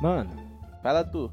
Mano, 0.00 0.30
Fala 0.82 1.04
tu. 1.04 1.30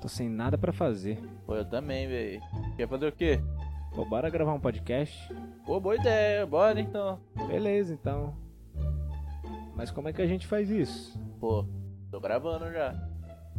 tô 0.00 0.08
sem 0.08 0.28
nada 0.28 0.58
pra 0.58 0.72
fazer. 0.72 1.18
Pô, 1.46 1.56
eu 1.56 1.64
também, 1.64 2.06
velho. 2.06 2.42
Quer 2.76 2.88
fazer 2.88 3.06
o 3.08 3.12
quê? 3.12 3.40
Pô, 3.94 4.04
bora 4.04 4.28
gravar 4.30 4.52
um 4.52 4.60
podcast? 4.60 5.34
Pô, 5.64 5.80
boa 5.80 5.96
ideia. 5.96 6.44
Bora 6.46 6.78
então. 6.80 7.18
Beleza, 7.46 7.94
então. 7.94 8.34
Mas 9.74 9.90
como 9.90 10.08
é 10.08 10.12
que 10.12 10.20
a 10.20 10.26
gente 10.26 10.46
faz 10.46 10.70
isso? 10.70 11.18
Pô, 11.40 11.64
tô 12.10 12.20
gravando 12.20 12.70
já. 12.70 12.94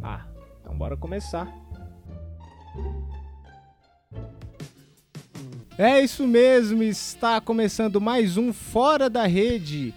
Ah, 0.02 0.24
então 0.60 0.76
bora 0.76 0.96
começar. 0.96 1.52
É 5.76 6.00
isso 6.00 6.24
mesmo, 6.24 6.84
está 6.84 7.40
começando 7.40 8.00
mais 8.00 8.36
um 8.36 8.52
Fora 8.52 9.10
da 9.10 9.26
Rede, 9.26 9.92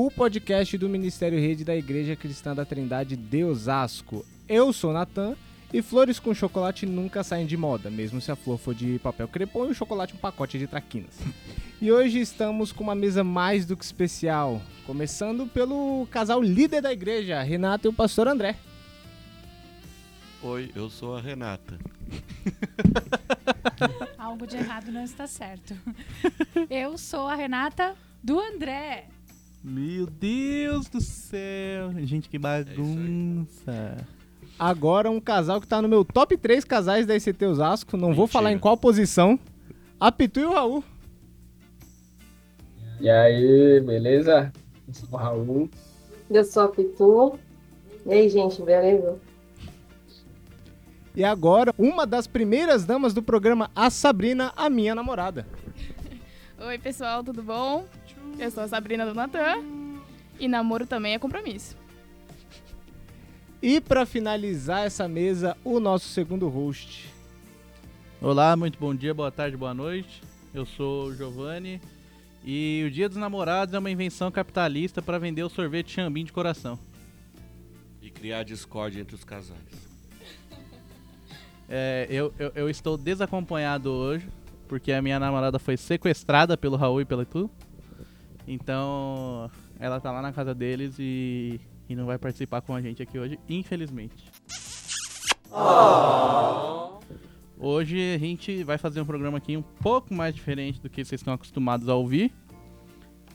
o 0.00 0.12
podcast 0.12 0.78
do 0.78 0.88
Ministério 0.88 1.40
Rede 1.40 1.64
da 1.64 1.74
Igreja 1.74 2.14
Cristã 2.14 2.54
da 2.54 2.64
Trindade 2.64 3.16
de 3.16 3.42
Osasco. 3.42 4.24
Eu 4.48 4.72
sou 4.72 4.92
Natan 4.92 5.34
e 5.72 5.82
flores 5.82 6.20
com 6.20 6.32
chocolate 6.32 6.86
nunca 6.86 7.24
saem 7.24 7.44
de 7.44 7.56
moda, 7.56 7.90
mesmo 7.90 8.20
se 8.20 8.30
a 8.30 8.36
flor 8.36 8.58
for 8.58 8.76
de 8.76 9.00
papel 9.00 9.26
crepom 9.26 9.66
e 9.66 9.70
o 9.70 9.74
chocolate 9.74 10.14
um 10.14 10.18
pacote 10.18 10.56
de 10.56 10.68
traquinas. 10.68 11.18
E 11.80 11.92
hoje 11.92 12.18
estamos 12.18 12.72
com 12.72 12.82
uma 12.82 12.94
mesa 12.94 13.22
mais 13.22 13.64
do 13.64 13.76
que 13.76 13.84
especial, 13.84 14.60
começando 14.84 15.46
pelo 15.46 16.08
casal 16.10 16.42
líder 16.42 16.82
da 16.82 16.92
igreja, 16.92 17.40
Renato 17.40 17.86
e 17.86 17.90
o 17.90 17.92
pastor 17.92 18.26
André. 18.26 18.56
Oi, 20.42 20.72
eu 20.74 20.90
sou 20.90 21.16
a 21.16 21.20
Renata. 21.20 21.78
Algo 24.18 24.44
de 24.44 24.56
errado 24.56 24.90
não 24.90 25.04
está 25.04 25.28
certo. 25.28 25.76
Eu 26.68 26.98
sou 26.98 27.28
a 27.28 27.36
Renata 27.36 27.94
do 28.22 28.40
André. 28.40 29.06
Meu 29.62 30.06
Deus 30.06 30.88
do 30.88 31.00
céu. 31.00 31.92
Gente, 32.04 32.28
que 32.28 32.38
bagunça. 32.38 33.96
Agora 34.58 35.10
um 35.10 35.20
casal 35.20 35.60
que 35.60 35.66
tá 35.66 35.80
no 35.80 35.88
meu 35.88 36.04
top 36.04 36.36
3 36.36 36.64
casais 36.64 37.06
da 37.06 37.16
ICT 37.16 37.44
Osasco, 37.46 37.96
não 37.96 38.08
vou 38.08 38.24
Mentira. 38.24 38.28
falar 38.28 38.52
em 38.52 38.58
qual 38.58 38.76
posição. 38.76 39.38
A 40.00 40.10
Pitu 40.10 40.40
e 40.40 40.44
o 40.44 40.52
Raul. 40.52 40.84
E 43.00 43.08
aí, 43.08 43.80
beleza? 43.80 44.52
Eu 44.86 44.94
sou 44.94 45.08
o 45.12 45.16
Raul. 45.16 45.70
Eu 46.30 46.44
sou 46.44 46.64
a 46.64 46.68
Pitu. 46.68 47.38
E 48.06 48.12
aí, 48.12 48.28
gente, 48.28 48.60
beleza? 48.62 49.18
E 51.14 51.24
agora, 51.24 51.74
uma 51.76 52.06
das 52.06 52.26
primeiras 52.26 52.84
damas 52.84 53.12
do 53.12 53.22
programa, 53.22 53.70
a 53.74 53.90
Sabrina, 53.90 54.52
a 54.56 54.70
minha 54.70 54.94
namorada. 54.94 55.46
Oi, 56.60 56.76
pessoal, 56.76 57.22
tudo 57.22 57.40
bom? 57.40 57.86
Eu 58.36 58.50
sou 58.50 58.64
a 58.64 58.68
Sabrina 58.68 59.06
do 59.06 59.14
Natan. 59.14 59.62
E 60.40 60.48
namoro 60.48 60.88
também 60.88 61.14
é 61.14 61.18
compromisso. 61.18 61.76
E 63.62 63.80
pra 63.80 64.04
finalizar 64.04 64.84
essa 64.84 65.06
mesa, 65.06 65.56
o 65.64 65.78
nosso 65.78 66.08
segundo 66.08 66.48
host. 66.48 67.08
Olá, 68.20 68.56
muito 68.56 68.76
bom 68.76 68.92
dia, 68.92 69.14
boa 69.14 69.30
tarde, 69.30 69.56
boa 69.56 69.72
noite. 69.72 70.20
Eu 70.52 70.66
sou 70.66 71.06
o 71.06 71.14
Giovanni. 71.14 71.80
E 72.44 72.82
o 72.84 72.90
Dia 72.90 73.08
dos 73.08 73.18
Namorados 73.18 73.72
é 73.72 73.78
uma 73.78 73.90
invenção 73.90 74.28
capitalista 74.28 75.00
para 75.00 75.16
vender 75.16 75.44
o 75.44 75.48
sorvete 75.48 75.92
Xambim 75.92 76.24
de 76.24 76.32
coração. 76.32 76.76
E 78.02 78.10
criar 78.10 78.42
discórdia 78.42 79.00
entre 79.00 79.14
os 79.14 79.22
casais. 79.22 79.88
É, 81.68 82.08
eu, 82.10 82.34
eu, 82.36 82.50
eu 82.56 82.68
estou 82.68 82.96
desacompanhado 82.96 83.92
hoje, 83.92 84.28
porque 84.68 84.92
a 84.92 85.00
minha 85.02 85.18
namorada 85.18 85.58
foi 85.58 85.76
sequestrada 85.76 86.56
pelo 86.56 86.76
Raul 86.76 87.00
e 87.00 87.04
pela 87.04 87.24
Tu. 87.24 87.50
Então, 88.46 89.50
ela 89.80 90.00
tá 90.00 90.10
lá 90.12 90.22
na 90.22 90.32
casa 90.32 90.54
deles 90.54 90.96
e, 90.98 91.60
e 91.88 91.96
não 91.96 92.06
vai 92.06 92.18
participar 92.18 92.60
com 92.60 92.74
a 92.74 92.80
gente 92.80 93.02
aqui 93.02 93.18
hoje, 93.18 93.38
infelizmente. 93.48 94.24
Hoje 97.58 98.14
a 98.14 98.18
gente 98.18 98.62
vai 98.62 98.78
fazer 98.78 99.00
um 99.00 99.04
programa 99.04 99.38
aqui 99.38 99.56
um 99.56 99.62
pouco 99.62 100.14
mais 100.14 100.34
diferente 100.34 100.80
do 100.80 100.88
que 100.88 101.04
vocês 101.04 101.20
estão 101.20 101.34
acostumados 101.34 101.88
a 101.88 101.94
ouvir. 101.94 102.32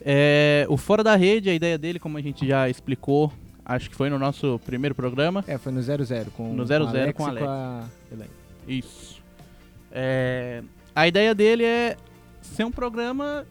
É, 0.00 0.66
o 0.68 0.76
Fora 0.76 1.04
da 1.04 1.14
Rede, 1.14 1.50
a 1.50 1.54
ideia 1.54 1.76
dele, 1.78 1.98
como 1.98 2.16
a 2.16 2.20
gente 2.22 2.46
já 2.46 2.68
explicou, 2.68 3.32
acho 3.64 3.88
que 3.90 3.94
foi 3.96 4.08
no 4.10 4.18
nosso 4.18 4.58
primeiro 4.64 4.94
programa, 4.94 5.44
É, 5.46 5.58
foi 5.58 5.72
no 5.72 5.80
00 5.82 6.04
com 6.36 6.54
No 6.54 6.64
00 6.66 6.88
Alex 6.88 7.16
com 7.16 7.26
Alex. 7.26 7.46
a 7.46 7.84
Elaine. 8.10 8.32
Isso. 8.66 9.22
É, 9.92 10.62
a 10.94 11.08
ideia 11.08 11.34
dele 11.34 11.64
é 11.64 11.96
ser 12.40 12.64
um 12.64 12.70
programa 12.70 13.46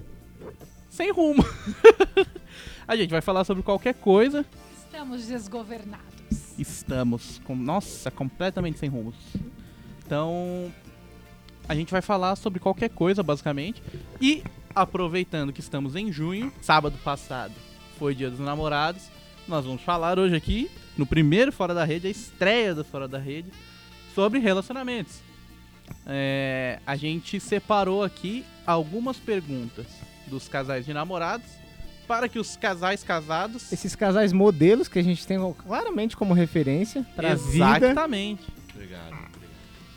sem 0.89 1.11
rumo. 1.11 1.43
a 2.87 2.95
gente 2.95 3.09
vai 3.09 3.21
falar 3.21 3.43
sobre 3.43 3.63
qualquer 3.63 3.95
coisa. 3.95 4.45
Estamos 4.77 5.27
desgovernados. 5.27 6.13
Estamos, 6.57 7.41
com, 7.43 7.55
nossa, 7.55 8.09
completamente 8.11 8.79
sem 8.79 8.89
rumos. 8.89 9.15
Então, 10.05 10.71
a 11.67 11.75
gente 11.75 11.91
vai 11.91 12.01
falar 12.01 12.35
sobre 12.35 12.59
qualquer 12.59 12.89
coisa, 12.89 13.23
basicamente. 13.23 13.81
E, 14.21 14.43
aproveitando 14.73 15.51
que 15.51 15.61
estamos 15.61 15.95
em 15.95 16.11
junho, 16.11 16.51
sábado 16.61 16.97
passado 17.03 17.53
foi 17.97 18.15
Dia 18.15 18.29
dos 18.29 18.39
Namorados, 18.39 19.09
nós 19.47 19.65
vamos 19.65 19.81
falar 19.81 20.17
hoje 20.17 20.35
aqui, 20.35 20.69
no 20.97 21.05
primeiro 21.05 21.51
Fora 21.51 21.73
da 21.73 21.83
Rede, 21.83 22.07
a 22.07 22.09
estreia 22.09 22.73
do 22.73 22.83
Fora 22.83 23.07
da 23.07 23.17
Rede, 23.17 23.51
sobre 24.15 24.39
relacionamentos. 24.39 25.21
É, 26.05 26.79
a 26.85 26.95
gente 26.95 27.39
separou 27.39 28.03
aqui 28.03 28.45
algumas 28.65 29.17
perguntas 29.17 29.85
dos 30.27 30.47
casais 30.47 30.85
de 30.85 30.93
namorados 30.93 31.45
para 32.07 32.27
que 32.27 32.37
os 32.37 32.57
casais 32.57 33.03
casados 33.03 33.71
Esses 33.71 33.95
casais 33.95 34.33
modelos 34.33 34.87
que 34.87 34.99
a 34.99 35.03
gente 35.03 35.25
tem 35.25 35.37
claramente 35.53 36.17
como 36.17 36.33
referência 36.33 37.05
vida. 37.35 37.77
Exatamente. 37.77 38.43
Obrigado. 38.73 39.07
obrigado. 39.07 39.33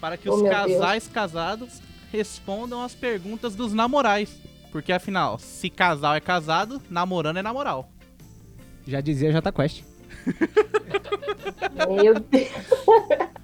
Para 0.01 0.17
que 0.17 0.29
Oh, 0.29 0.35
os 0.35 0.49
casais 0.49 1.09
casados 1.09 1.81
respondam 2.13 2.83
as 2.83 2.95
perguntas 2.95 3.55
dos 3.55 3.73
namorais. 3.73 4.31
Porque 4.71 4.93
afinal, 4.93 5.39
se 5.39 5.71
casal 5.71 6.15
é 6.15 6.21
casado, 6.21 6.83
namorando 6.91 7.39
é 7.39 7.43
namoral. 7.43 7.91
Já 8.87 9.01
dizia 9.01 9.33
Jota 9.33 9.51
Quest. 9.51 9.83
Meu 11.89 12.21
Deus. 12.21 12.49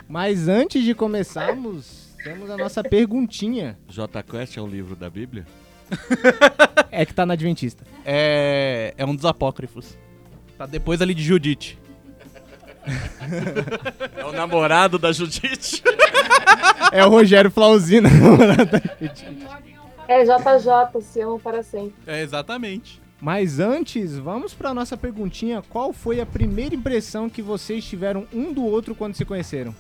Mas 0.09 0.47
antes 0.47 0.85
de 0.85 0.95
começarmos, 0.95 2.02
temos 2.23 2.51
a 2.51 2.57
nossa 2.57 2.83
perguntinha. 2.83 3.79
J 3.89 4.23
Quest 4.23 4.57
é 4.57 4.63
um 4.63 4.67
livro 4.67 4.95
da 4.97 5.11
Bíblia? 5.11 5.47
É 6.95 7.07
que 7.07 7.15
tá 7.15 7.25
na 7.25 7.33
Adventista. 7.33 7.85
É, 8.05 8.93
é 8.99 9.07
um 9.07 9.15
dos 9.17 9.25
apócrifos. 9.25 9.97
Tá 10.59 10.67
depois 10.67 11.01
ali 11.01 11.15
de 11.15 11.23
Judite. 11.23 11.79
É 14.15 14.25
o 14.25 14.33
namorado 14.33 14.99
da 14.99 15.11
Judite? 15.11 15.83
É 16.93 17.07
o 17.07 17.09
Rogério 17.09 17.51
Flauzino. 17.51 18.09
É 20.07 20.25
JJ, 20.25 21.01
se 21.01 21.23
amo 21.23 21.41
para 21.41 21.63
sempre. 21.63 21.95
É, 22.07 22.21
exatamente. 22.21 23.01
Mas 23.19 23.59
antes, 23.59 24.19
vamos 24.19 24.53
pra 24.53 24.75
nossa 24.75 24.97
perguntinha. 24.97 25.63
Qual 25.71 25.93
foi 25.93 26.21
a 26.21 26.27
primeira 26.27 26.75
impressão 26.75 27.31
que 27.31 27.41
vocês 27.41 27.83
tiveram 27.85 28.27
um 28.33 28.53
do 28.53 28.63
outro 28.65 28.95
quando 28.95 29.15
se 29.15 29.25
conheceram? 29.25 29.75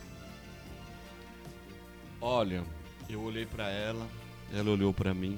Olha, 2.23 2.63
eu 3.11 3.21
olhei 3.21 3.45
pra 3.45 3.69
ela, 3.69 4.07
ela 4.55 4.71
olhou 4.71 4.93
pra 4.95 5.13
mim 5.13 5.37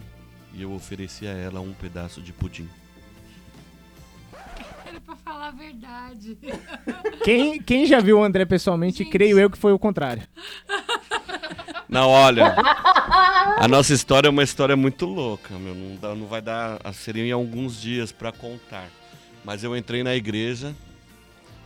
e 0.52 0.60
eu 0.62 0.72
ofereci 0.72 1.26
a 1.26 1.30
ela 1.32 1.60
um 1.60 1.72
pedaço 1.72 2.20
de 2.20 2.30
pudim. 2.32 2.68
Era 4.86 5.00
pra 5.00 5.16
falar 5.16 5.48
a 5.48 5.50
verdade. 5.50 6.36
Quem, 7.24 7.60
quem 7.60 7.86
já 7.86 8.00
viu 8.00 8.18
o 8.18 8.22
André 8.24 8.44
pessoalmente, 8.44 8.98
Gente. 8.98 9.10
creio 9.10 9.38
eu 9.38 9.48
que 9.48 9.56
foi 9.56 9.72
o 9.72 9.78
contrário. 9.78 10.22
Não, 11.88 12.08
olha, 12.08 12.56
a 13.58 13.68
nossa 13.68 13.92
história 13.94 14.26
é 14.26 14.30
uma 14.30 14.42
história 14.42 14.74
muito 14.76 15.06
louca, 15.06 15.54
meu. 15.58 15.74
Não, 15.74 15.96
dá- 15.96 16.14
não 16.14 16.26
vai 16.26 16.42
dar. 16.42 16.80
Seriam 16.92 17.24
em 17.24 17.30
alguns 17.30 17.80
dias 17.80 18.10
pra 18.10 18.32
contar. 18.32 18.88
Mas 19.44 19.62
eu 19.62 19.76
entrei 19.76 20.02
na 20.02 20.14
igreja, 20.14 20.74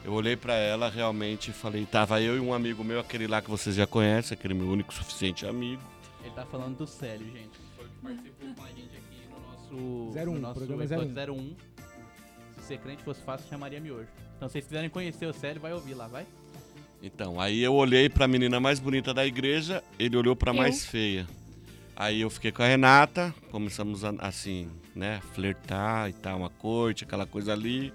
eu 0.08 0.14
olhei 0.14 0.36
pra 0.36 0.54
ela 0.54 0.88
realmente 0.88 1.50
e 1.50 1.52
falei, 1.52 1.84
tava 1.84 2.18
eu 2.18 2.34
e 2.34 2.40
um 2.40 2.54
amigo 2.54 2.82
meu, 2.82 2.98
aquele 2.98 3.26
lá 3.26 3.42
que 3.42 3.50
vocês 3.50 3.76
já 3.76 3.86
conhecem, 3.86 4.34
aquele 4.34 4.54
meu 4.54 4.66
único 4.66 4.92
suficiente 4.92 5.44
amigo. 5.44 5.82
Ele 6.24 6.32
tá 6.34 6.46
falando 6.46 6.78
do 6.78 6.86
Célio, 6.86 7.26
gente. 7.30 7.58
Foi 7.76 7.84
o 7.84 7.88
que 7.90 7.98
participou 8.02 8.54
com 8.54 8.62
a 8.62 8.68
gente 8.68 8.96
aqui 8.96 9.28
no 9.28 9.38
nosso, 9.38 10.18
01, 10.18 10.24
no 10.24 10.40
nosso 10.40 10.54
programa 10.54 10.84
episódio 10.84 11.34
01. 11.34 11.56
Se 12.56 12.66
ser 12.68 12.78
crente 12.78 13.02
fosse 13.02 13.20
fácil, 13.20 13.46
chamaria 13.50 13.80
miojo. 13.80 14.08
Então, 14.34 14.48
se 14.48 14.52
vocês 14.54 14.64
quiserem 14.64 14.88
conhecer 14.88 15.26
o 15.26 15.32
Célio, 15.34 15.60
vai 15.60 15.74
ouvir 15.74 15.92
lá, 15.92 16.08
vai? 16.08 16.26
Então, 17.02 17.38
aí 17.38 17.62
eu 17.62 17.74
olhei 17.74 18.08
pra 18.08 18.26
menina 18.26 18.58
mais 18.58 18.80
bonita 18.80 19.12
da 19.12 19.26
igreja, 19.26 19.84
ele 19.98 20.16
olhou 20.16 20.34
pra 20.34 20.52
Eu? 20.52 20.56
mais 20.56 20.86
feia. 20.86 21.26
Aí 21.94 22.22
eu 22.22 22.30
fiquei 22.30 22.50
com 22.50 22.62
a 22.62 22.66
Renata, 22.66 23.34
começamos 23.50 24.06
a, 24.06 24.14
assim, 24.20 24.70
né, 24.96 25.20
flertar 25.34 26.08
e 26.08 26.14
tal, 26.14 26.38
uma 26.38 26.48
corte, 26.48 27.04
aquela 27.04 27.26
coisa 27.26 27.52
ali. 27.52 27.92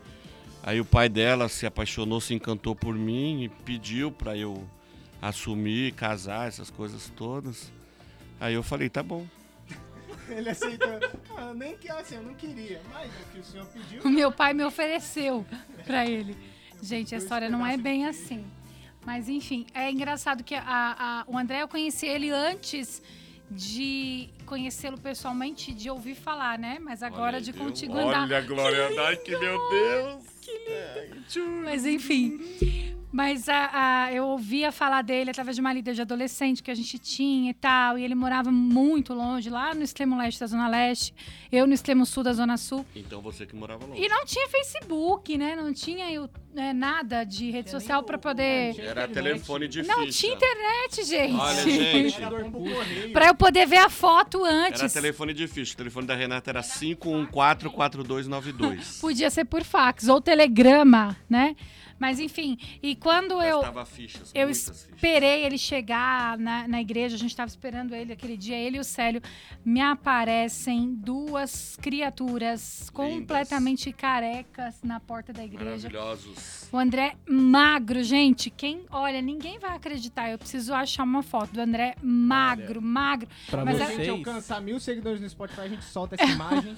Aí 0.65 0.80
o 0.80 0.86
pai 0.86 1.10
dela 1.10 1.50
se 1.50 1.65
apaixonou, 1.65 2.21
se 2.21 2.33
encantou 2.33 2.74
por 2.74 2.95
mim 2.95 3.44
e 3.44 3.50
pediu 3.50 4.12
pra 4.12 4.36
eu 4.38 4.65
assumir, 5.21 5.94
casar, 5.94 6.48
essas 6.48 6.69
coisas 6.69 7.12
todas. 7.15 7.71
Aí 8.39 8.54
eu 8.54 8.63
falei, 8.63 8.89
tá 8.89 9.04
bom. 9.04 9.27
Ele 10.30 10.50
aceitou. 10.50 10.88
Ah, 11.38 11.54
nem 11.54 11.75
que 11.77 11.89
assim, 11.92 12.15
eu 12.15 12.24
não 12.24 12.33
queria, 12.33 12.81
mas 12.94 13.12
o 13.12 13.25
que 13.33 13.39
o 13.39 13.44
senhor 13.44 13.65
pediu. 13.68 14.01
O 14.04 14.10
meu 14.10 14.31
pai 14.31 14.54
me 14.54 14.63
ofereceu 14.63 15.45
pra 15.86 16.06
ele. 16.06 16.36
Gente, 16.81 17.13
a 17.13 17.18
história 17.18 17.50
não 17.50 17.65
é 17.65 17.75
bem 17.77 18.06
assim. 18.06 18.45
Mas 19.06 19.27
enfim, 19.27 19.65
é 19.74 19.92
engraçado 19.92 20.44
que 20.45 20.56
a- 20.56 20.63
a- 20.65 21.24
o 21.27 21.38
André, 21.38 21.62
eu 21.62 21.68
conheci 21.68 22.06
ele 22.06 22.30
antes 22.30 23.01
de 23.51 24.30
conhecê-lo 24.57 25.00
pessoalmente, 25.00 25.73
de 25.73 25.89
ouvir 25.89 26.13
falar, 26.13 26.59
né? 26.59 26.77
Mas 26.79 27.01
agora 27.01 27.41
de 27.41 27.51
contigo 27.51 27.97
andar. 27.97 28.23
Olha, 28.23 28.41
Glória, 28.41 28.88
ai 29.07 29.15
que 29.17 29.31
meu 29.35 29.57
Deus. 29.69 30.23
Mas 31.63 31.85
enfim. 31.88 32.39
Mas 33.11 33.47
a, 33.47 33.69
a- 34.05 34.13
eu 34.13 34.25
ouvia 34.25 34.71
falar 34.71 35.03
dele 35.03 35.29
através 35.29 35.55
de 35.55 35.61
uma 35.61 35.71
líder 35.71 35.94
de 35.94 36.01
adolescente 36.01 36.63
que 36.63 36.71
a 36.71 36.75
gente 36.75 36.97
tinha 37.00 37.51
e 37.51 37.53
tal. 37.53 37.97
E 37.97 38.03
ele 38.03 38.15
morava 38.15 38.51
muito 38.51 39.13
longe, 39.13 39.50
lá 39.50 39.73
no 39.73 39.83
extremo 39.83 40.17
leste 40.17 40.39
da 40.39 40.47
Zona 40.47 40.67
Leste. 40.67 41.13
Eu 41.51 41.65
no 41.67 41.73
extremo 41.73 42.05
sul 42.07 42.23
da 42.23 42.33
Zona 42.33 42.57
Sul. 42.57 42.83
Então 42.95 43.21
você 43.21 43.45
que 43.45 43.55
morava 43.55 43.85
longe. 43.85 44.01
E 44.03 44.07
não 44.09 44.25
tinha 44.25 44.47
Facebook, 44.50 45.38
né? 45.38 45.55
Não 45.55 45.71
tinha 45.73 46.11
eu, 46.11 46.27
né, 46.53 46.73
nada 46.73 47.23
de 47.23 47.51
rede 47.51 47.69
social 47.69 48.01
pra 48.03 48.17
poder. 48.17 48.79
Era 48.79 49.07
telefone 49.07 49.67
de 49.67 49.81
ficha. 49.83 49.95
Não 49.95 50.07
tinha 50.07 50.33
internet, 50.33 51.03
gente. 51.03 51.35
Olha, 51.35 51.63
gente. 51.63 52.23
Era 52.23 52.31
pra 53.11 53.27
eu 53.27 53.35
poder 53.35 53.65
ver 53.67 53.77
a 53.77 53.89
foto 53.89 54.45
Era 54.45 54.67
antes. 54.67 54.94
telefone 54.94 55.33
de 55.33 55.47
ficha. 55.47 55.73
O 55.73 55.77
telefone 55.77 56.07
da 56.07 56.15
Renata 56.15 56.50
era 56.51 56.61
5144292. 56.61 59.00
Podia 59.01 59.29
ser 59.29 59.45
por 59.45 59.63
fax 59.63 60.07
ou 60.07 60.21
telegrama, 60.21 61.15
né? 61.29 61.55
Mas 62.00 62.19
enfim, 62.19 62.57
e 62.81 62.95
quando 62.97 63.39
eu. 63.41 63.61
Fichas, 63.85 64.31
Eu 64.33 64.47
muitas 64.47 64.63
fichas. 64.63 64.89
esperei 64.94 65.45
ele 65.45 65.57
chegar 65.57 66.38
na, 66.38 66.67
na 66.67 66.81
igreja, 66.81 67.15
a 67.15 67.19
gente 67.19 67.29
estava 67.29 67.47
esperando 67.47 67.95
ele 67.95 68.11
aquele 68.11 68.35
dia, 68.35 68.57
ele 68.57 68.75
e 68.77 68.79
o 68.79 68.83
Célio. 68.83 69.21
Me 69.63 69.79
aparecem 69.79 70.94
duas 70.95 71.77
criaturas 71.81 72.89
completamente 72.91 73.94
carecas 73.94 74.81
na 74.83 75.00
porta 75.00 75.31
da 75.31 75.45
igreja. 75.45 75.88
Maravilhosos. 75.88 76.42
O 76.71 76.77
André 76.77 77.15
magro, 77.29 78.03
gente. 78.03 78.49
Quem 78.49 78.81
olha, 78.89 79.21
ninguém 79.21 79.59
vai 79.59 79.75
acreditar. 79.75 80.31
Eu 80.31 80.39
preciso 80.39 80.73
achar 80.73 81.03
uma 81.03 81.21
foto 81.21 81.51
do 81.53 81.61
André 81.61 81.95
magro, 82.01 82.81
magro. 82.81 83.27
Pra 83.49 83.63
Mas 83.63 83.79
é- 83.79 83.83
a 83.83 83.87
gente 83.87 83.95
vocês, 83.97 84.09
alcançar 84.09 84.59
mil 84.61 84.79
seguidores 84.79 85.21
no 85.21 85.29
Spotify, 85.29 85.61
a 85.61 85.67
gente 85.67 85.85
solta 85.85 86.15
essa 86.15 86.25
imagem. 86.33 86.73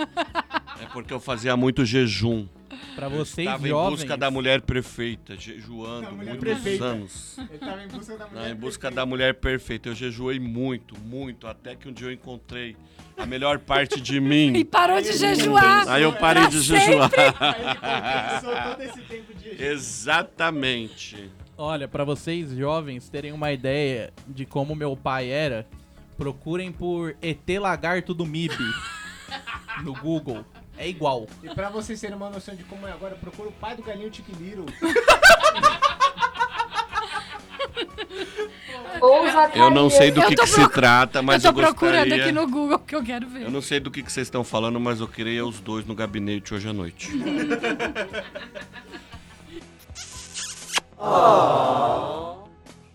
É 0.81 0.85
porque 0.91 1.13
eu 1.13 1.19
fazia 1.21 1.55
muito 1.55 1.85
jejum. 1.85 2.45
pra 2.93 3.05
Eu 3.05 3.11
vocês 3.11 3.47
Estava 3.47 3.65
em 3.65 3.69
jovens, 3.69 3.99
busca 4.01 4.17
da 4.17 4.29
mulher 4.29 4.61
perfeita, 4.63 5.37
jejuando 5.37 6.11
mulher 6.11 6.31
muitos 6.35 6.43
perfeita. 6.43 6.83
anos. 6.85 7.37
Ele 7.37 7.57
tava 7.57 7.83
em 7.83 7.87
busca 7.87 8.17
da 8.17 8.27
mulher. 8.27 8.41
Não, 8.43 8.49
em 8.49 8.55
busca 8.55 8.81
perfeita. 8.81 8.95
da 8.95 9.05
mulher 9.05 9.33
perfeita. 9.35 9.89
Eu 9.89 9.95
jejuei 9.95 10.39
muito, 10.41 10.99
muito, 10.99 11.47
até 11.47 11.73
que 11.75 11.87
um 11.87 11.93
dia 11.93 12.07
eu 12.07 12.11
encontrei 12.11 12.75
a 13.17 13.25
melhor 13.25 13.59
parte 13.59 13.99
de 14.01 14.17
E 14.17 14.19
mim. 14.19 14.65
parou 14.65 15.01
de 15.01 15.13
jejuar. 15.13 15.87
Aí 15.87 16.03
eu 16.03 16.13
parei 16.13 16.47
de 16.47 16.61
jejuar. 16.61 17.09
Aí 17.39 17.61
ele 17.61 17.75
compensou 17.75 18.71
todo 18.71 18.81
esse 18.83 19.01
tempo 19.01 19.33
de 19.33 19.43
jejum. 19.51 19.63
Exatamente. 19.71 21.31
Olha, 21.57 21.87
pra 21.87 22.03
vocês 22.03 22.51
jovens 22.51 23.07
terem 23.09 23.31
uma 23.31 23.51
ideia 23.51 24.11
de 24.27 24.45
como 24.45 24.75
meu 24.75 24.95
pai 24.97 25.29
era, 25.29 25.65
procurem 26.17 26.71
por 26.71 27.15
ET 27.21 27.47
Lagarto 27.59 28.13
do 28.13 28.25
MIB 28.25 28.57
no 29.83 29.93
Google. 29.93 30.45
É 30.77 30.87
igual. 30.89 31.25
E 31.41 31.49
pra 31.55 31.69
vocês 31.69 32.01
terem 32.01 32.17
uma 32.17 32.29
noção 32.29 32.53
de 32.53 32.63
como 32.65 32.85
é 32.85 32.91
agora, 32.91 33.15
procura 33.15 33.47
o 33.47 33.53
pai 33.53 33.75
do 33.77 33.83
galinho 33.83 34.09
Tiki 34.09 34.33
Eu 39.53 39.71
não 39.71 39.89
sei 39.89 40.11
do 40.11 40.21
Eu 40.21 40.27
que, 40.29 40.35
que 40.35 40.47
se 40.47 40.67
trata, 40.69 41.21
mas 41.21 41.43
eu 41.43 41.49
eu, 41.51 41.55
tô 41.55 41.61
procurando 41.61 41.99
gostaria... 42.03 42.23
aqui 42.23 42.31
no 42.31 42.47
Google 42.47 42.79
que 42.79 42.95
eu 42.95 43.03
quero 43.03 43.27
ver. 43.27 43.43
Eu 43.43 43.51
não 43.51 43.61
sei 43.61 43.79
do 43.79 43.89
que, 43.91 44.01
que 44.03 44.11
vocês 44.11 44.27
estão 44.27 44.43
falando, 44.43 44.79
mas 44.79 44.99
eu 44.99 45.07
queria 45.07 45.45
os 45.45 45.59
dois 45.59 45.85
no 45.85 45.93
gabinete 45.95 46.53
hoje 46.53 46.67
à 46.69 46.73
noite. 46.73 47.09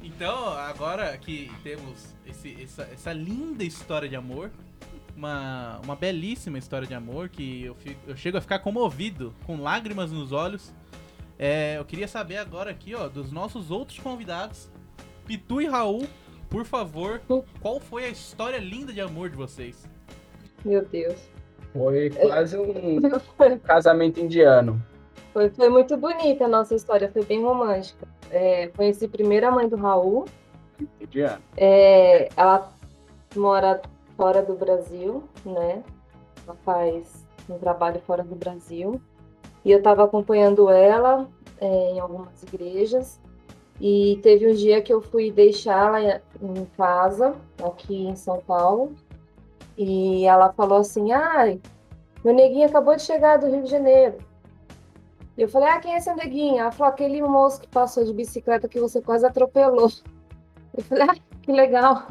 Então, 0.02 0.48
agora 0.52 1.16
que 1.16 1.50
temos 1.62 2.14
esse- 2.26 2.56
essa, 2.62 2.82
essa 2.92 3.12
linda 3.12 3.64
história 3.64 4.08
de 4.08 4.16
amor, 4.16 4.50
uma, 5.16 5.80
uma 5.84 5.96
belíssima 5.96 6.58
história 6.58 6.86
de 6.86 6.94
amor 6.94 7.28
que 7.28 7.64
eu, 7.64 7.74
fico- 7.74 8.00
eu 8.06 8.16
chego 8.16 8.38
a 8.38 8.40
ficar 8.40 8.58
comovido, 8.60 9.34
com 9.46 9.60
lágrimas 9.60 10.10
nos 10.12 10.32
olhos. 10.32 10.72
É, 11.38 11.76
eu 11.78 11.84
queria 11.84 12.06
saber 12.06 12.36
agora 12.36 12.70
aqui, 12.70 12.94
ó, 12.94 13.08
dos 13.08 13.32
nossos 13.32 13.70
outros 13.70 13.98
convidados, 13.98 14.70
Pitu 15.26 15.60
e 15.60 15.66
Raul, 15.66 16.06
por 16.48 16.64
favor, 16.64 17.20
qual 17.60 17.78
foi 17.78 18.04
a 18.04 18.08
história 18.08 18.58
linda 18.58 18.92
de 18.92 19.00
amor 19.00 19.30
de 19.30 19.36
vocês? 19.36 19.88
Meu 20.64 20.84
Deus. 20.84 21.18
Foi 21.72 22.10
quase 22.10 22.58
um 22.58 23.58
casamento 23.62 24.20
indiano. 24.20 24.82
Foi, 25.32 25.48
foi 25.50 25.68
muito 25.68 25.96
bonita 25.96 26.44
a 26.44 26.48
nossa 26.48 26.74
história, 26.74 27.10
foi 27.10 27.24
bem 27.24 27.42
romântica. 27.42 28.08
É, 28.30 28.68
conheci 28.68 29.06
primeiro 29.06 29.46
a 29.46 29.50
mãe 29.50 29.68
do 29.68 29.76
Raul. 29.76 30.24
Indiano. 31.00 31.42
É, 31.56 32.28
ela 32.36 32.72
mora 33.36 33.80
fora 34.16 34.42
do 34.42 34.54
Brasil, 34.54 35.22
né? 35.44 35.84
Ela 36.44 36.56
faz 36.64 37.24
um 37.48 37.58
trabalho 37.58 38.00
fora 38.00 38.24
do 38.24 38.34
Brasil. 38.34 39.00
E 39.64 39.70
eu 39.70 39.78
estava 39.78 40.04
acompanhando 40.04 40.68
ela 40.68 41.28
é, 41.60 41.92
em 41.92 42.00
algumas 42.00 42.42
igrejas. 42.42 43.20
E 43.80 44.18
teve 44.22 44.46
um 44.46 44.54
dia 44.54 44.82
que 44.82 44.92
eu 44.92 45.00
fui 45.00 45.30
deixá-la 45.30 46.20
em 46.40 46.64
casa, 46.76 47.34
aqui 47.62 48.06
em 48.06 48.14
São 48.14 48.38
Paulo. 48.40 48.94
E 49.76 50.26
ela 50.26 50.52
falou 50.52 50.78
assim: 50.78 51.12
Ai, 51.12 51.60
meu 52.24 52.34
neguinho 52.34 52.68
acabou 52.68 52.94
de 52.94 53.02
chegar 53.02 53.38
do 53.38 53.46
Rio 53.46 53.62
de 53.62 53.70
Janeiro. 53.70 54.18
E 55.36 55.42
eu 55.42 55.48
falei: 55.48 55.68
Ah, 55.70 55.80
quem 55.80 55.94
é 55.94 55.98
esse 55.98 56.14
neguinho? 56.14 56.58
Ela 56.58 56.72
falou: 56.72 56.92
Aquele 56.92 57.22
moço 57.22 57.60
que 57.62 57.68
passou 57.68 58.04
de 58.04 58.12
bicicleta 58.12 58.68
que 58.68 58.78
você 58.78 59.00
quase 59.00 59.24
atropelou. 59.26 59.90
Eu 60.76 60.84
falei: 60.84 61.04
Ah, 61.08 61.14
que 61.42 61.50
legal. 61.50 62.06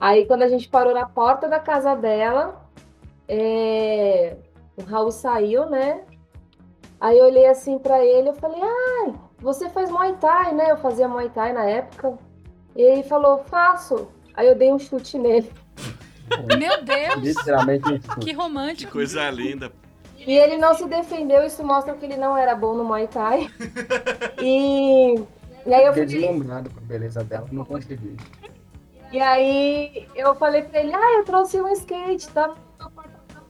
Aí, 0.00 0.26
quando 0.26 0.42
a 0.42 0.48
gente 0.48 0.68
parou 0.68 0.94
na 0.94 1.08
porta 1.08 1.48
da 1.48 1.58
casa 1.58 1.94
dela, 1.96 2.68
é, 3.26 4.36
o 4.76 4.82
Raul 4.82 5.10
saiu, 5.10 5.68
né? 5.68 6.04
Aí 7.00 7.18
eu 7.18 7.26
olhei 7.26 7.46
assim 7.46 7.78
pra 7.78 8.04
ele, 8.04 8.28
eu 8.30 8.34
falei, 8.34 8.60
ai, 8.60 9.14
você 9.40 9.68
faz 9.70 9.90
Muay 9.90 10.14
Thai, 10.14 10.54
né? 10.54 10.70
Eu 10.70 10.76
fazia 10.78 11.08
Muay 11.08 11.28
Thai 11.30 11.52
na 11.52 11.64
época. 11.64 12.18
E 12.76 12.82
ele 12.82 13.02
falou, 13.02 13.44
faço. 13.44 14.08
Aí 14.34 14.46
eu 14.46 14.54
dei 14.54 14.72
um 14.72 14.78
chute 14.78 15.18
nele. 15.18 15.50
Meu 16.58 16.82
Deus, 16.84 17.16
Literalmente 17.22 17.98
que 17.98 18.20
Que 18.20 18.32
romântico. 18.32 18.92
coisa 18.92 19.28
linda. 19.30 19.72
E 20.18 20.36
ele 20.36 20.58
não 20.58 20.74
se 20.74 20.86
defendeu, 20.86 21.44
isso 21.44 21.64
mostra 21.64 21.94
que 21.94 22.04
ele 22.04 22.16
não 22.16 22.36
era 22.36 22.54
bom 22.54 22.74
no 22.74 22.84
Muay 22.84 23.08
Thai. 23.08 23.48
E, 24.42 25.14
e 25.66 25.74
aí 25.74 25.84
eu 25.84 25.92
Fiquei 25.92 26.06
fui 26.08 26.20
deslumbrado 26.20 26.70
com 26.70 26.78
a 26.78 26.82
beleza 26.82 27.24
dela, 27.24 27.46
não 27.50 27.64
consegui. 27.64 28.16
E 29.10 29.20
aí 29.20 30.06
eu 30.14 30.34
falei 30.34 30.62
pra 30.62 30.80
ele, 30.80 30.94
ah, 30.94 31.12
eu 31.18 31.24
trouxe 31.24 31.60
um 31.60 31.68
skate, 31.72 32.28
tá 32.28 32.54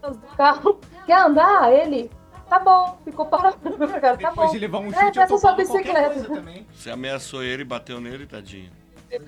do 0.03 0.19
carro. 0.37 0.79
Quer 1.05 1.19
andar? 1.21 1.73
Ele, 1.73 2.11
tá 2.49 2.59
bom, 2.59 2.99
ficou 3.05 3.27
parado. 3.27 3.57
Cara, 4.01 4.17
tá 4.17 4.31
Depois 4.31 4.35
bom. 4.49 4.53
de 4.53 4.59
levar 4.59 4.79
um 4.79 4.87
É, 4.89 4.93
chute, 4.93 5.05
eu 5.07 5.13
peça 5.13 5.27
tô 5.29 5.39
sua 5.39 5.53
bicicleta. 5.55 6.11
coisa 6.11 6.29
também. 6.35 6.67
Você 6.75 6.91
ameaçou 6.91 7.43
ele 7.43 7.63
e 7.63 7.65
bateu 7.65 8.01
nele, 8.01 8.27
tadinho. 8.27 8.71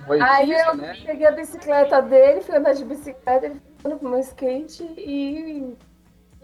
Foi 0.05 0.21
Aí 0.21 0.45
difícil, 0.47 0.67
eu 0.69 0.75
né? 0.77 0.97
peguei 1.05 1.25
a 1.27 1.31
bicicleta 1.31 2.01
dele, 2.03 2.41
fui 2.41 2.55
andar 2.55 2.73
de 2.73 2.85
bicicleta, 2.85 3.45
ele 3.47 3.59
foi 3.79 3.95
pro 3.95 4.09
meu 4.09 4.19
skate 4.19 4.83
e 4.95 5.73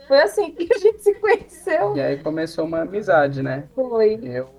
foi 0.08 0.22
assim 0.22 0.52
que 0.54 0.68
a 0.74 0.78
gente 0.80 1.04
se 1.04 1.14
conheceu. 1.16 1.96
E 1.96 2.02
aí 2.02 2.18
começou 2.18 2.66
uma 2.66 2.82
amizade, 2.82 3.44
né? 3.44 3.66
Foi. 3.76 4.20
Eu, 4.24 4.50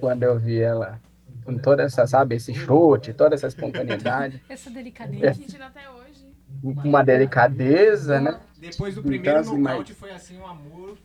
quando 0.00 0.24
eu 0.24 0.36
vi 0.38 0.60
ela 0.60 1.00
com 1.44 1.56
toda 1.58 1.82
essa, 1.84 2.04
sabe, 2.06 2.34
esse 2.34 2.52
chute, 2.52 3.12
toda 3.12 3.34
essa 3.36 3.46
espontaneidade, 3.46 4.42
Essa 4.48 4.70
A 4.70 4.72
delicadeza. 4.72 5.34
gente 5.34 5.52
ainda 5.54 5.66
até 5.66 5.88
hoje. 5.90 6.26
com 6.62 6.88
uma 6.88 7.04
delicadeza, 7.04 8.20
né? 8.20 8.40
Depois 8.58 8.94
do 8.94 9.00
Então, 9.02 9.10
primeiro 9.10 9.38
assim, 9.38 9.58
nocaute 9.58 9.94
foi 9.94 10.10
assim 10.10 10.38
um 10.38 10.46
amor. 10.46 10.96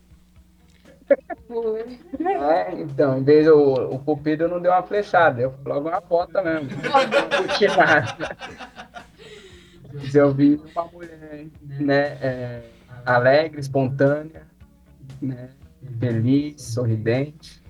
Foi. 1.48 2.00
É, 2.20 2.74
então, 2.74 3.18
em 3.18 3.24
vez 3.24 3.48
o, 3.48 3.74
o 3.74 4.00
cupido 4.00 4.48
não 4.48 4.62
deu 4.62 4.72
uma 4.72 4.84
flechada, 4.84 5.42
eu 5.42 5.54
logo 5.66 5.90
uma 5.90 6.02
bota 6.02 6.42
mesmo. 6.42 6.70
Não 6.70 7.48
curti 7.48 7.68
nada. 7.68 8.38
Mas 9.94 10.14
eu 10.14 10.34
vi 10.34 10.62
uma 10.72 10.86
mulher, 10.86 11.48
né, 11.80 12.18
é, 12.22 12.62
alegre, 13.06 13.60
espontânea, 13.60 14.44
né, 15.22 15.50
feliz, 16.00 16.62
sorridente. 16.62 17.62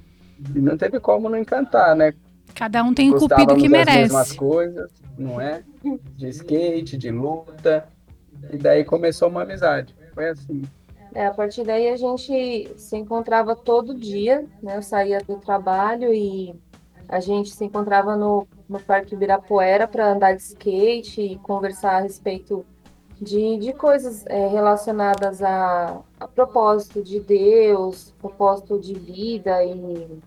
E 0.55 0.59
não 0.59 0.77
teve 0.77 0.99
como 0.99 1.29
não 1.29 1.37
encantar, 1.37 1.95
né? 1.95 2.13
Cada 2.55 2.83
um 2.83 2.93
tem 2.93 3.09
o 3.09 3.17
cupido 3.17 3.55
que 3.55 3.69
das 3.69 3.71
mesmas 3.71 4.11
merece. 4.11 4.35
coisas, 4.35 4.91
não 5.17 5.39
é? 5.39 5.63
De 6.15 6.27
skate, 6.29 6.97
de 6.97 7.11
luta. 7.11 7.87
E 8.51 8.57
daí 8.57 8.83
começou 8.83 9.29
uma 9.29 9.43
amizade. 9.43 9.95
Foi 10.13 10.29
assim. 10.29 10.63
É, 11.13 11.25
a 11.25 11.33
partir 11.33 11.63
daí 11.63 11.89
a 11.89 11.97
gente 11.97 12.71
se 12.77 12.97
encontrava 12.97 13.55
todo 13.55 13.95
dia, 13.95 14.45
né? 14.61 14.77
Eu 14.77 14.83
saía 14.83 15.19
do 15.19 15.37
trabalho 15.37 16.13
e 16.13 16.55
a 17.07 17.19
gente 17.19 17.49
se 17.49 17.65
encontrava 17.65 18.15
no, 18.15 18.47
no 18.67 18.79
Parque 18.79 19.15
Ibirapuera 19.15 19.87
para 19.87 20.11
andar 20.11 20.35
de 20.35 20.43
skate 20.43 21.21
e 21.21 21.37
conversar 21.39 21.97
a 21.97 22.01
respeito 22.01 22.63
de, 23.19 23.57
de 23.57 23.73
coisas 23.73 24.25
é, 24.27 24.47
relacionadas 24.47 25.41
a, 25.41 26.01
a 26.19 26.27
propósito 26.27 27.03
de 27.03 27.19
Deus, 27.19 28.13
propósito 28.19 28.79
de 28.79 28.93
vida 28.93 29.63
e, 29.65 30.19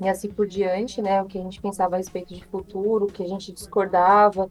e 0.00 0.08
assim 0.08 0.30
por 0.30 0.46
diante, 0.46 1.02
né? 1.02 1.20
O 1.20 1.26
que 1.26 1.38
a 1.38 1.42
gente 1.42 1.60
pensava 1.60 1.96
a 1.96 1.98
respeito 1.98 2.32
de 2.32 2.44
futuro, 2.44 3.06
o 3.06 3.12
que 3.12 3.22
a 3.22 3.28
gente 3.28 3.52
discordava. 3.52 4.48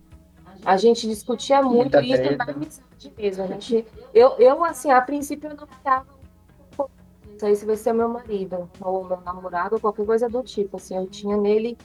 A 0.65 0.77
gente 0.77 1.07
discutia 1.07 1.61
muito 1.61 1.75
Muita 1.75 2.01
isso 2.01 2.23
treta. 2.23 2.45
na 2.45 2.51
amizade 2.51 3.13
mesmo. 3.17 3.43
A 3.43 3.47
gente, 3.47 3.85
eu, 4.13 4.29
eu, 4.39 4.63
assim, 4.63 4.91
a 4.91 5.01
princípio 5.01 5.49
eu 5.49 5.55
não 5.55 5.67
ficava. 5.67 6.05
Isso 7.35 7.45
aí 7.45 7.55
se 7.55 7.65
vai 7.65 7.75
ser 7.75 7.93
meu 7.93 8.07
marido, 8.07 8.69
ou 8.79 9.03
meu 9.03 9.19
namorado, 9.21 9.75
ou 9.75 9.81
qualquer 9.81 10.05
coisa 10.05 10.29
do 10.29 10.43
tipo. 10.43 10.77
Assim, 10.77 10.95
eu 10.95 11.07
tinha 11.07 11.35
nele 11.35 11.77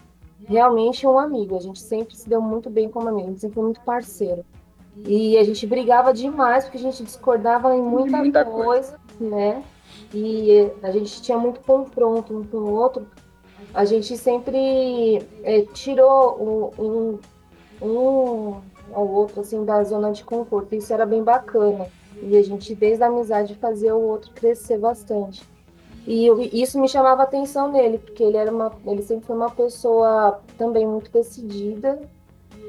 realmente 0.46 1.06
um 1.06 1.18
amigo. 1.18 1.56
A 1.56 1.60
gente 1.60 1.80
sempre 1.80 2.14
se 2.14 2.28
deu 2.28 2.40
muito 2.40 2.70
bem 2.70 2.88
como 2.88 3.08
amigo, 3.08 3.28
a 3.28 3.30
gente 3.30 3.40
sempre 3.40 3.54
foi 3.54 3.64
muito 3.64 3.80
parceiro. 3.80 4.44
E 5.04 5.36
a 5.38 5.44
gente 5.44 5.66
brigava 5.66 6.12
demais 6.12 6.64
porque 6.64 6.78
a 6.78 6.80
gente 6.80 7.04
discordava 7.04 7.74
em 7.74 7.82
muita, 7.82 8.18
Muita 8.18 8.44
coisa, 8.44 8.98
né? 9.20 9.62
E 10.12 10.70
a 10.82 10.90
gente 10.90 11.22
tinha 11.22 11.38
muito 11.38 11.60
confronto 11.60 12.36
um 12.36 12.44
com 12.44 12.58
o 12.58 12.72
outro. 12.72 13.06
A 13.74 13.84
gente 13.84 14.16
sempre 14.16 15.18
eh, 15.44 15.66
tirou 15.72 16.72
um, 16.78 16.82
um, 16.82 17.18
um 17.82 18.56
ao 18.92 19.06
outro 19.06 19.40
assim 19.40 19.64
da 19.64 19.82
zona 19.84 20.12
de 20.12 20.24
conforto. 20.24 20.74
Isso 20.74 20.92
era 20.92 21.04
bem 21.06 21.22
bacana. 21.22 21.86
E 22.22 22.36
a 22.36 22.42
gente, 22.42 22.74
desde 22.74 23.02
a 23.02 23.06
amizade, 23.06 23.54
fazia 23.54 23.94
o 23.94 24.02
outro 24.02 24.32
crescer 24.32 24.78
bastante. 24.78 25.42
E 26.06 26.26
eu- 26.26 26.40
isso 26.40 26.80
me 26.80 26.88
chamava 26.88 27.22
atenção 27.22 27.70
nele, 27.70 27.98
porque 27.98 28.22
ele 28.22 28.36
era 28.36 28.50
uma, 28.50 28.72
ele 28.86 29.02
sempre 29.02 29.26
foi 29.26 29.36
uma 29.36 29.50
pessoa 29.50 30.40
também 30.56 30.86
muito 30.86 31.10
decidida. 31.12 32.00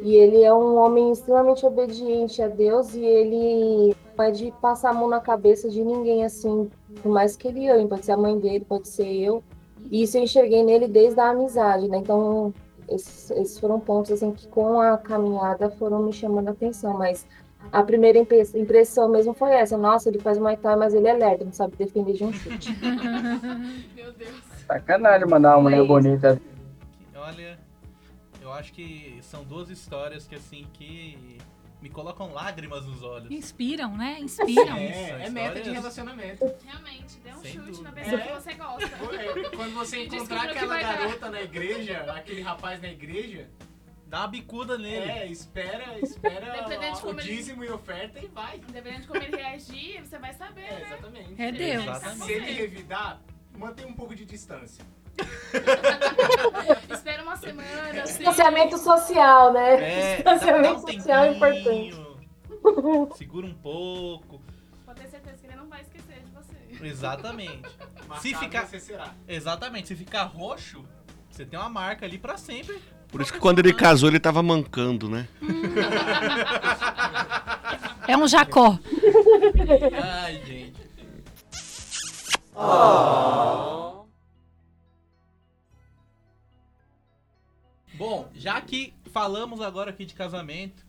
E 0.01 0.15
ele 0.15 0.43
é 0.43 0.53
um 0.53 0.77
homem 0.77 1.11
extremamente 1.11 1.65
obediente 1.65 2.41
a 2.41 2.47
Deus 2.47 2.93
e 2.93 3.03
ele 3.03 3.95
não 4.17 4.23
é 4.25 4.31
de 4.31 4.51
passar 4.61 4.91
a 4.91 4.93
mão 4.93 5.09
na 5.09 5.19
cabeça 5.19 5.69
de 5.69 5.83
ninguém 5.83 6.23
assim, 6.23 6.69
por 7.01 7.11
mais 7.11 7.35
que 7.35 7.47
ele 7.49 7.67
ame, 7.67 7.87
pode 7.87 8.05
ser 8.05 8.13
a 8.13 8.17
mãe 8.17 8.37
dele, 8.37 8.63
pode 8.63 8.87
ser 8.87 9.07
eu. 9.07 9.43
E 9.91 10.03
isso 10.03 10.17
eu 10.17 10.23
enxerguei 10.23 10.63
nele 10.63 10.87
desde 10.87 11.19
a 11.19 11.29
amizade, 11.29 11.87
né? 11.89 11.97
Então, 11.97 12.53
esses, 12.89 13.31
esses 13.31 13.59
foram 13.59 13.79
pontos 13.79 14.11
assim 14.11 14.31
que 14.31 14.47
com 14.47 14.79
a 14.81 14.97
caminhada 14.97 15.69
foram 15.69 16.03
me 16.03 16.13
chamando 16.13 16.49
a 16.49 16.51
atenção, 16.51 16.97
mas 16.97 17.25
a 17.71 17.83
primeira 17.83 18.17
impre- 18.17 18.49
impressão 18.55 19.09
mesmo 19.09 19.33
foi 19.33 19.51
essa. 19.51 19.77
Nossa, 19.77 20.09
ele 20.09 20.19
faz 20.19 20.37
Muay 20.37 20.57
Thai, 20.57 20.75
mas 20.75 20.93
ele 20.93 21.07
é 21.07 21.13
lerdo, 21.13 21.45
não 21.45 21.53
sabe 21.53 21.75
defender 21.77 22.13
de 22.13 22.23
um 22.23 22.33
chute. 22.33 22.71
Meu 23.95 24.11
Deus. 24.13 24.41
Sacanagem 24.67 25.27
mandar 25.27 25.55
uma 25.57 25.63
mulher 25.63 25.83
bonita. 25.85 26.39
Olha, 27.15 27.59
eu 28.41 28.51
acho 28.53 28.71
que 28.73 29.19
são 29.21 29.43
duas 29.43 29.69
histórias 29.69 30.27
que 30.27 30.35
assim 30.35 30.65
que 30.73 31.37
me 31.81 31.89
colocam 31.89 32.33
lágrimas 32.33 32.85
nos 32.85 33.01
olhos. 33.03 33.31
Inspiram, 33.31 33.95
né? 33.95 34.17
Inspiram. 34.19 34.75
É, 34.77 35.25
é 35.25 35.29
meta 35.29 35.53
de 35.53 35.59
histórias- 35.59 35.73
relacionamento. 35.75 36.53
Realmente, 36.65 37.17
dê 37.23 37.31
um 37.33 37.41
Sem 37.41 37.53
chute 37.53 37.65
dúvida. 37.67 37.83
na 37.83 37.91
pessoa 37.91 38.21
É. 38.21 38.27
que 38.27 38.33
você 38.33 38.53
gosta. 38.53 38.85
É, 39.15 39.55
Quando 39.55 39.73
você 39.75 40.03
encontrar 40.05 40.49
aquela 40.49 40.67
vai 40.67 40.83
dar. 40.83 40.97
garota 40.97 41.29
na 41.29 41.41
igreja, 41.41 41.99
aquele 42.13 42.41
rapaz 42.41 42.81
na 42.81 42.89
igreja, 42.89 43.49
Dá 44.07 44.21
uma 44.21 44.27
bicuda 44.29 44.75
nele. 44.75 45.09
é, 45.11 45.27
espera, 45.27 45.99
espera 45.99 46.65
o 46.97 46.99
como 47.01 47.19
ele- 47.21 47.27
dízimo 47.35 47.63
e 47.63 47.69
oferta 47.69 48.19
e 48.19 48.27
vai. 48.27 48.57
Dependendo 48.57 49.01
de 49.01 49.07
como 49.07 49.21
ele 49.21 49.37
reagir, 49.37 50.01
você 50.03 50.17
vai 50.17 50.33
saber, 50.33 50.61
É, 50.61 50.71
né? 50.79 50.83
exatamente. 50.87 51.41
É 51.41 51.51
Deus. 51.51 51.83
Exatamente. 51.83 52.25
Se 52.25 52.31
ele 52.33 52.51
revidar, 52.53 53.21
mantém 53.55 53.85
um 53.85 53.93
pouco 53.93 54.15
de 54.15 54.25
distância. 54.25 54.83
Espera 56.93 57.23
uma 57.23 57.35
semana, 57.37 58.03
assim. 58.03 58.13
Distanciamento 58.17 58.77
social, 58.77 59.53
né? 59.53 59.73
É, 60.19 60.23
dá 60.23 60.31
um 60.31 60.33
Distanciamento 60.35 60.81
social 60.91 61.23
é 61.23 61.31
importante. 61.33 62.09
segura 63.17 63.47
um 63.47 63.53
pouco. 63.53 64.41
Pode 64.85 65.01
ter 65.01 65.07
certeza 65.09 65.37
que 65.37 65.47
ele 65.47 65.55
não 65.55 65.67
vai 65.67 65.81
esquecer 65.81 66.21
de 66.23 66.31
você. 66.31 66.85
Exatamente. 66.87 67.61
Marcado 68.07 68.21
Se 68.21 68.35
ficar- 68.35 68.65
você 68.67 68.79
será. 68.79 69.13
Exatamente. 69.27 69.87
Se 69.87 69.95
ficar 69.95 70.23
roxo, 70.23 70.83
você 71.29 71.45
tem 71.45 71.57
uma 71.59 71.69
marca 71.69 72.05
ali 72.05 72.17
pra 72.17 72.37
sempre. 72.37 72.79
Por 73.09 73.21
isso 73.21 73.33
que 73.33 73.39
quando 73.39 73.57
ele 73.59 73.73
casou, 73.73 74.07
ele 74.09 74.19
tava 74.19 74.43
mancando, 74.43 75.09
né? 75.09 75.27
É 78.07 78.15
um 78.15 78.27
jacó. 78.27 78.77
Ai, 80.03 80.41
gente. 80.45 80.79
Bom, 87.99 88.29
já 88.33 88.61
que 88.61 88.93
falamos 89.11 89.59
agora 89.59 89.89
aqui 89.89 90.05
de 90.05 90.13
casamento, 90.13 90.85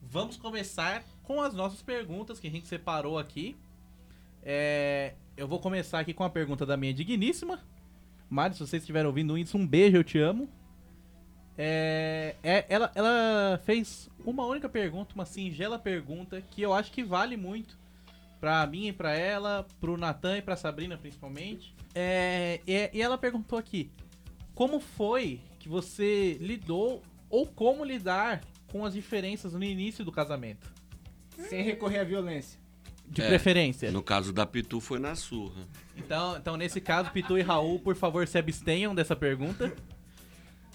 vamos 0.00 0.38
começar 0.38 1.04
com 1.22 1.42
as 1.42 1.52
nossas 1.52 1.82
perguntas 1.82 2.40
que 2.40 2.46
a 2.46 2.50
gente 2.50 2.66
separou 2.66 3.18
aqui. 3.18 3.54
É, 4.42 5.12
eu 5.36 5.46
vou 5.46 5.60
começar 5.60 5.98
aqui 5.98 6.14
com 6.14 6.24
a 6.24 6.30
pergunta 6.30 6.64
da 6.64 6.74
minha 6.74 6.94
digníssima. 6.94 7.60
Mari, 8.30 8.54
se 8.54 8.60
vocês 8.60 8.82
estiverem 8.82 9.06
ouvindo 9.06 9.36
isso, 9.36 9.58
um 9.58 9.66
beijo, 9.66 9.98
eu 9.98 10.02
te 10.02 10.18
amo. 10.18 10.48
É, 11.58 12.36
é, 12.42 12.64
ela, 12.70 12.90
ela 12.94 13.60
fez 13.66 14.08
uma 14.24 14.46
única 14.46 14.66
pergunta, 14.66 15.14
uma 15.14 15.26
singela 15.26 15.78
pergunta, 15.78 16.40
que 16.40 16.62
eu 16.62 16.72
acho 16.72 16.90
que 16.90 17.04
vale 17.04 17.36
muito 17.36 17.78
pra 18.40 18.66
mim 18.66 18.86
e 18.86 18.92
pra 18.94 19.14
ela, 19.14 19.66
pro 19.78 19.98
Natan 19.98 20.38
e 20.38 20.42
pra 20.42 20.56
Sabrina 20.56 20.96
principalmente. 20.96 21.74
É, 21.94 22.62
e, 22.66 22.92
e 22.94 23.02
ela 23.02 23.18
perguntou 23.18 23.58
aqui: 23.58 23.90
como 24.54 24.80
foi 24.80 25.38
que 25.66 25.70
você 25.70 26.34
lidou 26.40 27.02
ou 27.28 27.44
como 27.44 27.84
lidar 27.84 28.40
com 28.70 28.84
as 28.84 28.94
diferenças 28.94 29.52
no 29.52 29.64
início 29.64 30.04
do 30.04 30.12
casamento? 30.12 30.72
Sem 31.48 31.60
recorrer 31.64 31.98
à 31.98 32.04
violência. 32.04 32.56
De 33.08 33.20
É. 33.20 33.26
preferência. 33.26 33.90
No 33.90 34.00
caso 34.02 34.32
da 34.32 34.46
Pitu, 34.46 34.80
foi 34.80 35.00
na 35.00 35.16
surra. 35.16 35.66
Então, 35.96 36.36
então, 36.36 36.56
nesse 36.56 36.80
caso, 36.80 37.10
Pitu 37.10 37.36
e 37.36 37.42
Raul, 37.42 37.80
por 37.80 37.96
favor, 37.96 38.26
se 38.28 38.38
abstenham 38.38 38.94
dessa 38.94 39.16
pergunta. 39.16 39.74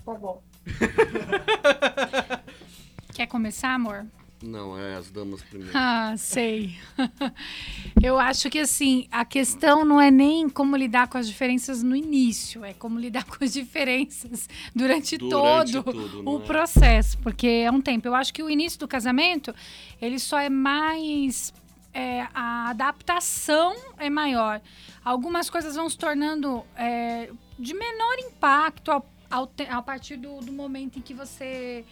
Tá 0.06 0.14
bom. 0.14 0.44
Quer 3.14 3.28
começar, 3.28 3.74
amor? 3.74 4.06
Não, 4.44 4.78
é 4.78 4.96
as 4.96 5.10
damas 5.12 5.42
primeiro. 5.44 5.72
Ah, 5.78 6.16
sei. 6.18 6.76
Eu 8.02 8.18
acho 8.20 8.50
que 8.50 8.60
assim, 8.60 9.08
a 9.12 9.24
questão 9.24 9.86
não 9.86 10.00
é 10.02 10.10
nem 10.10 10.50
como 10.50 10.76
lidar 10.76 11.08
com 11.08 11.18
as 11.18 11.28
diferenças 11.28 11.84
no 11.84 11.96
início, 11.96 12.64
é 12.66 12.74
como 12.74 13.00
lidar 13.00 13.24
com 13.30 13.44
as 13.44 13.54
diferenças 13.54 14.50
durante, 14.76 15.18
Durante 15.18 15.18
todo 15.18 15.84
tudo, 15.84 16.30
o 16.30 16.38
é? 16.42 16.46
processo, 16.46 17.18
porque 17.20 17.48
é 17.48 17.72
um 17.72 17.82
tempo. 17.82 18.08
Eu 18.08 18.16
acho 18.16 18.34
que 18.34 18.42
o 18.44 18.50
início 18.50 18.80
do 18.80 18.88
casamento, 18.88 19.54
ele 20.02 20.18
só 20.20 20.40
é 20.40 20.50
mais 20.50 21.54
é, 21.94 22.28
a 22.34 22.70
adaptação 22.70 23.76
é 23.98 24.10
maior. 24.10 24.62
Algumas 25.04 25.50
coisas 25.50 25.76
vão 25.76 25.90
se 25.90 25.98
tornando 25.98 26.64
é, 26.76 27.30
de 27.60 27.74
menor 27.74 28.18
impacto 28.20 28.92
ao, 28.92 29.06
ao 29.30 29.46
te- 29.48 29.68
a 29.70 29.82
partir 29.82 30.16
do, 30.18 30.40
do 30.40 30.52
momento 30.52 30.98
em 31.00 31.02
que 31.02 31.14
você 31.14 31.84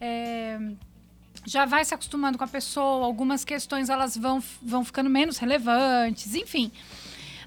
é, 0.00 0.58
já 1.44 1.64
vai 1.64 1.84
se 1.84 1.92
acostumando 1.94 2.38
com 2.38 2.44
a 2.44 2.48
pessoa, 2.48 3.04
algumas 3.04 3.44
questões 3.44 3.88
elas 3.88 4.16
vão, 4.16 4.42
vão 4.60 4.84
ficando 4.84 5.10
menos 5.10 5.38
relevantes, 5.38 6.34
enfim. 6.34 6.70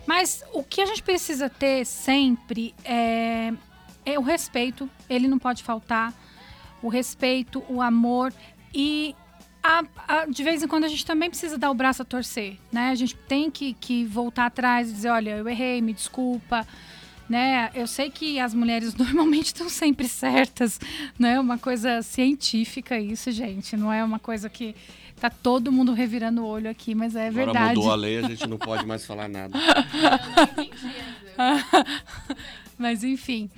Mas 0.05 0.43
o 0.53 0.63
que 0.63 0.81
a 0.81 0.85
gente 0.85 1.01
precisa 1.01 1.49
ter 1.49 1.85
sempre 1.85 2.75
é, 2.83 3.51
é 4.05 4.19
o 4.19 4.21
respeito, 4.21 4.89
ele 5.09 5.27
não 5.27 5.39
pode 5.39 5.63
faltar. 5.63 6.13
O 6.81 6.89
respeito, 6.89 7.63
o 7.67 7.81
amor 7.81 8.31
e 8.73 9.15
a- 9.63 9.83
a- 10.07 10.25
de 10.27 10.43
vez 10.43 10.61
em 10.61 10.67
quando 10.67 10.83
a 10.83 10.87
gente 10.87 11.03
também 11.05 11.29
precisa 11.29 11.57
dar 11.57 11.71
o 11.71 11.73
braço 11.73 12.03
a 12.03 12.05
torcer, 12.05 12.59
né? 12.71 12.89
A 12.91 12.95
gente 12.95 13.15
tem 13.15 13.49
que, 13.49 13.73
que 13.73 14.05
voltar 14.05 14.45
atrás 14.45 14.89
e 14.89 14.93
dizer, 14.93 15.09
olha, 15.09 15.31
eu 15.37 15.47
errei, 15.49 15.81
me 15.81 15.91
desculpa, 15.93 16.67
né? 17.29 17.71
Eu 17.73 17.87
sei 17.87 18.09
que 18.09 18.39
as 18.39 18.53
mulheres 18.53 18.93
normalmente 18.95 19.47
estão 19.47 19.69
sempre 19.69 20.07
certas, 20.07 20.79
não 21.17 21.29
é 21.29 21.39
uma 21.39 21.57
coisa 21.57 22.01
científica 22.01 22.99
isso, 22.99 23.31
gente. 23.31 23.75
Não 23.75 23.91
é 23.91 24.03
uma 24.03 24.19
coisa 24.19 24.49
que 24.49 24.75
tá 25.19 25.29
todo 25.29 25.71
mundo 25.71 25.93
revirando 25.93 26.43
o 26.43 26.45
olho 26.45 26.69
aqui, 26.69 26.93
mas 26.93 27.15
é 27.15 27.27
Agora 27.27 27.45
verdade. 27.45 27.75
mudou 27.75 27.91
a 27.91 27.95
lei, 27.95 28.17
a 28.19 28.23
gente 28.23 28.47
não 28.47 28.57
pode 28.57 28.85
mais 28.85 29.05
falar 29.05 29.27
nada. 29.27 29.57
Eu 29.57 30.35
não 30.35 30.63
entendi 30.63 30.85
ainda. 30.85 31.85
Mas 32.77 33.03
enfim. 33.03 33.49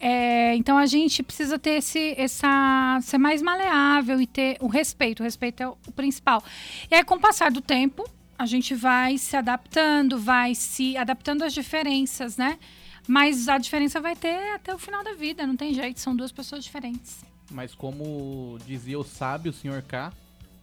É, 0.00 0.54
então 0.56 0.76
a 0.76 0.86
gente 0.86 1.22
precisa 1.22 1.58
ter 1.58 1.78
esse, 1.78 2.14
essa. 2.18 2.98
ser 3.02 3.18
mais 3.18 3.40
maleável 3.40 4.20
e 4.20 4.26
ter 4.26 4.56
o 4.60 4.66
respeito. 4.66 5.20
O 5.20 5.22
respeito 5.22 5.62
é 5.62 5.68
o, 5.68 5.76
o 5.86 5.92
principal. 5.92 6.42
E 6.90 6.94
aí, 6.94 7.04
com 7.04 7.14
o 7.14 7.20
passar 7.20 7.50
do 7.50 7.60
tempo, 7.60 8.04
a 8.38 8.46
gente 8.46 8.74
vai 8.74 9.16
se 9.16 9.36
adaptando, 9.36 10.18
vai 10.18 10.54
se 10.54 10.96
adaptando 10.96 11.42
às 11.42 11.54
diferenças, 11.54 12.36
né? 12.36 12.58
Mas 13.06 13.48
a 13.48 13.58
diferença 13.58 14.00
vai 14.00 14.16
ter 14.16 14.54
até 14.54 14.74
o 14.74 14.78
final 14.78 15.04
da 15.04 15.12
vida, 15.12 15.46
não 15.46 15.56
tem 15.56 15.74
jeito, 15.74 16.00
são 16.00 16.16
duas 16.16 16.32
pessoas 16.32 16.64
diferentes. 16.64 17.24
Mas 17.50 17.74
como 17.74 18.58
dizia 18.66 18.98
o 18.98 19.04
sábio, 19.04 19.50
o 19.50 19.54
senhor 19.54 19.82
K, 19.82 20.12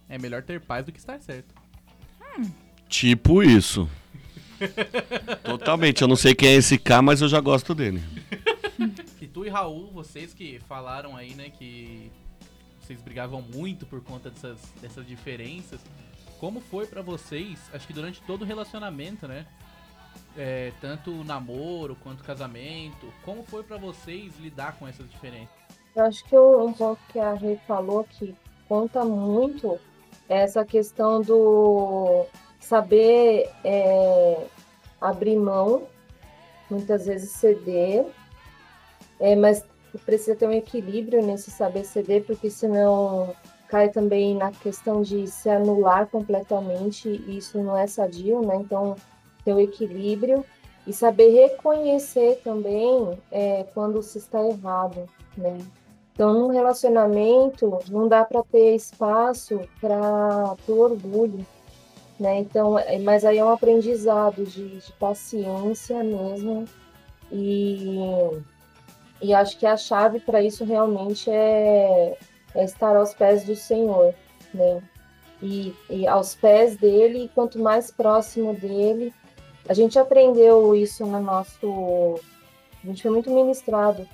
é 0.08 0.18
melhor 0.18 0.42
ter 0.42 0.60
paz 0.60 0.84
do 0.84 0.92
que 0.92 0.98
estar 0.98 1.20
certo. 1.20 1.54
Tipo 2.88 3.42
isso. 3.42 3.88
Totalmente. 5.42 6.02
Eu 6.02 6.08
não 6.08 6.16
sei 6.16 6.34
quem 6.34 6.50
é 6.50 6.54
esse 6.54 6.78
K, 6.78 7.00
mas 7.00 7.20
eu 7.20 7.28
já 7.28 7.40
gosto 7.40 7.74
dele. 7.74 8.02
E 9.20 9.26
tu 9.26 9.44
e 9.44 9.48
Raul, 9.48 9.90
vocês 9.92 10.34
que 10.34 10.60
falaram 10.68 11.16
aí, 11.16 11.34
né, 11.34 11.50
que 11.50 12.10
vocês 12.80 13.00
brigavam 13.00 13.40
muito 13.40 13.86
por 13.86 14.02
conta 14.02 14.30
dessas, 14.30 14.58
dessas 14.80 15.06
diferenças. 15.06 15.80
Como 16.38 16.60
foi 16.60 16.86
pra 16.86 17.02
vocês, 17.02 17.58
acho 17.72 17.86
que 17.86 17.92
durante 17.92 18.20
todo 18.22 18.42
o 18.42 18.44
relacionamento, 18.44 19.28
né? 19.28 19.46
É, 20.36 20.72
tanto 20.80 21.10
namoro 21.24 21.96
quanto 22.02 22.24
casamento. 22.24 23.12
Como 23.24 23.42
foi 23.42 23.62
pra 23.62 23.76
vocês 23.76 24.38
lidar 24.38 24.78
com 24.78 24.86
essas 24.86 25.08
diferenças? 25.10 25.54
Eu 25.94 26.04
acho 26.04 26.24
que 26.24 26.36
um 26.36 26.72
ponto 26.72 27.00
que 27.08 27.18
a 27.18 27.34
Rê 27.34 27.56
falou 27.66 28.04
que 28.04 28.34
conta 28.68 29.04
muito 29.04 29.78
essa 30.28 30.64
questão 30.64 31.20
do 31.20 32.24
saber 32.58 33.50
é, 33.62 34.46
abrir 35.00 35.36
mão, 35.36 35.82
muitas 36.70 37.06
vezes 37.06 37.30
ceder, 37.30 38.06
é, 39.20 39.36
mas 39.36 39.64
precisa 40.06 40.34
ter 40.34 40.46
um 40.46 40.52
equilíbrio 40.52 41.22
nesse 41.22 41.50
saber 41.50 41.84
ceder, 41.84 42.24
porque 42.24 42.48
senão 42.48 43.34
cai 43.68 43.90
também 43.90 44.34
na 44.34 44.50
questão 44.50 45.02
de 45.02 45.26
se 45.26 45.50
anular 45.50 46.06
completamente, 46.06 47.08
e 47.08 47.36
isso 47.36 47.58
não 47.62 47.76
é 47.76 47.86
sadio, 47.86 48.40
né? 48.40 48.56
Então, 48.56 48.96
ter 49.44 49.52
o 49.54 49.60
equilíbrio 49.60 50.44
e 50.86 50.92
saber 50.92 51.30
reconhecer 51.30 52.40
também 52.42 53.18
é, 53.30 53.64
quando 53.74 54.02
se 54.02 54.18
está 54.18 54.44
errado, 54.46 55.08
né? 55.36 55.58
Então, 56.12 56.34
num 56.34 56.48
relacionamento, 56.48 57.78
não 57.88 58.06
dá 58.06 58.24
para 58.24 58.42
ter 58.42 58.74
espaço 58.74 59.60
para 59.80 60.54
o 60.68 60.78
orgulho, 60.78 61.46
né? 62.20 62.38
Então, 62.38 62.78
é- 62.78 62.98
mas 62.98 63.24
aí 63.24 63.38
é 63.38 63.44
um 63.44 63.48
aprendizado 63.48 64.44
de, 64.44 64.78
de 64.78 64.92
paciência 64.94 66.02
mesmo. 66.02 66.66
E, 67.30 67.98
e 69.22 69.32
acho 69.32 69.58
que 69.58 69.64
a 69.64 69.76
chave 69.76 70.20
para 70.20 70.42
isso 70.42 70.64
realmente 70.64 71.30
é, 71.30 72.18
é 72.54 72.64
estar 72.64 72.94
aos 72.94 73.14
pés 73.14 73.44
do 73.44 73.56
Senhor, 73.56 74.14
né? 74.52 74.82
E, 75.42 75.74
e 75.88 76.06
aos 76.06 76.34
pés 76.34 76.76
dele, 76.76 77.30
quanto 77.34 77.58
mais 77.58 77.90
próximo 77.90 78.52
dele. 78.54 79.12
A 79.68 79.74
gente 79.74 79.98
aprendeu 79.98 80.74
isso 80.74 81.06
no 81.06 81.20
nosso. 81.20 82.20
A 82.82 82.86
gente 82.86 83.02
foi 83.02 83.10
muito 83.10 83.30
ministrado 83.30 84.06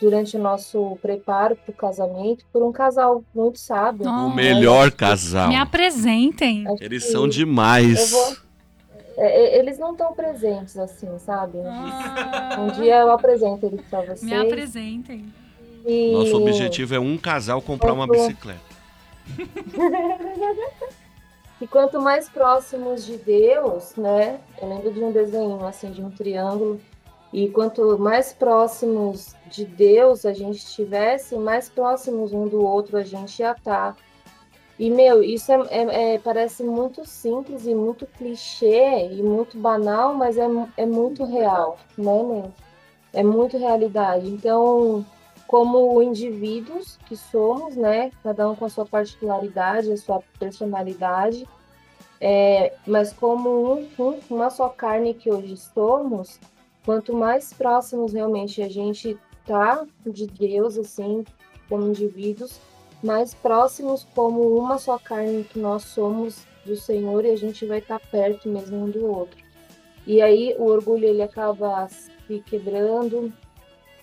durante 0.00 0.36
o 0.36 0.40
nosso 0.40 0.98
preparo 1.00 1.56
para 1.56 1.70
o 1.70 1.74
casamento 1.74 2.44
por 2.52 2.62
um 2.62 2.72
casal 2.72 3.22
muito 3.34 3.58
sábio. 3.58 4.04
Nossa. 4.04 4.26
O 4.32 4.34
melhor 4.34 4.90
casal. 4.90 5.48
Me 5.48 5.56
apresentem. 5.56 6.66
Acho 6.66 6.82
Eles 6.82 7.04
que 7.04 7.10
são 7.12 7.28
demais. 7.28 8.10
vou- 8.10 8.36
é, 9.16 9.56
é, 9.56 9.58
eles 9.60 9.78
não 9.78 9.92
estão 9.92 10.12
presentes 10.14 10.76
assim, 10.76 11.08
sabe? 11.18 11.58
Ah, 11.64 12.56
Um 12.60 12.68
dia 12.82 12.96
eu 13.00 13.10
apresento 13.12 13.64
eles 13.66 13.80
para 13.88 14.00
vocês. 14.00 14.22
Me 14.22 14.34
apresentem. 14.34 15.26
e- 15.86 16.12
Nosso 16.12 16.36
objetivo 16.36 16.94
é 16.94 16.98
um 16.98 17.16
casal 17.18 17.60
comprar 17.62 17.92
uma 17.92 18.06
Quanto- 18.08 18.20
bicicleta. 18.26 18.74
E 21.60 21.66
quanto 21.66 22.00
mais 22.00 22.28
próximos 22.28 23.06
de 23.06 23.16
Deus, 23.16 23.94
né? 23.96 24.40
Eu 24.60 24.68
lembro 24.68 24.92
de 24.92 25.02
um 25.02 25.12
desenho 25.12 25.64
assim 25.64 25.90
de 25.90 26.02
um 26.02 26.10
triângulo. 26.10 26.80
E 27.32 27.48
quanto 27.48 27.98
mais 27.98 28.32
próximos 28.32 29.34
de 29.46 29.64
Deus 29.64 30.24
a 30.24 30.32
gente 30.32 30.58
estivesse, 30.58 31.36
mais 31.36 31.68
próximos 31.68 32.32
um 32.32 32.46
do 32.46 32.64
outro 32.64 32.96
a 32.96 33.02
gente 33.02 33.40
ia 33.40 33.52
estar. 33.52 33.96
E 34.78 34.90
meu, 34.90 35.22
isso 35.22 35.52
é, 35.52 35.60
é- 35.70 36.14
é- 36.14 36.18
parece 36.18 36.62
muito 36.64 37.04
simples 37.04 37.66
e 37.66 37.74
muito 37.74 38.06
clichê 38.06 39.08
e 39.12 39.22
muito 39.22 39.58
banal, 39.58 40.14
mas 40.14 40.36
é, 40.36 40.46
é 40.76 40.86
muito 40.86 41.24
real, 41.24 41.78
né, 41.96 42.22
meu? 42.22 42.52
É 43.12 43.22
muito 43.22 43.56
realidade. 43.56 44.28
Então, 44.28 45.04
como 45.54 46.02
indivíduos 46.02 46.98
que 47.06 47.16
somos, 47.16 47.76
né? 47.76 48.10
Cada 48.24 48.50
um 48.50 48.56
com 48.56 48.64
a 48.64 48.68
sua 48.68 48.84
particularidade, 48.84 49.92
a 49.92 49.96
sua 49.96 50.20
personalidade, 50.36 51.46
é, 52.20 52.74
mas 52.84 53.12
como 53.12 53.74
um, 53.74 53.88
um- 53.96 54.18
uma 54.28 54.50
só 54.50 54.68
carne 54.68 55.14
que 55.14 55.30
hoje 55.30 55.56
somos, 55.56 56.40
quanto 56.84 57.14
mais 57.14 57.52
próximos 57.52 58.14
realmente 58.14 58.62
a 58.62 58.68
gente 58.68 59.16
tá 59.46 59.86
de 60.04 60.26
Deus, 60.26 60.76
assim, 60.76 61.24
como 61.68 61.86
indivíduos, 61.86 62.58
mais 63.00 63.32
próximos 63.32 64.04
como 64.12 64.58
uma 64.58 64.76
só 64.76 64.98
carne 64.98 65.44
que 65.44 65.60
nós 65.60 65.84
somos 65.84 66.44
do 66.66 66.74
Senhor 66.74 67.24
e 67.24 67.30
a 67.30 67.36
gente 67.36 67.64
vai 67.64 67.78
estar 67.78 68.00
perto 68.00 68.48
mesmo 68.48 68.86
um 68.86 68.90
do 68.90 69.06
outro. 69.06 69.38
E 70.04 70.20
aí 70.20 70.56
o 70.58 70.64
orgulho 70.64 71.04
ele 71.04 71.22
acaba 71.22 71.86
se 71.88 72.40
quebrando, 72.44 73.32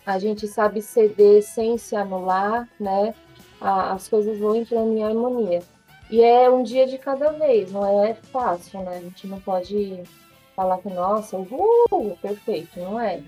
a 0.06 0.18
gente 0.20 0.48
sabe 0.48 0.82
ceder 0.82 1.44
sem 1.44 1.78
se 1.78 1.96
anular, 1.96 2.68
né? 2.80 3.14
As 3.60 4.08
coisas 4.08 4.40
vão 4.40 4.56
entrando 4.56 4.92
em 4.94 5.04
harmonia. 5.04 5.62
E 6.10 6.22
é 6.22 6.50
um 6.50 6.64
dia 6.64 6.88
de 6.88 6.98
cada 6.98 7.32
vez, 7.32 7.72
não 7.72 8.04
é 8.04 8.14
fácil, 8.14 8.82
né? 8.82 8.98
A 8.98 9.00
gente 9.00 9.28
não 9.28 9.40
pode 9.40 10.04
falar 10.56 10.78
que, 10.80 10.90
nossa, 10.90 11.38
uhul, 11.38 12.18
perfeito, 12.22 12.80
não 12.80 13.00
é. 13.00 13.22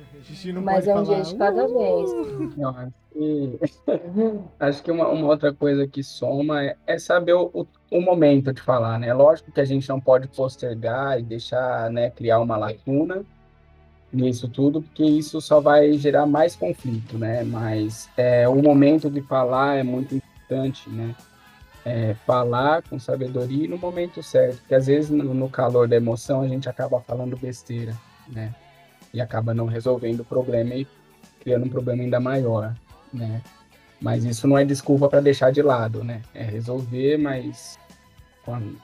Não 0.54 0.62
Mas 0.62 0.88
é 0.88 0.96
um 0.96 1.04
dia 1.04 1.24
falar, 1.24 1.24
de 1.24 1.36
cada 1.36 1.68
vez. 1.68 2.12
Eu 2.58 2.70
acho 2.70 2.94
que, 3.14 3.60
acho 4.60 4.84
que 4.84 4.92
uma, 4.92 5.08
uma 5.08 5.28
outra 5.28 5.54
coisa 5.54 5.88
que 5.88 6.04
soma 6.04 6.64
é, 6.64 6.76
é 6.86 6.98
saber 6.98 7.34
o, 7.34 7.50
o, 7.54 7.68
o 7.92 8.02
momento 8.02 8.52
de 8.52 8.62
falar, 8.62 9.00
né? 9.00 9.14
Lógico 9.14 9.52
que 9.52 9.62
a 9.62 9.66
gente 9.66 9.88
não 9.88 10.02
pode 10.02 10.28
postergar 10.28 11.20
e 11.20 11.24
deixar, 11.24 11.90
né, 11.90 12.10
criar 12.10 12.40
uma 12.40 12.58
lacuna 12.58 13.24
nisso 14.14 14.48
tudo, 14.48 14.82
porque 14.82 15.04
isso 15.04 15.42
só 15.42 15.60
vai 15.60 15.94
gerar 15.94 16.26
mais 16.26 16.56
conflito, 16.56 17.18
né? 17.18 17.44
Mas 17.44 18.10
é, 18.16 18.48
o 18.48 18.56
momento 18.56 19.10
de 19.10 19.22
falar 19.22 19.78
é 19.78 19.84
muito 19.84 20.16
importante, 20.16 20.90
né? 20.90 21.16
É, 21.86 22.14
falar 22.26 22.82
com 22.84 22.98
sabedoria 22.98 23.68
no 23.68 23.78
momento 23.78 24.24
certo, 24.24 24.60
porque 24.60 24.76
às 24.76 24.88
vezes 24.88 25.10
no, 25.10 25.34
no 25.34 25.50
calor 25.50 25.86
da 25.86 25.98
emoção 25.98 26.42
a 26.42 26.48
gente 26.48 26.70
acaba 26.70 27.02
falando 27.02 27.36
besteira, 27.36 27.94
né? 28.30 28.54
E 29.14 29.20
acaba 29.20 29.54
não 29.54 29.66
resolvendo 29.66 30.22
o 30.22 30.26
problema 30.26 30.76
e 30.76 30.88
criando 31.42 31.66
um 31.66 31.70
problema 31.70 32.04
ainda 32.04 32.20
maior, 32.20 32.74
né? 33.12 33.42
Mas 34.00 34.24
isso 34.24 34.48
não 34.48 34.58
é 34.58 34.64
desculpa 34.64 35.10
para 35.10 35.22
deixar 35.22 35.52
de 35.52 35.62
lado, 35.62 36.04
né? 36.04 36.22
É 36.34 36.44
resolver, 36.44 37.18
mas 37.18 37.78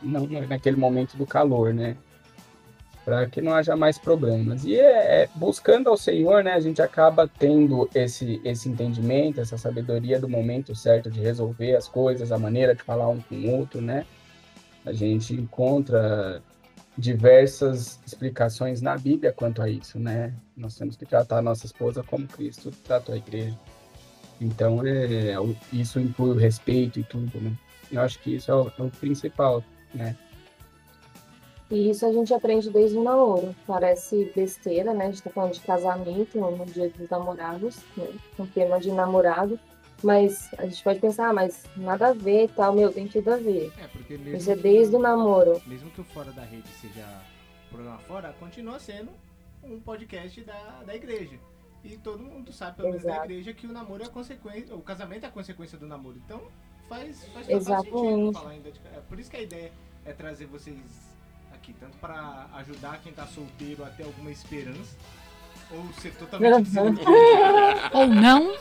não 0.02 0.26
naquele 0.48 0.78
momento 0.78 1.16
do 1.18 1.26
calor, 1.26 1.74
né? 1.74 1.96
Para 3.10 3.26
que 3.26 3.42
não 3.42 3.56
haja 3.56 3.76
mais 3.76 3.98
problemas. 3.98 4.64
E 4.66 4.76
é, 4.76 5.24
é 5.24 5.30
buscando 5.34 5.90
ao 5.90 5.98
Senhor, 5.98 6.44
né? 6.44 6.54
A 6.54 6.60
gente 6.60 6.80
acaba 6.80 7.28
tendo 7.28 7.90
esse 7.96 8.40
esse 8.46 8.70
entendimento, 8.70 9.42
essa 9.42 9.58
sabedoria 9.58 10.20
do 10.20 10.30
momento 10.30 10.76
certo 10.76 11.10
de 11.10 11.20
resolver 11.20 11.76
as 11.76 11.88
coisas, 11.88 12.32
a 12.32 12.38
maneira 12.38 12.76
de 12.76 12.84
falar 12.84 13.10
um 13.10 13.20
com 13.20 13.34
o 13.34 13.58
outro, 13.58 13.82
né? 13.82 14.06
A 14.86 14.94
gente 14.94 15.34
encontra 15.34 16.40
diversas 16.96 18.00
explicações 18.06 18.80
na 18.80 18.96
Bíblia 18.96 19.34
quanto 19.34 19.60
a 19.64 19.68
isso, 19.68 19.98
né? 19.98 20.32
Nós 20.56 20.78
temos 20.78 20.96
que 20.96 21.04
tratar 21.04 21.40
a 21.40 21.42
nossa 21.42 21.66
esposa 21.66 22.04
como 22.04 22.28
Cristo 22.28 22.70
tratou 22.86 23.16
a 23.16 23.18
igreja. 23.18 23.58
Então, 24.40 24.86
é, 24.86 25.40
o- 25.40 25.56
isso 25.74 26.00
inclui 26.00 26.30
o 26.30 26.40
respeito 26.40 27.00
e 27.00 27.04
tudo, 27.04 27.42
né? 27.42 27.52
Eu 27.92 28.02
acho 28.02 28.20
que 28.20 28.36
isso 28.36 28.52
é 28.52 28.56
o, 28.56 28.72
é 28.78 28.84
o 28.84 28.92
principal, 28.92 29.64
né? 29.96 30.16
E 31.72 31.90
isso 31.90 32.06
a 32.06 32.12
gente 32.12 32.34
aprende 32.34 32.70
desde 32.70 32.98
o 32.98 33.04
namoro. 33.04 33.56
Parece 33.68 34.32
besteira, 34.36 34.94
né? 34.94 35.06
A 35.06 35.12
gente 35.12 35.22
tá 35.22 35.30
falando 35.30 35.54
de 35.54 35.60
casamento 35.60 36.40
no 36.40 36.66
dia 36.66 36.90
dos 36.90 37.10
namorados, 37.10 37.78
né? 37.96 38.08
Um 38.40 38.48
tema 38.48 38.80
de 38.80 38.92
namorado. 38.92 39.60
Mas 40.02 40.50
a 40.58 40.66
gente 40.66 40.84
pode 40.84 41.00
pensar, 41.00 41.30
ah, 41.30 41.34
mas 41.34 41.66
nada 41.76 42.08
a 42.08 42.14
ver 42.14 42.46
e 42.46 42.48
tal. 42.48 42.74
Meu, 42.74 42.92
tem 42.92 43.08
tudo 43.08 43.34
a 43.34 43.38
ver. 43.38 43.72
É, 43.78 43.88
porque 43.88 44.14
Isso 44.16 44.24
mesmo 44.24 44.52
é 44.52 44.56
desde 44.56 44.96
o 44.96 44.98
que, 44.98 45.04
namoro. 45.04 45.62
mesmo 45.68 45.92
que 45.92 46.02
o 46.02 46.04
Fora 46.06 46.32
da 46.32 46.44
Rede 46.44 46.70
seja 46.70 47.06
programa 47.70 48.00
fora, 48.00 48.34
continua 48.40 48.80
sendo 48.80 49.12
um 49.64 49.80
podcast 49.80 50.42
da, 50.44 50.84
da 50.86 50.96
igreja. 50.96 51.40
E 51.84 51.98
todo 51.98 52.22
mundo 52.22 52.52
sabe, 52.52 52.78
pelo 52.78 52.90
menos 52.90 53.04
da 53.04 53.24
igreja, 53.26 53.54
que 53.54 53.68
o 53.68 53.72
namoro 53.72 54.04
é 54.04 54.06
a 54.08 54.10
consequência, 54.10 54.76
o 54.76 54.82
casamento 54.82 55.24
é 55.26 55.28
a 55.28 55.32
consequência 55.32 55.78
do 55.78 55.86
namoro. 55.86 56.18
Então 56.26 56.42
faz, 56.90 57.24
faz 57.28 57.48
total 57.48 57.84
sentido 57.84 57.98
Exatamente. 57.98 58.34
falar 58.34 58.50
ainda 58.50 58.72
de, 58.72 58.80
é 58.80 59.02
por 59.08 59.20
isso 59.20 59.30
que 59.30 59.38
a 59.38 59.42
ideia 59.42 59.72
é 60.06 60.12
trazer 60.12 60.46
vocês 60.48 60.78
aqui, 61.70 61.76
tanto 61.80 61.98
para 61.98 62.48
ajudar 62.56 63.00
quem 63.02 63.14
tá 63.14 63.26
solteiro 63.28 63.84
a 63.84 63.90
ter 63.90 64.04
alguma 64.04 64.32
esperança, 64.32 64.98
ou 65.72 65.94
ser 65.94 66.14
totalmente. 66.16 66.70
Ou 67.94 68.08
não? 68.08 68.58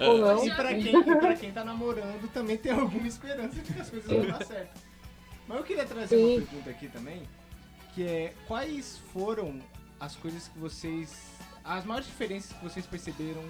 Ou 0.00 0.18
não. 0.18 0.46
E 0.46 0.54
pra 0.54 0.74
quem, 0.74 1.02
pra 1.02 1.34
quem 1.34 1.52
tá 1.52 1.64
namorando 1.64 2.30
também 2.32 2.56
tem 2.56 2.72
alguma 2.72 3.06
esperança 3.06 3.60
de 3.60 3.72
que 3.72 3.80
as 3.80 3.90
coisas 3.90 4.08
vão 4.08 4.26
dar 4.26 4.44
certo. 4.44 4.80
Mas 5.46 5.58
eu 5.58 5.64
queria 5.64 5.84
trazer 5.84 6.16
uma 6.16 6.46
pergunta 6.46 6.70
aqui 6.70 6.88
também, 6.88 7.22
que 7.94 8.06
é 8.06 8.34
quais 8.46 8.98
foram 9.12 9.60
as 9.98 10.14
coisas 10.14 10.46
que 10.46 10.58
vocês. 10.58 11.36
as 11.64 11.84
maiores 11.84 12.06
diferenças 12.06 12.52
que 12.52 12.62
vocês 12.62 12.86
perceberam 12.86 13.42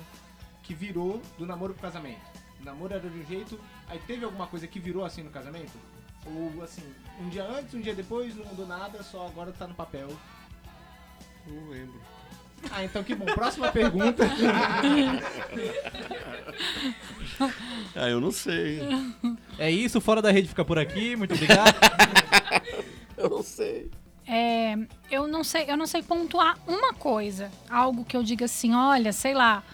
que 0.63 0.73
virou 0.73 1.21
do 1.37 1.45
namoro 1.45 1.75
pro 1.75 1.83
casamento? 1.83 2.21
O 2.61 2.65
namoro 2.65 2.95
era 2.95 3.09
de 3.09 3.19
um 3.19 3.27
jeito, 3.27 3.61
aí 3.89 3.99
teve 4.07 4.25
alguma 4.25 4.47
coisa 4.47 4.67
que 4.67 4.81
virou 4.81 5.05
assim 5.05 5.23
no 5.23 5.31
casamento? 5.31 5.73
Ou 6.35 6.63
assim, 6.63 6.83
um 7.21 7.29
dia 7.29 7.45
antes, 7.45 7.75
um 7.75 7.81
dia 7.81 7.95
depois, 7.95 8.35
não 8.37 8.45
mudou 8.47 8.67
nada, 8.67 9.03
só 9.03 9.27
agora 9.27 9.53
tá 9.53 9.67
no 9.67 9.75
papel. 9.75 10.09
Não 11.47 11.69
lembro. 11.71 12.01
Ah, 12.71 12.85
então 12.85 13.03
que 13.05 13.15
bom. 13.15 13.25
Próxima 13.27 13.71
pergunta. 13.71 14.25
Ah, 17.95 18.09
eu 18.09 18.21
não 18.21 18.31
sei. 18.33 18.81
É 19.59 19.71
isso, 19.71 20.01
Fora 20.01 20.21
da 20.21 20.31
Rede 20.31 20.49
fica 20.49 20.65
por 20.65 20.79
aqui, 20.79 21.15
muito 21.17 21.35
obrigado. 21.35 21.75
Eu 23.17 23.29
não 23.31 23.43
sei. 23.43 23.91
é, 24.29 24.77
eu 25.11 25.27
não 25.27 25.43
sei, 25.43 25.65
eu 25.69 25.77
não 25.77 25.87
sei 25.89 26.03
pontuar 26.05 26.57
uma 26.69 26.95
coisa, 26.95 27.51
algo 27.69 28.05
que 28.05 28.17
eu 28.17 28.23
diga 28.23 28.45
assim, 28.45 28.73
olha, 28.73 29.13
sei 29.13 29.35
lá, 29.35 29.65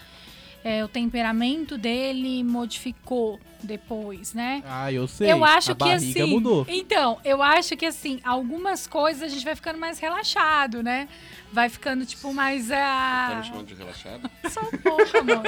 é, 0.64 0.83
o 0.85 0.88
temperamento 0.88 1.77
dele 1.79 2.42
modificou 2.42 3.38
depois, 3.62 4.35
né? 4.35 4.62
Ah, 4.66 4.90
eu 4.92 5.07
sei. 5.07 5.31
Eu 5.31 5.44
acho 5.44 5.72
a 5.72 5.74
que 5.74 5.90
assim. 5.90 6.24
mudou. 6.27 6.66
Então, 6.68 7.18
eu 7.24 7.42
acho 7.42 7.77
que 7.77 7.87
assim, 7.87 8.20
algumas 8.24 8.87
coisas 8.87 9.22
a 9.22 9.29
gente 9.29 9.44
vai 9.44 9.55
ficando 9.55 9.79
mais 9.79 9.98
relaxado, 9.98 10.83
né? 10.83 11.09
Vai 11.53 11.68
ficando, 11.68 12.05
tipo, 12.05 12.35
mais. 12.35 12.68
Tá 12.68 13.31
Ah, 13.33 13.35
me 13.37 13.44
chamando 13.44 13.66
de 13.66 13.74
relaxado? 13.74 14.29
só 14.50 14.61
um 14.68 14.77
pouco, 14.79 15.18
amor. 15.18 15.42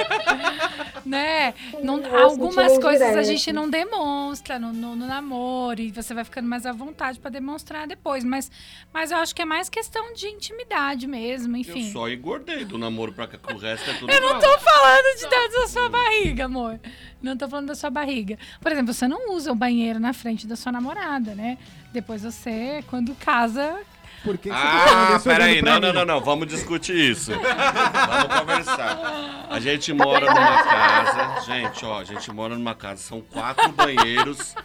né? 1.05 1.53
Não- 1.83 2.01
algumas 2.23 2.77
coisas 2.79 3.01
a 3.01 3.07
indireta. 3.09 3.23
gente 3.25 3.51
não 3.51 3.69
demonstra 3.69 4.57
no, 4.57 4.71
no- 4.73 4.95
no 4.95 5.05
namoro 5.05 5.79
e 5.81 5.91
você 5.91 6.13
vai 6.13 6.23
ficando 6.23 6.47
mais 6.47 6.65
à 6.65 6.71
vontade 6.71 7.19
pra 7.19 7.29
demonstrar 7.29 7.87
depois. 7.87 8.23
Mas, 8.23 8.49
mas 8.93 9.11
eu 9.11 9.17
acho 9.17 9.35
que 9.35 9.41
é 9.41 9.45
mais 9.45 9.69
questão 9.69 10.13
de 10.13 10.27
intimidade 10.27 11.07
mesmo, 11.07 11.55
enfim. 11.57 11.85
Eu 11.87 11.91
só 11.91 12.09
engordei 12.09 12.63
do 12.65 12.77
namoro 12.77 13.11
pra 13.13 13.27
cá, 13.27 13.37
que 13.37 13.53
o 13.53 13.57
resto 13.57 13.89
é 13.89 13.93
tudo 13.93 14.11
Eu 14.11 14.21
não 14.21 14.39
tô 14.39 14.57
falando 14.59 15.06
de 15.15 15.27
dentro 15.29 15.59
da 15.61 15.67
sua 15.67 15.89
barriga, 15.89 16.45
amor. 16.45 16.79
Não 17.21 17.35
tô 17.37 17.47
falando 17.47 17.67
da 17.67 17.75
sua 17.75 17.89
barriga. 17.89 18.37
Por 18.61 18.71
exemplo, 18.71 18.93
você 18.93 19.07
não 19.07 19.31
usa 19.33 19.51
o 19.51 19.55
banheiro 19.55 19.99
na 19.99 20.13
frente 20.13 20.45
da 20.47 20.55
sua 20.55 20.71
namorada, 20.71 21.33
né? 21.35 21.57
Depois 21.91 22.23
você, 22.23 22.83
quando 22.87 23.13
casa. 23.15 23.77
Por 24.23 24.37
que, 24.37 24.49
que 24.49 24.55
você 24.55 24.61
tá 24.61 24.69
falando 24.69 24.97
Ah, 24.97 25.07
olhando 25.09 25.23
peraí, 25.23 25.61
não, 25.61 25.79
não, 25.79 25.93
não, 25.93 26.05
não, 26.05 26.19
vamos 26.21 26.47
discutir 26.47 26.95
isso. 26.95 27.31
vamos 27.31 28.39
conversar. 28.39 29.45
A 29.49 29.59
gente 29.59 29.93
mora 29.93 30.25
numa 30.25 30.63
casa, 30.63 31.41
gente, 31.45 31.85
ó, 31.85 31.99
a 31.99 32.03
gente 32.03 32.31
mora 32.31 32.55
numa 32.55 32.75
casa, 32.75 33.01
são 33.01 33.21
quatro 33.21 33.71
banheiros. 33.71 34.55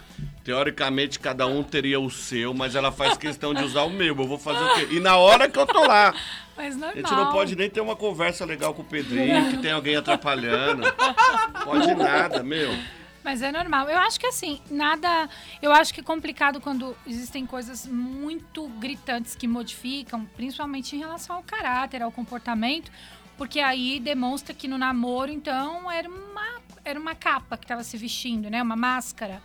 Teoricamente, 0.43 1.19
cada 1.19 1.47
um 1.47 1.63
teria 1.63 1.99
o 1.99 2.11
seu, 2.11 2.53
mas 2.53 2.75
ela 2.75 2.91
faz 2.91 3.17
questão 3.17 3.53
de 3.53 3.63
usar 3.63 3.83
o 3.83 3.89
meu. 3.89 4.07
Eu 4.07 4.27
vou 4.27 4.37
fazer 4.37 4.61
o 4.61 4.75
quê? 4.75 4.95
E 4.95 4.99
na 4.99 5.15
hora 5.15 5.49
que 5.49 5.57
eu 5.57 5.65
tô 5.65 5.85
lá. 5.85 6.13
Mas 6.57 6.75
A 6.75 6.77
normal. 6.77 6.95
gente 6.95 7.11
não 7.11 7.31
pode 7.31 7.55
nem 7.55 7.69
ter 7.69 7.79
uma 7.79 7.95
conversa 7.95 8.43
legal 8.45 8.73
com 8.73 8.81
o 8.81 8.85
Pedrinho, 8.85 9.49
que 9.51 9.57
tem 9.57 9.71
alguém 9.71 9.95
atrapalhando. 9.95 10.83
Pode 11.63 11.95
nada, 11.95 12.43
meu. 12.43 12.69
Mas 13.23 13.41
é 13.41 13.53
normal. 13.53 13.89
Eu 13.89 13.97
acho 13.99 14.19
que 14.19 14.27
assim, 14.27 14.59
nada. 14.69 15.29
Eu 15.61 15.71
acho 15.71 15.93
que 15.93 16.01
é 16.01 16.03
complicado 16.03 16.59
quando 16.59 16.93
existem 17.07 17.45
coisas 17.45 17.87
muito 17.87 18.67
gritantes 18.67 19.33
que 19.35 19.47
modificam, 19.47 20.25
principalmente 20.35 20.93
em 20.93 20.99
relação 20.99 21.37
ao 21.37 21.43
caráter, 21.43 22.01
ao 22.01 22.11
comportamento, 22.11 22.91
porque 23.37 23.61
aí 23.61 23.97
demonstra 23.99 24.53
que 24.53 24.67
no 24.67 24.77
namoro, 24.77 25.31
então, 25.31 25.89
era 25.89 26.09
uma, 26.09 26.61
era 26.83 26.99
uma 26.99 27.15
capa 27.15 27.55
que 27.55 27.63
estava 27.63 27.81
se 27.81 27.95
vestindo, 27.95 28.49
né? 28.49 28.61
Uma 28.61 28.75
máscara. 28.75 29.41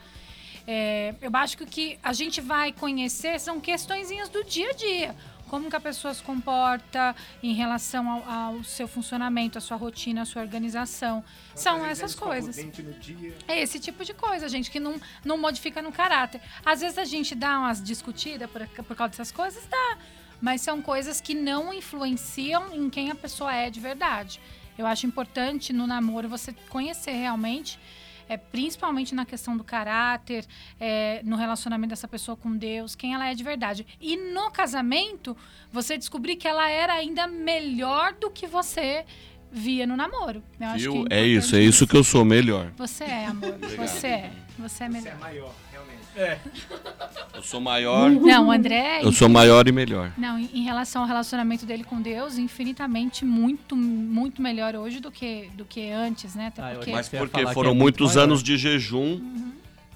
É, 0.70 1.14
eu 1.22 1.30
acho 1.32 1.56
que 1.56 1.64
o 1.64 1.66
que 1.66 1.98
a 2.02 2.12
gente 2.12 2.42
vai 2.42 2.72
conhecer 2.72 3.40
são 3.40 3.58
questõezinhas 3.58 4.28
do 4.28 4.44
dia 4.44 4.68
a 4.68 4.74
dia. 4.74 5.16
Como 5.48 5.70
que 5.70 5.76
a 5.76 5.80
pessoa 5.80 6.12
se 6.12 6.22
comporta 6.22 7.16
em 7.42 7.54
relação 7.54 8.06
ao, 8.06 8.30
ao 8.30 8.64
seu 8.64 8.86
funcionamento, 8.86 9.56
à 9.56 9.62
sua 9.62 9.78
rotina, 9.78 10.20
à 10.20 10.24
sua 10.26 10.42
organização. 10.42 11.24
São 11.54 11.86
essas 11.86 12.14
coisas. 12.14 12.58
É 13.48 13.62
esse 13.62 13.80
tipo 13.80 14.04
de 14.04 14.12
coisa, 14.12 14.46
gente, 14.46 14.70
que 14.70 14.78
não, 14.78 15.00
não 15.24 15.38
modifica 15.38 15.80
no 15.80 15.90
caráter. 15.90 16.38
Às 16.62 16.82
vezes 16.82 16.98
a 16.98 17.04
gente 17.06 17.34
dá 17.34 17.60
umas 17.60 17.82
discutidas 17.82 18.50
por, 18.50 18.68
por 18.84 18.94
causa 18.94 19.12
dessas 19.12 19.32
coisas, 19.32 19.66
dá. 19.70 19.96
Mas 20.38 20.60
são 20.60 20.82
coisas 20.82 21.18
que 21.18 21.32
não 21.32 21.72
influenciam 21.72 22.74
em 22.74 22.90
quem 22.90 23.10
a 23.10 23.14
pessoa 23.14 23.54
é 23.54 23.70
de 23.70 23.80
verdade. 23.80 24.38
Eu 24.76 24.86
acho 24.86 25.06
importante 25.06 25.72
no 25.72 25.86
namoro 25.86 26.28
você 26.28 26.54
conhecer 26.68 27.12
realmente, 27.12 27.80
é, 28.28 28.36
principalmente 28.36 29.14
na 29.14 29.24
questão 29.24 29.56
do 29.56 29.64
caráter, 29.64 30.46
é, 30.78 31.22
no 31.24 31.36
relacionamento 31.36 31.90
dessa 31.90 32.08
pessoa 32.08 32.36
com 32.36 32.56
Deus, 32.56 32.94
quem 32.94 33.14
ela 33.14 33.28
é 33.28 33.34
de 33.34 33.42
verdade. 33.42 33.86
E 34.00 34.16
no 34.16 34.50
casamento, 34.50 35.36
você 35.72 35.96
descobrir 35.96 36.36
que 36.36 36.46
ela 36.46 36.68
era 36.68 36.92
ainda 36.92 37.26
melhor 37.26 38.12
do 38.14 38.30
que 38.30 38.46
você 38.46 39.04
via 39.50 39.86
no 39.86 39.96
namoro. 39.96 40.42
Eu 40.60 40.74
Viu? 40.78 41.04
que 41.04 41.14
É 41.14 41.26
isso, 41.26 41.56
é 41.56 41.60
isso 41.60 41.86
que 41.86 41.96
eu 41.96 42.04
sou 42.04 42.24
melhor. 42.24 42.70
você 42.76 43.04
é, 43.04 43.26
amor. 43.26 43.54
Você 43.76 44.06
é. 44.06 44.30
Você 44.58 44.84
é 44.84 44.88
melhor. 44.88 45.18
maior, 45.18 45.54
realmente. 45.72 45.98
Eu 47.34 47.42
sou 47.42 47.60
maior, 47.60 48.10
Não, 48.20 48.48
o 48.48 48.50
André. 48.50 48.98
é 49.00 49.04
eu 49.04 49.12
sou 49.12 49.28
maior 49.28 49.68
e 49.68 49.72
melhor. 49.72 50.12
Não, 50.18 50.36
em 50.38 50.48
em 50.52 50.62
relação 50.64 51.02
ao 51.02 51.08
relacionamento 51.08 51.64
dele 51.64 51.84
com 51.84 52.02
Deus, 52.02 52.36
infinitamente 52.38 53.24
muito, 53.24 53.76
muito 53.76 54.42
melhor 54.42 54.74
hoje 54.74 54.98
do 55.00 55.10
que, 55.12 55.48
do 55.54 55.64
que 55.64 55.90
antes, 55.92 56.34
né? 56.34 56.48
Até 56.48 56.62
Ah, 56.62 56.70
porque. 56.74 56.90
Mas 56.90 57.06
Você 57.06 57.18
porque 57.18 57.46
foram 57.54 57.70
é 57.70 57.74
muito 57.74 58.00
muitos 58.00 58.16
maior. 58.16 58.24
anos 58.24 58.42
de 58.42 58.56
jejum 58.56 58.98
Uhum. 59.20 59.52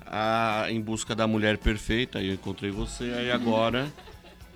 ah, 0.07 0.67
em 0.71 0.81
busca 0.81 1.15
da 1.15 1.27
mulher 1.27 1.59
perfeita. 1.59 2.19
Aí 2.21 2.29
eu 2.29 2.35
encontrei 2.35 2.71
você, 2.71 3.05
aí 3.19 3.31
agora 3.33 3.93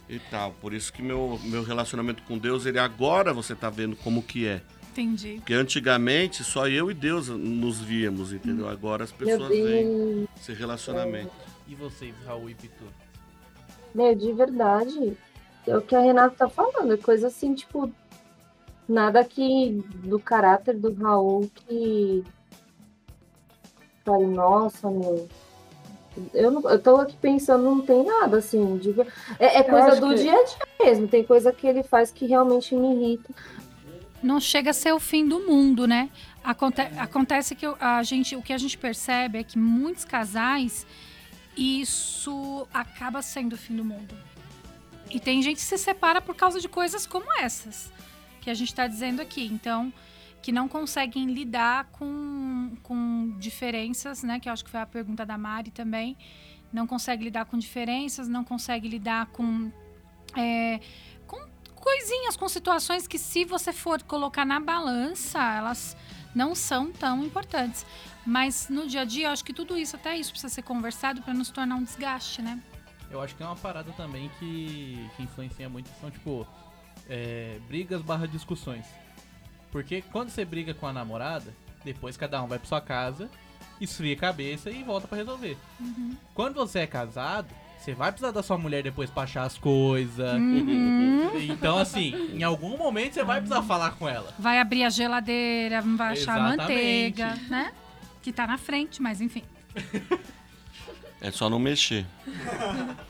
e 0.08 0.20
tal. 0.20 0.52
Por 0.60 0.72
isso 0.72 0.92
que 0.92 1.02
meu, 1.02 1.40
meu 1.42 1.64
relacionamento 1.64 2.22
com 2.22 2.38
Deus, 2.38 2.64
ele 2.64 2.78
agora 2.78 3.32
você 3.32 3.56
tá 3.56 3.68
vendo 3.68 3.96
como 3.96 4.22
que 4.22 4.46
é. 4.46 4.62
Entendi. 4.96 5.34
Porque 5.36 5.52
antigamente 5.52 6.42
só 6.42 6.66
eu 6.66 6.90
e 6.90 6.94
Deus 6.94 7.28
nos 7.28 7.80
víamos, 7.80 8.32
entendeu? 8.32 8.66
Agora 8.66 9.04
as 9.04 9.12
pessoas 9.12 9.48
veem 9.48 10.26
esse 10.40 10.54
relacionamento. 10.54 11.30
E 11.68 11.74
vocês, 11.74 12.14
Raul 12.24 12.48
e 12.48 12.54
Pitu? 12.54 12.84
Meu, 13.94 14.14
de 14.14 14.32
verdade, 14.32 15.16
é 15.66 15.76
o 15.76 15.82
que 15.82 15.94
a 15.94 16.00
Renata 16.00 16.34
tá 16.36 16.48
falando, 16.48 16.94
é 16.94 16.96
coisa 16.96 17.26
assim, 17.26 17.54
tipo, 17.54 17.92
nada 18.88 19.22
que 19.22 19.84
do 20.04 20.18
caráter 20.18 20.78
do 20.78 20.94
Raul 20.94 21.50
que 21.54 22.24
fale, 24.04 24.26
nossa, 24.26 24.90
meu. 24.90 25.28
Eu, 26.32 26.50
não, 26.50 26.70
eu 26.70 26.78
tô 26.78 26.96
aqui 26.96 27.16
pensando, 27.20 27.64
não 27.64 27.82
tem 27.82 28.02
nada 28.02 28.38
assim. 28.38 28.78
De, 28.78 28.98
é, 29.38 29.58
é 29.58 29.62
coisa 29.62 30.00
do 30.00 30.08
que- 30.08 30.22
dia 30.22 30.32
a 30.32 30.44
dia 30.44 30.66
mesmo. 30.80 31.08
Tem 31.08 31.22
coisa 31.22 31.52
que 31.52 31.66
ele 31.66 31.82
faz 31.82 32.10
que 32.10 32.24
realmente 32.26 32.74
me 32.74 32.94
irrita. 32.94 33.34
Não 34.26 34.40
chega 34.40 34.70
a 34.70 34.74
ser 34.74 34.92
o 34.92 34.98
fim 35.00 35.26
do 35.26 35.40
mundo, 35.40 35.86
né? 35.86 36.10
Aconte 36.42 36.80
acontece 36.98 37.54
que 37.54 37.66
o- 37.66 37.76
a 37.80 38.02
gente, 38.02 38.34
o 38.36 38.42
que 38.42 38.52
a 38.52 38.58
gente 38.58 38.76
percebe 38.76 39.38
é 39.38 39.44
que 39.44 39.58
muitos 39.58 40.04
casais 40.04 40.86
isso 41.56 42.66
acaba 42.72 43.22
sendo 43.22 43.54
o 43.54 43.56
fim 43.56 43.76
do 43.76 43.84
mundo. 43.84 44.14
E 45.10 45.20
tem 45.20 45.40
gente 45.42 45.56
que 45.56 45.62
se 45.62 45.78
separa 45.78 46.20
por 46.20 46.34
causa 46.34 46.60
de 46.60 46.68
coisas 46.68 47.06
como 47.06 47.26
essas 47.38 47.92
que 48.40 48.50
a 48.50 48.54
gente 48.54 48.68
está 48.68 48.86
dizendo 48.86 49.20
aqui. 49.22 49.46
Então, 49.46 49.92
que 50.42 50.52
não 50.52 50.68
conseguem 50.68 51.26
lidar 51.26 51.84
com, 51.92 52.72
com 52.82 53.34
diferenças, 53.38 54.22
né? 54.22 54.38
Que 54.40 54.48
eu 54.48 54.52
acho 54.52 54.64
que 54.64 54.70
foi 54.70 54.80
a 54.80 54.86
pergunta 54.86 55.24
da 55.24 55.38
Mari 55.38 55.70
também. 55.70 56.16
Não 56.72 56.86
consegue 56.86 57.24
lidar 57.24 57.44
com 57.46 57.56
diferenças, 57.58 58.28
não 58.28 58.44
consegue 58.44 58.88
lidar 58.88 59.26
com, 59.26 59.70
é, 60.36 60.78
com 60.78 61.15
coisinhas, 61.86 62.36
com 62.36 62.48
situações 62.48 63.06
que 63.06 63.16
se 63.16 63.44
você 63.44 63.72
for 63.72 64.02
colocar 64.02 64.44
na 64.44 64.58
balança, 64.58 65.38
elas 65.38 65.96
não 66.34 66.52
são 66.52 66.90
tão 66.90 67.24
importantes. 67.24 67.86
Mas 68.26 68.68
no 68.68 68.88
dia 68.88 69.02
a 69.02 69.04
dia, 69.04 69.28
eu 69.28 69.30
acho 69.30 69.44
que 69.44 69.52
tudo 69.52 69.78
isso, 69.78 69.94
até 69.94 70.16
isso, 70.16 70.32
precisa 70.32 70.52
ser 70.52 70.62
conversado 70.62 71.22
para 71.22 71.32
não 71.32 71.44
se 71.44 71.52
tornar 71.52 71.76
um 71.76 71.84
desgaste, 71.84 72.42
né? 72.42 72.60
Eu 73.08 73.22
acho 73.22 73.36
que 73.36 73.42
é 73.44 73.46
uma 73.46 73.54
parada 73.54 73.92
também 73.92 74.28
que, 74.40 75.08
que 75.16 75.22
influencia 75.22 75.68
muito, 75.68 75.88
são 76.00 76.10
tipo 76.10 76.44
é, 77.08 77.60
brigas 77.68 78.02
barra 78.02 78.26
discussões. 78.26 78.84
Porque 79.70 80.02
quando 80.02 80.30
você 80.30 80.44
briga 80.44 80.74
com 80.74 80.88
a 80.88 80.92
namorada, 80.92 81.54
depois 81.84 82.16
cada 82.16 82.42
um 82.42 82.48
vai 82.48 82.58
pra 82.58 82.66
sua 82.66 82.80
casa, 82.80 83.30
esfria 83.80 84.14
a 84.14 84.18
cabeça 84.18 84.72
e 84.72 84.82
volta 84.82 85.06
pra 85.06 85.18
resolver. 85.18 85.56
Quando 86.34 86.54
você 86.56 86.80
é 86.80 86.86
casado, 86.88 87.54
você 87.78 87.94
vai 87.94 88.10
precisar 88.10 88.32
da 88.32 88.42
sua 88.42 88.58
mulher 88.58 88.82
depois 88.82 89.08
pra 89.10 89.22
achar 89.22 89.44
as 89.44 89.56
coisas. 89.56 90.34
Uhum. 90.34 91.30
Então, 91.40 91.78
assim, 91.78 92.32
em 92.34 92.42
algum 92.42 92.76
momento 92.76 93.14
você 93.14 93.24
vai 93.24 93.40
precisar 93.40 93.62
falar 93.62 93.92
com 93.92 94.08
ela. 94.08 94.34
Vai 94.38 94.58
abrir 94.58 94.84
a 94.84 94.90
geladeira, 94.90 95.80
vai 95.82 96.12
achar 96.12 96.38
a 96.38 96.56
manteiga, 96.56 97.36
né? 97.48 97.72
Que 98.22 98.32
tá 98.32 98.46
na 98.46 98.58
frente, 98.58 99.00
mas 99.00 99.20
enfim. 99.20 99.44
É 101.20 101.30
só 101.30 101.48
não 101.48 101.58
mexer. 101.58 102.06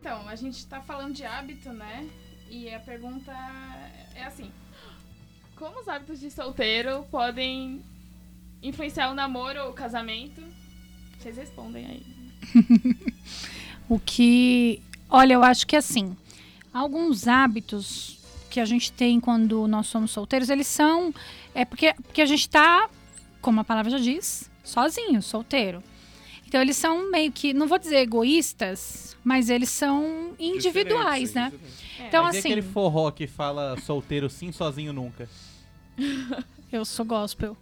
Então, 0.00 0.26
a 0.26 0.34
gente 0.34 0.66
tá 0.66 0.80
falando 0.80 1.12
de 1.14 1.24
hábito, 1.24 1.70
né? 1.70 2.08
E 2.48 2.74
a 2.74 2.80
pergunta 2.80 3.30
é 4.14 4.24
assim: 4.24 4.50
Como 5.54 5.80
os 5.80 5.88
hábitos 5.88 6.18
de 6.18 6.30
solteiro 6.30 7.06
podem 7.10 7.84
influenciar 8.62 9.10
o 9.10 9.14
namoro 9.14 9.64
ou 9.64 9.70
o 9.70 9.74
casamento? 9.74 10.42
Vocês 11.22 11.36
respondem 11.36 11.86
aí. 11.86 12.02
O 13.88 13.98
que. 13.98 14.80
Olha, 15.10 15.34
eu 15.34 15.42
acho 15.42 15.66
que 15.66 15.76
assim, 15.76 16.16
alguns 16.72 17.28
hábitos 17.28 18.18
que 18.48 18.58
a 18.58 18.64
gente 18.64 18.90
tem 18.90 19.20
quando 19.20 19.66
nós 19.66 19.86
somos 19.86 20.10
solteiros, 20.12 20.48
eles 20.48 20.66
são. 20.66 21.12
É 21.54 21.64
porque, 21.64 21.92
porque 21.94 22.22
a 22.22 22.26
gente 22.26 22.48
tá, 22.48 22.88
como 23.42 23.60
a 23.60 23.64
palavra 23.64 23.90
já 23.90 23.98
diz, 23.98 24.50
sozinho, 24.64 25.20
solteiro. 25.20 25.82
Então 26.46 26.60
eles 26.60 26.76
são 26.76 27.10
meio 27.10 27.30
que, 27.30 27.52
não 27.52 27.66
vou 27.66 27.78
dizer 27.78 27.96
egoístas, 27.96 29.16
mas 29.22 29.50
eles 29.50 29.68
são 29.68 30.32
individuais, 30.38 31.34
né? 31.34 31.52
Então 32.00 32.24
Mas 32.24 32.36
e 32.36 32.38
assim, 32.38 32.48
aquele 32.48 32.62
forró 32.62 33.10
que 33.10 33.26
fala 33.26 33.78
solteiro 33.80 34.30
sim, 34.30 34.52
sozinho 34.52 34.92
nunca? 34.92 35.28
eu 36.72 36.84
sou 36.84 37.04
gospel. 37.04 37.56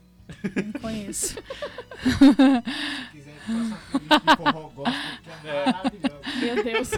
Não 0.72 0.80
conheço. 0.80 1.36
Meu 6.40 6.64
Deus. 6.64 6.90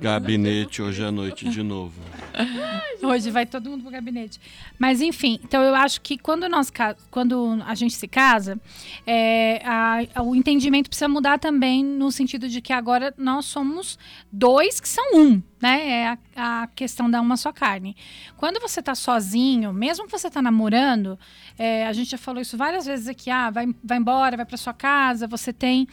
Gabinete 0.00 0.82
hoje 0.82 1.04
à 1.04 1.10
noite 1.10 1.48
de 1.48 1.62
novo. 1.62 2.09
Hoje 3.02 3.30
vai 3.30 3.46
todo 3.46 3.70
mundo 3.70 3.82
pro 3.82 3.90
gabinete. 3.90 4.40
Mas 4.78 5.00
enfim, 5.00 5.40
então 5.42 5.62
eu 5.62 5.74
acho 5.74 6.00
que 6.00 6.18
quando 6.18 6.48
nós 6.48 6.70
quando 7.10 7.58
a 7.66 7.74
gente 7.74 7.94
se 7.94 8.06
casa, 8.06 8.60
é, 9.06 9.62
a- 9.64 10.22
o 10.22 10.34
entendimento 10.34 10.88
precisa 10.88 11.08
mudar 11.08 11.38
também 11.38 11.84
no 11.84 12.10
sentido 12.12 12.48
de 12.48 12.60
que 12.60 12.72
agora 12.72 13.12
nós 13.16 13.46
somos 13.46 13.98
dois 14.30 14.80
que 14.80 14.88
são 14.88 15.04
um, 15.14 15.42
né? 15.60 15.88
É 15.90 16.08
a, 16.08 16.62
a 16.62 16.66
questão 16.68 17.10
da 17.10 17.20
uma 17.20 17.36
só 17.36 17.52
carne. 17.52 17.96
Quando 18.36 18.60
você 18.60 18.82
tá 18.82 18.94
sozinho, 18.94 19.72
mesmo 19.72 20.06
que 20.06 20.12
você 20.12 20.30
tá 20.30 20.40
namorando, 20.42 21.18
é, 21.58 21.86
a 21.86 21.92
gente 21.92 22.10
já 22.10 22.18
falou 22.18 22.40
isso 22.40 22.56
várias 22.56 22.86
vezes 22.86 23.08
aqui, 23.08 23.30
ah, 23.30 23.50
vai, 23.50 23.66
vai 23.82 23.98
embora, 23.98 24.36
vai 24.36 24.46
para 24.46 24.56
sua 24.56 24.72
casa, 24.74 25.26
você 25.26 25.52
tem 25.52 25.86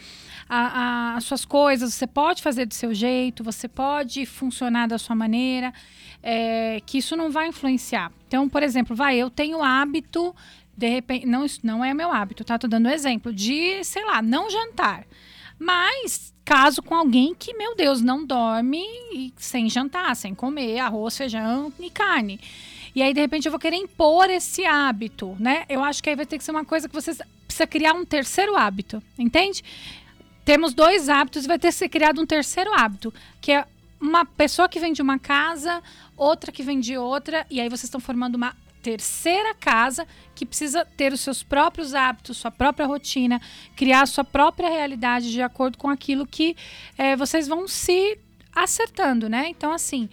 a- 0.48 1.12
a- 1.12 1.16
as 1.16 1.24
suas 1.24 1.44
coisas, 1.44 1.92
você 1.94 2.06
pode 2.06 2.42
fazer 2.42 2.66
do 2.66 2.74
seu 2.74 2.94
jeito, 2.94 3.42
você 3.44 3.68
pode 3.68 4.24
funcionar 4.26 4.86
da 4.88 4.98
sua 4.98 5.14
maneira, 5.16 5.72
é, 6.22 6.80
que 6.84 6.98
isso 6.98 7.16
não 7.16 7.30
vai 7.30 7.48
influenciar. 7.48 8.12
Então, 8.26 8.48
por 8.48 8.62
exemplo, 8.62 8.94
vai, 8.94 9.16
eu 9.16 9.30
tenho 9.30 9.62
hábito, 9.62 10.34
de 10.76 10.88
repente, 10.88 11.26
não, 11.26 11.44
isso 11.44 11.60
não 11.62 11.84
é 11.84 11.92
meu 11.92 12.12
hábito, 12.12 12.44
tá? 12.44 12.58
Tô 12.58 12.68
dando 12.68 12.88
exemplo, 12.88 13.32
de, 13.32 13.82
sei 13.84 14.04
lá, 14.04 14.22
não 14.22 14.50
jantar. 14.50 15.04
Mas 15.58 16.32
caso 16.44 16.80
com 16.82 16.94
alguém 16.94 17.34
que, 17.34 17.52
meu 17.54 17.74
Deus, 17.74 18.00
não 18.00 18.24
dorme 18.24 19.34
sem 19.36 19.68
jantar, 19.68 20.14
sem 20.14 20.34
comer 20.34 20.78
arroz, 20.78 21.16
feijão 21.16 21.72
e 21.78 21.90
carne. 21.90 22.40
E 22.94 23.02
aí, 23.02 23.12
de 23.12 23.20
repente, 23.20 23.46
eu 23.46 23.52
vou 23.52 23.58
querer 23.58 23.76
impor 23.76 24.30
esse 24.30 24.64
hábito, 24.64 25.36
né? 25.38 25.64
Eu 25.68 25.82
acho 25.82 26.02
que 26.02 26.08
aí 26.08 26.16
vai 26.16 26.26
ter 26.26 26.38
que 26.38 26.44
ser 26.44 26.52
uma 26.52 26.64
coisa 26.64 26.88
que 26.88 26.94
você 26.94 27.14
precisa 27.46 27.66
criar 27.66 27.94
um 27.94 28.04
terceiro 28.04 28.56
hábito, 28.56 29.02
entende? 29.18 29.62
Temos 30.44 30.72
dois 30.72 31.08
hábitos 31.08 31.44
e 31.44 31.48
vai 31.48 31.58
ter 31.58 31.68
que 31.68 31.74
ser 31.74 31.88
criado 31.88 32.20
um 32.20 32.26
terceiro 32.26 32.72
hábito, 32.72 33.12
que 33.40 33.52
é 33.52 33.66
uma 34.00 34.24
pessoa 34.24 34.68
que 34.68 34.80
vem 34.80 34.92
de 34.92 35.02
uma 35.02 35.18
casa, 35.18 35.82
outra 36.18 36.52
que 36.52 36.62
vem 36.62 36.80
de 36.80 36.98
outra, 36.98 37.46
e 37.48 37.60
aí 37.60 37.68
vocês 37.68 37.84
estão 37.84 38.00
formando 38.00 38.34
uma 38.34 38.54
terceira 38.82 39.54
casa 39.54 40.06
que 40.34 40.46
precisa 40.46 40.84
ter 40.84 41.12
os 41.12 41.20
seus 41.20 41.42
próprios 41.42 41.94
hábitos, 41.94 42.36
sua 42.36 42.50
própria 42.50 42.86
rotina, 42.86 43.40
criar 43.76 44.06
sua 44.06 44.24
própria 44.24 44.68
realidade 44.68 45.30
de 45.30 45.42
acordo 45.42 45.78
com 45.78 45.88
aquilo 45.88 46.26
que 46.26 46.56
eh, 46.96 47.16
vocês 47.16 47.48
vão 47.48 47.66
se 47.66 48.18
acertando, 48.54 49.28
né? 49.28 49.48
Então, 49.48 49.72
assim, 49.72 50.08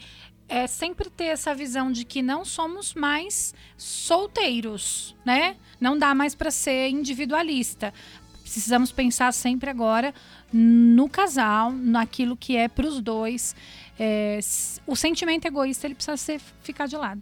é 0.48 0.68
sempre 0.68 1.10
ter 1.10 1.26
essa 1.26 1.54
visão 1.56 1.92
de 1.92 2.06
que 2.06 2.22
não 2.22 2.46
somos 2.46 2.94
mais 2.94 3.54
solteiros, 3.78 5.16
né? 5.26 5.56
Não 5.80 5.98
dá 5.98 6.14
mais 6.14 6.36
para 6.36 6.52
ser 6.52 6.90
individualista. 6.90 7.94
Precisamos 8.42 8.92
pensar 8.92 9.34
sempre 9.34 9.70
agora 9.70 10.14
no 10.54 11.10
casal, 11.10 11.72
naquilo 11.72 12.38
que 12.38 12.56
é 12.56 12.68
para 12.68 12.88
os 12.88 13.02
dois. 13.02 13.56
É, 14.00 14.40
o 14.86 14.96
sentimento 14.96 15.46
egoísta 15.46 15.88
ele 15.88 15.96
precisa 15.96 16.18
ser, 16.18 16.40
ficar 16.62 16.88
de 16.88 16.98
lado. 16.98 17.22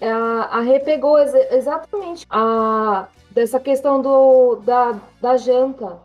A, 0.00 0.58
a 0.58 0.60
Rê 0.60 0.80
pegou 0.80 1.18
ex- 1.18 1.52
exatamente 1.52 2.26
a, 2.30 3.06
dessa 3.30 3.60
questão 3.60 4.00
do, 4.00 4.56
da, 4.56 4.98
da 5.20 5.36
janta. 5.36 5.98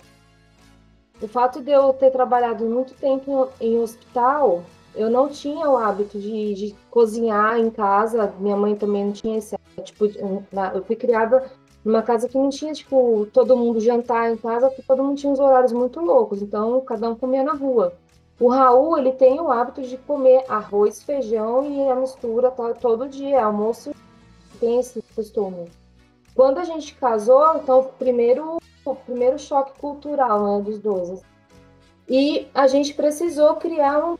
O 1.21 1.27
fato 1.27 1.61
de 1.61 1.71
eu 1.71 1.93
ter 1.93 2.11
trabalhado 2.11 2.65
muito 2.65 2.93
tempo 2.93 3.47
em 3.59 3.79
hospital, 3.79 4.63
eu 4.93 5.09
não 5.09 5.29
tinha 5.29 5.69
o 5.69 5.77
hábito 5.77 6.19
de, 6.19 6.53
de 6.53 6.75
cozinhar 6.91 7.57
em 7.57 7.69
casa. 7.69 8.33
Minha 8.37 8.57
mãe 8.57 8.75
também 8.75 9.05
não 9.05 9.11
tinha 9.13 9.37
esse. 9.37 9.55
Tipo, 9.83 10.05
eu 10.05 10.83
fui 10.85 10.95
criada 10.95 11.49
numa 11.83 12.01
casa 12.01 12.27
que 12.27 12.37
não 12.37 12.49
tinha, 12.49 12.73
tipo, 12.73 13.27
todo 13.31 13.55
mundo 13.55 13.79
jantar 13.79 14.31
em 14.31 14.37
casa, 14.37 14.67
porque 14.67 14.81
todo 14.83 15.03
mundo 15.03 15.17
tinha 15.17 15.31
uns 15.31 15.39
horários 15.39 15.71
muito 15.71 15.99
loucos. 16.01 16.41
Então, 16.41 16.81
cada 16.81 17.09
um 17.09 17.15
comia 17.15 17.43
na 17.43 17.53
rua. 17.53 17.93
O 18.39 18.49
Raul, 18.49 18.97
ele 18.97 19.13
tem 19.13 19.39
o 19.39 19.51
hábito 19.51 19.81
de 19.81 19.97
comer 19.97 20.43
arroz, 20.49 21.01
feijão 21.01 21.63
e 21.63 21.89
a 21.89 21.95
mistura 21.95 22.51
to- 22.51 22.75
todo 22.81 23.07
dia, 23.07 23.45
almoço, 23.45 23.93
tem 24.59 24.79
esse 24.79 25.01
costume. 25.15 25.71
Quando 26.35 26.57
a 26.57 26.65
gente 26.65 26.93
casou, 26.95 27.55
então, 27.55 27.91
primeiro, 27.97 28.57
o 28.83 28.95
primeiro 28.95 29.39
choque 29.39 29.79
cultural, 29.79 30.57
né, 30.57 30.63
dos 30.63 30.79
dois. 30.79 31.21
E 32.09 32.47
a 32.53 32.67
gente 32.67 32.93
precisou 32.93 33.55
criar 33.55 34.05
um 34.05 34.17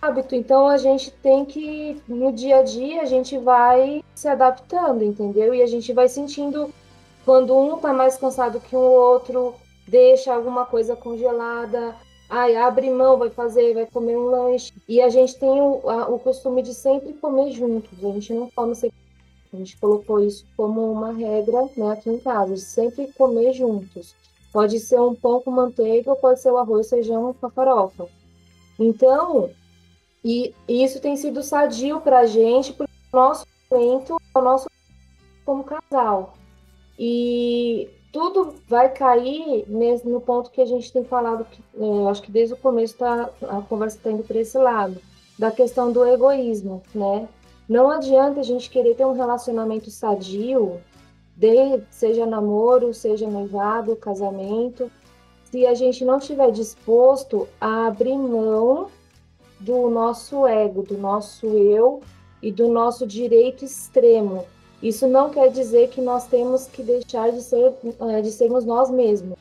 hábito, 0.00 0.34
então 0.34 0.68
a 0.68 0.78
gente 0.78 1.10
tem 1.10 1.44
que, 1.44 2.00
no 2.06 2.32
dia 2.32 2.60
a 2.60 2.62
dia, 2.62 3.02
a 3.02 3.04
gente 3.04 3.36
vai 3.36 4.02
se 4.14 4.28
adaptando, 4.28 5.02
entendeu? 5.02 5.52
E 5.52 5.60
a 5.60 5.66
gente 5.66 5.92
vai 5.92 6.08
sentindo 6.08 6.72
quando 7.24 7.54
um 7.54 7.76
tá 7.78 7.92
mais 7.92 8.16
cansado 8.16 8.60
que 8.60 8.76
o 8.76 8.78
outro, 8.78 9.54
deixa 9.88 10.32
alguma 10.32 10.64
coisa 10.64 10.94
congelada, 10.94 11.94
Ai, 12.30 12.54
abre 12.56 12.88
mão, 12.90 13.18
vai 13.18 13.28
fazer, 13.28 13.74
vai 13.74 13.86
comer 13.86 14.16
um 14.16 14.26
lanche. 14.30 14.72
E 14.88 15.00
a 15.02 15.08
gente 15.08 15.36
tem 15.36 15.60
o, 15.60 15.88
a- 15.90 16.08
o 16.08 16.18
costume 16.18 16.62
de 16.62 16.72
sempre 16.72 17.12
comer 17.14 17.50
juntos. 17.50 17.90
A 18.04 18.12
gente 18.12 18.32
não 18.32 18.48
come 18.50 18.74
separado. 18.74 19.00
A 19.52 19.56
gente 19.56 19.76
colocou 19.78 20.20
isso 20.20 20.46
como 20.56 20.92
uma 20.92 21.12
regra 21.12 21.68
né, 21.76 21.90
aqui 21.90 22.08
em 22.08 22.18
casa, 22.20 22.56
sempre 22.56 23.12
comer 23.14 23.52
juntos. 23.52 24.14
Pode 24.52 24.78
ser 24.78 25.00
um 25.00 25.12
pão 25.14 25.40
com 25.40 25.50
manteiga 25.50 26.10
ou 26.10 26.16
pode 26.16 26.40
ser 26.40 26.52
o 26.52 26.56
arroz, 26.56 26.88
feijão 26.88 27.34
com 27.34 27.50
farofa. 27.50 28.06
Então, 28.78 29.50
e, 30.24 30.54
e 30.68 30.84
isso 30.84 31.00
tem 31.00 31.16
sido 31.16 31.42
sadio 31.42 32.00
para 32.00 32.20
a 32.20 32.26
gente, 32.26 32.72
porque 32.72 32.92
o 33.12 33.16
nosso 33.16 33.44
momento 33.68 34.16
é 34.34 34.38
o 34.38 34.42
nosso 34.42 34.68
como 35.44 35.64
casal. 35.64 36.34
E 36.96 37.88
tudo 38.12 38.54
vai 38.68 38.88
cair 38.92 39.64
no 40.04 40.20
ponto 40.20 40.50
que 40.50 40.60
a 40.60 40.66
gente 40.66 40.92
tem 40.92 41.04
falado, 41.04 41.44
que, 41.44 41.62
é, 41.78 42.10
acho 42.10 42.22
que 42.22 42.30
desde 42.30 42.54
o 42.54 42.56
começo 42.56 42.96
tá, 42.96 43.30
a 43.42 43.62
conversa 43.62 43.96
está 43.96 44.10
indo 44.10 44.22
para 44.22 44.38
esse 44.38 44.58
lado, 44.58 45.00
da 45.38 45.50
questão 45.50 45.92
do 45.92 46.04
egoísmo, 46.04 46.82
né? 46.94 47.28
Não 47.68 47.88
adianta 47.88 48.40
a 48.40 48.42
gente 48.42 48.68
querer 48.68 48.96
ter 48.96 49.06
um 49.06 49.12
relacionamento 49.12 49.90
sadio, 49.90 50.80
de, 51.36 51.82
seja 51.90 52.26
namoro, 52.26 52.92
seja 52.92 53.28
noivado, 53.28 53.96
casamento, 53.96 54.90
se 55.50 55.66
a 55.66 55.74
gente 55.74 56.04
não 56.04 56.18
estiver 56.18 56.50
disposto 56.50 57.48
a 57.60 57.86
abrir 57.86 58.16
mão 58.16 58.88
do 59.58 59.88
nosso 59.88 60.46
ego, 60.46 60.82
do 60.82 60.98
nosso 60.98 61.46
eu 61.46 62.00
e 62.42 62.50
do 62.50 62.68
nosso 62.68 63.06
direito 63.06 63.64
extremo. 63.64 64.46
Isso 64.82 65.06
não 65.06 65.30
quer 65.30 65.50
dizer 65.50 65.88
que 65.90 66.00
nós 66.00 66.26
temos 66.26 66.66
que 66.66 66.82
deixar 66.82 67.30
de 67.30 67.42
ser 67.42 67.72
eh, 67.84 68.22
de 68.22 68.30
sermos 68.30 68.64
nós 68.64 68.90
mesmos, 68.90 69.38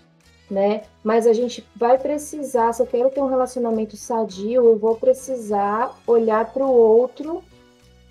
né? 0.51 0.83
Mas 1.01 1.25
a 1.25 1.31
gente 1.31 1.65
vai 1.75 1.97
precisar, 1.97 2.73
se 2.73 2.81
eu 2.81 2.87
quero 2.87 3.09
ter 3.09 3.21
um 3.21 3.27
relacionamento 3.27 3.95
sadio, 3.95 4.65
eu 4.65 4.77
vou 4.77 4.95
precisar 4.95 5.97
olhar 6.05 6.51
para 6.51 6.65
o 6.65 6.71
outro 6.71 7.41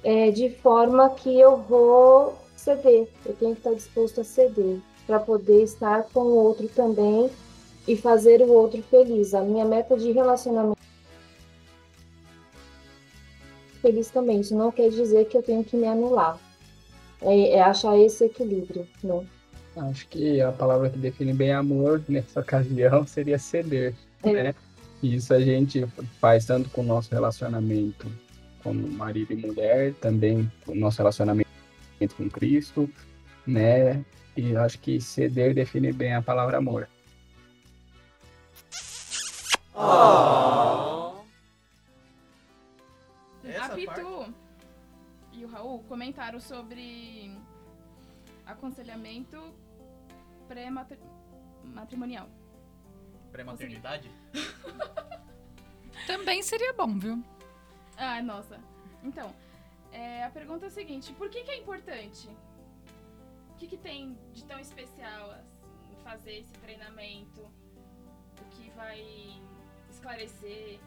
eh, 0.03 0.31
de 0.31 0.49
forma 0.49 1.11
que 1.11 1.38
eu 1.38 1.59
vou 1.59 2.35
ceder. 2.57 3.09
Eu 3.27 3.35
tenho 3.37 3.53
que 3.53 3.61
estar 3.61 3.75
disposto 3.75 4.23
a 4.23 4.25
ceder 4.25 4.79
para 5.07 5.21
poder 5.21 5.62
estar 5.62 6.05
com 6.05 6.21
o 6.21 6.35
outro 6.35 6.67
também 6.69 7.31
e 7.87 7.95
fazer 7.95 8.41
o 8.41 8.53
outro 8.53 8.83
feliz. 8.85 9.35
A 9.35 9.43
minha 9.43 9.67
meta 9.67 9.97
de 9.97 10.12
relacionamento 10.12 10.79
feliz 13.83 14.11
também. 14.11 14.41
Isso 14.41 14.55
não 14.55 14.71
quer 14.71 14.88
dizer 14.91 15.27
que 15.27 15.37
eu 15.37 15.43
tenho 15.43 15.62
que 15.62 15.77
me 15.77 15.87
anular. 15.87 16.38
É, 17.21 17.51
é 17.51 17.63
achar 17.63 17.99
esse 17.99 18.25
equilíbrio, 18.25 18.87
né? 19.03 19.27
Acho 19.77 20.09
que 20.09 20.41
a 20.41 20.51
palavra 20.51 20.91
que 20.91 20.99
define 20.99 21.33
bem 21.33 21.53
amor 21.53 22.03
nessa 22.09 22.41
ocasião 22.41 23.07
seria 23.07 23.39
ceder, 23.39 23.95
É. 24.23 24.33
né? 24.33 24.55
E 25.03 25.15
isso 25.15 25.33
a 25.33 25.41
gente 25.41 25.87
faz 26.21 26.45
tanto 26.45 26.69
com 26.71 26.81
o 26.81 26.85
nosso 26.85 27.11
relacionamento 27.15 28.11
como 28.63 28.89
marido 28.89 29.33
e 29.33 29.37
mulher, 29.37 29.95
também 29.95 30.51
com 30.67 30.73
o 30.73 30.75
nosso 30.75 30.99
relacionamento 30.99 31.49
com 32.17 32.29
Cristo, 32.29 32.91
né? 33.47 34.05
E 34.37 34.57
acho 34.57 34.79
que 34.81 35.01
ceder 35.01 35.55
define 35.55 35.93
bem 35.93 36.15
a 36.15 36.23
palavra 36.23 36.59
amor. 36.59 36.89
a 43.61 43.69
Pitu 43.71 44.01
e 44.01 44.05
o 44.05 44.48
Raul 45.49 45.83
comentaram 45.85 46.41
sobre 46.41 47.37
aconselhamento 48.47 49.55
pré-matrimonial. 50.47 52.29
Pré-maternidade? 53.33 54.11
Também 56.07 56.43
seria 56.43 56.73
bom, 56.73 56.99
viu? 56.99 57.23
Ah, 57.97 58.23
nossa. 58.23 58.59
Então, 59.03 59.35
é, 59.93 60.25
a 60.25 60.31
pergunta 60.31 60.67
é 60.67 60.69
a 60.69 60.71
seguinte: 60.71 61.13
por 61.13 61.29
que, 61.29 61.43
que 61.43 61.51
é 61.51 61.59
importante? 61.59 62.29
O 63.51 63.55
que, 63.57 63.67
que 63.67 63.77
tem 63.77 64.17
de 64.33 64.45
tão 64.45 64.59
especial 64.59 65.31
assim, 65.33 65.97
fazer 66.05 66.39
esse 66.39 66.53
treinamento? 66.55 67.41
O 67.43 68.45
que 68.51 68.71
vai 68.71 69.43
esclarecer? 69.91 70.79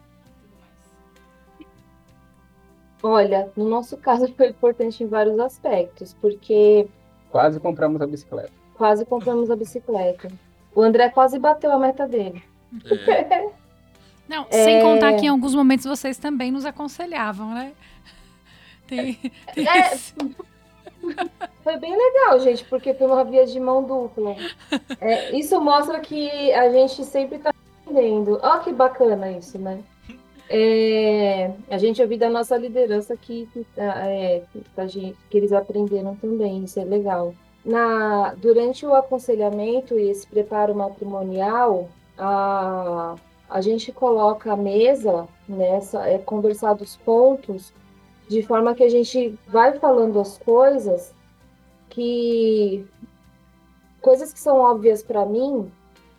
Olha, 3.02 3.50
no 3.56 3.68
nosso 3.68 3.96
caso 3.96 4.32
foi 4.36 4.48
importante 4.48 5.02
em 5.02 5.06
vários 5.06 5.38
aspectos, 5.38 6.14
porque 6.20 6.86
Quase 7.30 7.58
compramos 7.58 8.00
a 8.02 8.06
bicicleta. 8.06 8.50
quase 8.76 9.04
compramos 9.04 9.50
a 9.50 9.56
bicicleta. 9.56 10.28
O 10.74 10.82
André 10.82 11.08
quase 11.10 11.38
bateu 11.38 11.72
a 11.72 11.78
meta 11.78 12.06
dele. 12.06 12.42
É. 13.08 13.48
Não, 14.28 14.46
É. 14.50 14.64
sem 14.64 14.80
contar 14.82 15.12
que 15.14 15.26
em 15.26 15.28
alguns 15.28 15.54
momentos 15.54 15.84
vocês 15.84 16.16
também 16.16 16.50
nos 16.52 16.64
aconselhavam, 16.64 17.52
né? 17.54 17.72
Tem, 18.86 19.14
tem 19.54 19.66
É. 19.68 19.90
Foi 21.64 21.76
bem 21.78 21.96
legal, 21.96 22.38
gente, 22.40 22.64
porque 22.64 22.94
foi 22.94 23.06
uma 23.08 23.24
via 23.24 23.44
de 23.46 23.58
mão 23.58 23.82
dupla. 23.82 24.36
É, 25.00 25.36
isso 25.36 25.60
mostra 25.60 25.98
que 26.00 26.52
a 26.52 26.70
gente 26.70 27.04
sempre 27.04 27.36
está 27.36 27.50
aprendendo. 27.84 28.38
Olha 28.42 28.60
que 28.60 28.72
bacana 28.72 29.30
isso, 29.32 29.58
né? 29.58 29.80
É, 30.54 31.50
a 31.70 31.78
gente 31.78 32.02
ouviu 32.02 32.18
da 32.18 32.28
nossa 32.28 32.54
liderança 32.58 33.16
que, 33.16 33.48
ah, 33.78 34.06
é, 34.06 34.42
que 35.30 35.38
eles 35.38 35.50
aprenderam 35.50 36.14
também, 36.16 36.62
isso 36.64 36.78
é 36.78 36.84
legal. 36.84 37.34
Na, 37.64 38.34
durante 38.34 38.84
o 38.84 38.94
aconselhamento 38.94 39.98
e 39.98 40.10
esse 40.10 40.26
preparo 40.26 40.74
matrimonial, 40.74 41.88
a, 42.18 43.14
a 43.48 43.60
gente 43.62 43.90
coloca 43.92 44.52
a 44.52 44.56
mesa, 44.56 45.26
né, 45.48 45.80
só- 45.80 46.04
é 46.04 46.18
conversado 46.18 46.84
os 46.84 46.96
pontos, 46.98 47.72
de 48.28 48.42
forma 48.42 48.74
que 48.74 48.84
a 48.84 48.90
gente 48.90 49.38
vai 49.48 49.78
falando 49.78 50.20
as 50.20 50.36
coisas 50.36 51.14
que 51.88 52.86
coisas 54.02 54.34
que 54.34 54.40
são 54.40 54.58
óbvias 54.58 55.02
para 55.02 55.24
mim 55.24 55.72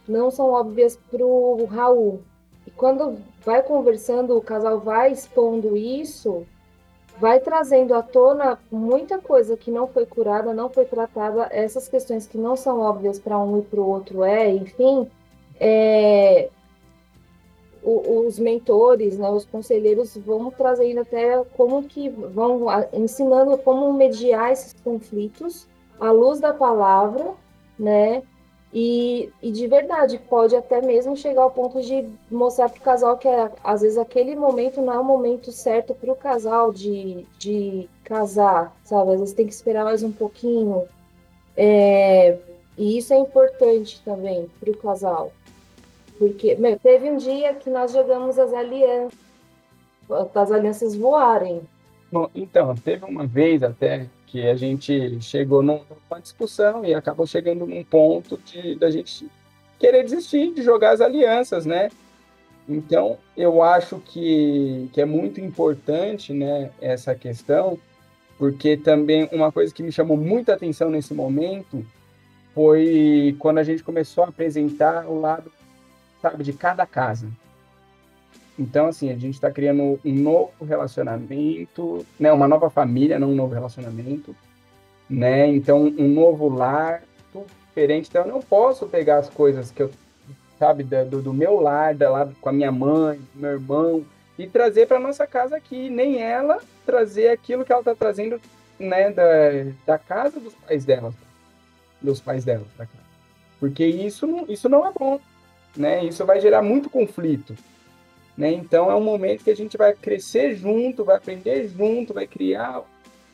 não 0.08 0.32
são 0.32 0.50
óbvias 0.50 0.98
para 1.12 1.24
o 1.24 1.66
Raul. 1.66 2.22
E 2.66 2.72
quando 2.72 3.18
vai 3.46 3.62
conversando, 3.64 4.38
o 4.38 4.42
casal 4.42 4.80
vai 4.80 5.12
expondo 5.12 5.76
isso, 5.76 6.46
vai 7.20 7.40
trazendo 7.40 7.94
à 7.94 8.02
tona 8.02 8.58
muita 8.72 9.20
coisa 9.20 9.56
que 9.58 9.70
não 9.72 9.88
foi 9.88 10.06
curada, 10.06 10.54
não 10.54 10.70
foi 10.70 10.86
tratada, 10.86 11.48
essas 11.52 11.88
questões 11.88 12.26
que 12.26 12.38
não 12.38 12.56
são 12.56 12.80
óbvias 12.80 13.20
para 13.20 13.38
um 13.38 13.60
e 13.60 13.62
para 13.62 13.80
o 13.80 13.88
outro 13.88 14.24
é, 14.24 14.50
enfim, 14.52 15.10
é, 15.60 16.50
o- 17.84 18.26
os 18.26 18.40
mentores, 18.40 19.18
né, 19.18 19.30
os 19.30 19.46
conselheiros 19.46 20.16
vão 20.18 20.50
trazendo 20.50 21.02
até 21.02 21.44
como 21.58 21.84
que 21.84 22.10
vão 22.10 22.66
ensinando 22.94 23.58
como 23.58 23.92
mediar 23.94 24.52
esses 24.52 24.74
conflitos 24.84 25.68
à 26.00 26.10
luz 26.12 26.40
da 26.40 26.54
palavra, 26.54 27.34
né? 27.78 28.24
E, 28.74 29.30
e 29.40 29.52
de 29.52 29.68
verdade, 29.68 30.18
pode 30.18 30.56
até 30.56 30.82
mesmo 30.82 31.16
chegar 31.16 31.44
ao 31.44 31.52
ponto 31.52 31.80
de 31.80 32.10
mostrar 32.32 32.70
para 32.70 32.80
o 32.80 32.82
casal 32.82 33.18
que 33.18 33.28
é, 33.28 33.52
às 33.64 33.82
vezes 33.82 34.00
aquele 34.00 34.36
momento 34.36 34.82
não 34.82 34.94
é 34.94 35.00
o 35.00 35.04
momento 35.04 35.52
certo 35.52 35.94
para 35.94 36.12
o 36.12 36.16
casal 36.16 36.74
de, 36.74 37.24
de 37.38 37.88
casar, 38.04 38.76
sabe? 38.84 39.12
Às 39.12 39.20
vezes 39.20 39.36
tem 39.36 39.46
que 39.46 39.54
esperar 39.54 39.84
mais 39.84 40.02
um 40.02 40.12
pouquinho. 40.12 40.88
É, 41.56 42.36
e 42.76 42.98
isso 42.98 43.14
é 43.14 43.18
importante 43.18 44.02
também 44.04 44.50
para 44.60 44.72
o 44.72 44.78
casal. 44.78 45.32
Porque, 46.18 46.56
meu, 46.56 46.80
teve 46.80 47.12
um 47.12 47.18
dia 47.18 47.54
que 47.54 47.70
nós 47.70 47.92
jogamos 47.92 48.40
as 48.40 48.52
alianças, 48.54 49.20
as 50.34 50.52
alianças 50.52 50.96
voarem. 50.96 51.62
Bom, 52.12 52.28
então, 52.34 52.74
teve 52.76 53.06
uma 53.06 53.28
vez 53.28 53.62
até 53.62 54.08
que 54.34 54.48
a 54.48 54.56
gente 54.56 55.22
chegou 55.22 55.62
num- 55.62 55.82
numa 56.10 56.20
discussão 56.20 56.84
e 56.84 56.92
acabou 56.92 57.28
chegando 57.28 57.68
num 57.68 57.84
ponto 57.84 58.36
de 58.44 58.74
da 58.74 58.90
gente 58.90 59.30
querer 59.78 60.02
desistir 60.04 60.52
de 60.56 60.64
jogar 60.64 60.90
as 60.90 61.02
alianças, 61.02 61.68
né? 61.68 61.92
Então, 62.68 63.20
eu 63.38 63.62
acho 63.62 64.00
que, 64.00 64.90
que 64.92 65.00
é 65.00 65.06
muito 65.06 65.40
importante, 65.40 66.34
né, 66.34 66.72
essa 66.82 67.14
questão, 67.14 67.78
porque 68.40 68.76
também 68.76 69.30
uma 69.32 69.52
coisa 69.52 69.72
que 69.72 69.84
me 69.84 69.92
chamou 69.92 70.18
muita 70.18 70.56
atenção 70.56 70.90
nesse 70.90 71.14
momento 71.14 71.86
foi 72.56 73.36
quando 73.38 73.60
a 73.60 73.64
gente 73.64 73.84
começou 73.84 74.24
a 74.24 74.30
apresentar 74.30 75.06
o 75.06 75.22
lado, 75.22 75.52
sabe, 76.24 76.44
de 76.44 76.54
cada 76.54 76.88
casa. 76.88 77.28
Então, 78.58 78.88
assim, 78.88 79.10
a 79.10 79.16
gente 79.16 79.34
está 79.34 79.50
criando 79.50 80.00
um 80.06 80.14
novo 80.14 80.64
relacionamento, 80.64 82.06
né? 82.20 82.32
Uma 82.32 82.48
nova 82.48 82.70
família, 82.70 83.18
não 83.18 83.32
um 83.32 83.36
novo 83.36 83.54
relacionamento, 83.54 84.36
né? 85.10 85.48
Então, 85.48 85.82
um 85.84 86.08
novo 86.08 86.50
lar, 86.50 87.04
tudo 87.32 87.48
diferente. 87.68 88.10
Então, 88.10 88.24
eu 88.24 88.32
não 88.32 88.42
posso 88.42 88.86
pegar 88.88 89.18
as 89.18 89.30
coisas 89.30 89.72
que 89.72 89.82
eu, 89.82 89.90
sabe, 90.60 90.84
do, 90.84 91.22
do 91.22 91.34
meu 91.34 91.60
lar, 91.60 91.96
da 91.96 92.10
lá 92.12 92.30
com 92.40 92.50
a 92.50 92.54
minha 92.54 92.72
mãe, 92.72 93.20
meu 93.34 93.52
irmão, 93.52 94.06
e 94.38 94.48
trazer 94.48 94.88
para 94.88 95.00
nossa 95.00 95.26
casa 95.26 95.56
aqui. 95.56 95.90
Nem 95.90 96.22
ela 96.22 96.60
trazer 96.86 97.30
aquilo 97.30 97.66
que 97.66 97.72
ela 97.72 97.82
está 97.82 97.96
trazendo, 97.96 98.40
né? 98.78 99.10
Da, 99.10 99.24
da 99.84 99.98
casa 99.98 100.40
dos 100.40 100.54
pais 100.54 100.86
dela, 100.86 101.12
dos 102.00 102.20
pais 102.22 102.46
dela 102.46 102.66
para 102.78 102.86
cá. 102.86 103.00
Porque 103.60 103.84
isso, 103.84 104.46
isso 104.48 104.70
não 104.70 104.86
é 104.86 104.92
bom, 104.92 105.20
né? 105.76 106.06
Isso 106.06 106.24
vai 106.24 106.40
gerar 106.40 106.62
muito 106.62 106.88
conflito 106.88 107.56
né? 108.38 108.52
Então 108.52 108.90
é 108.90 108.96
um 108.96 109.04
momento 109.04 109.44
que 109.44 109.52
a 109.52 109.56
gente 109.56 109.78
vai 109.78 109.94
crescer 109.94 110.56
junto, 110.56 111.04
vai 111.04 111.18
aprender 111.18 111.68
junto, 111.68 112.14
vai 112.14 112.28
criar 112.28 112.84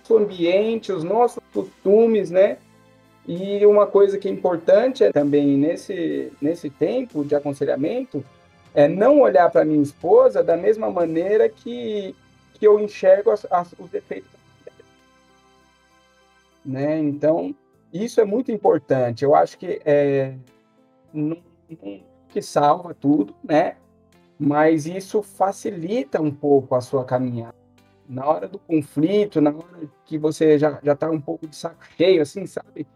o 0.09 0.17
ambiente, 0.17 0.91
os 0.91 1.03
nossos 1.03 1.41
costumes, 1.53 2.31
né? 2.31 2.57
E 3.27 3.63
uma 3.65 3.85
coisa 3.85 4.17
que 4.17 4.27
é 4.27 4.31
importante 4.31 5.03
é 5.03 5.11
também 5.11 5.55
nesse, 5.55 6.33
nesse 6.41 6.69
tempo 6.69 7.23
de 7.23 7.35
aconselhamento 7.35 8.25
é 8.73 8.87
não 8.87 9.21
olhar 9.21 9.49
para 9.51 9.65
minha 9.65 9.81
esposa 9.81 10.43
da 10.43 10.57
mesma 10.57 10.89
maneira 10.89 11.47
que, 11.47 12.15
que 12.53 12.65
eu 12.65 12.79
enxergo 12.79 13.29
as, 13.29 13.45
as, 13.51 13.73
os 13.77 13.89
defeitos. 13.89 14.31
Né? 16.65 16.99
Então, 16.99 17.55
isso 17.93 18.19
é 18.19 18.25
muito 18.25 18.51
importante. 18.51 19.23
Eu 19.23 19.35
acho 19.35 19.57
que 19.57 19.79
é, 19.85 20.33
não, 21.13 21.37
que 22.29 22.41
salva 22.41 22.93
tudo, 22.93 23.35
né? 23.43 23.75
Mas 24.39 24.85
isso 24.85 25.21
facilita 25.21 26.21
um 26.21 26.31
pouco 26.31 26.73
a 26.73 26.81
sua 26.81 27.03
caminhada. 27.03 27.53
Na 28.07 28.25
hora 28.25 28.47
do 28.47 28.57
conflito, 28.57 29.41
na 29.41 29.51
hora 29.51 29.89
que 30.05 30.17
você 30.17 30.57
já 30.57 30.79
já 30.81 30.93
está 30.93 31.09
um 31.11 31.19
pouco 31.19 31.45
de 31.45 31.55
saco 31.55 31.83
cheio, 31.97 32.21
assim, 32.21 32.45
sabe? 32.45 32.87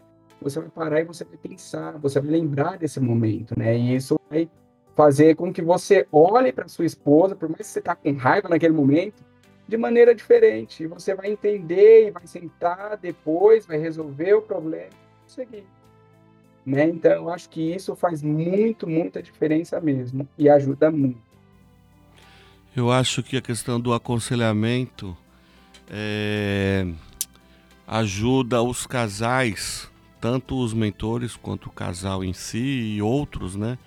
Você 0.41 0.59
vai 0.59 0.69
parar 0.69 1.01
e 1.01 1.03
você 1.03 1.23
vai 1.23 1.37
pensar, 1.37 1.97
você 1.99 2.19
vai 2.19 2.31
lembrar 2.31 2.77
desse 2.77 2.99
momento, 2.99 3.57
né? 3.57 3.77
E 3.77 3.95
isso 3.95 4.19
vai 4.29 4.49
fazer 4.95 5.35
com 5.35 5.51
que 5.51 5.61
você 5.61 6.07
olhe 6.11 6.51
para 6.51 6.67
sua 6.67 6.85
esposa, 6.85 7.35
por 7.35 7.49
mais 7.49 7.67
que 7.67 7.73
você 7.73 7.79
está 7.79 7.95
com 7.95 8.11
raiva 8.13 8.49
naquele 8.49 8.73
momento, 8.73 9.23
de 9.67 9.77
maneira 9.77 10.15
diferente. 10.15 10.83
E 10.83 10.87
você 10.87 11.13
vai 11.13 11.31
entender 11.31 12.07
e 12.07 12.11
vai 12.11 12.25
sentar 12.25 12.97
depois, 12.97 13.65
vai 13.65 13.77
resolver 13.77 14.33
o 14.33 14.41
problema 14.41 14.89
e 15.27 15.31
seguir. 15.31 15.65
Né? 16.65 16.85
Então, 16.85 17.11
eu 17.11 17.29
acho 17.29 17.49
que 17.49 17.73
isso 17.73 17.95
faz 17.95 18.23
muito, 18.23 18.87
muita 18.87 19.21
diferença 19.21 19.79
mesmo 19.81 20.27
e 20.37 20.49
ajuda 20.49 20.89
muito. 20.89 21.32
Eu 22.75 22.91
acho 22.91 23.21
que 23.21 23.37
a 23.37 23.41
questão 23.41 23.79
do 23.79 23.93
aconselhamento 23.93 25.15
é, 25.87 26.87
ajuda 27.85 28.63
os 28.63 28.87
casais, 28.87 29.87
tanto 30.19 30.59
os 30.59 30.73
mentores 30.73 31.35
quanto 31.35 31.67
o 31.67 31.71
casal 31.71 32.23
em 32.23 32.33
si 32.33 32.95
e 32.95 33.01
outros, 33.01 33.55
né? 33.55 33.77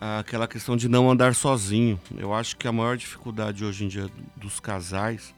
Aquela 0.00 0.46
questão 0.46 0.76
de 0.76 0.88
não 0.88 1.10
andar 1.10 1.34
sozinho. 1.34 1.98
Eu 2.16 2.32
acho 2.32 2.56
que 2.56 2.68
a 2.68 2.72
maior 2.72 2.96
dificuldade 2.96 3.64
hoje 3.64 3.84
em 3.84 3.88
dia 3.88 4.08
dos 4.36 4.60
casais 4.60 5.34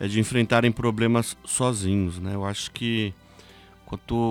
é 0.00 0.08
de 0.08 0.18
enfrentarem 0.18 0.72
problemas 0.72 1.36
sozinhos, 1.44 2.18
né? 2.18 2.34
Eu 2.34 2.44
acho 2.44 2.70
que 2.70 3.12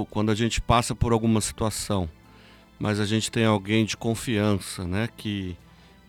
quando, 0.10 0.32
a 0.32 0.36
gente 0.36 0.60
passa 0.62 0.96
por 0.96 1.12
alguma 1.12 1.42
situação, 1.42 2.10
mas 2.80 3.00
a 3.00 3.06
gente 3.06 3.30
tem 3.30 3.46
alguém 3.46 3.86
de 3.86 3.96
confiança, 3.96 4.88
né? 4.88 5.10
Que 5.16 5.56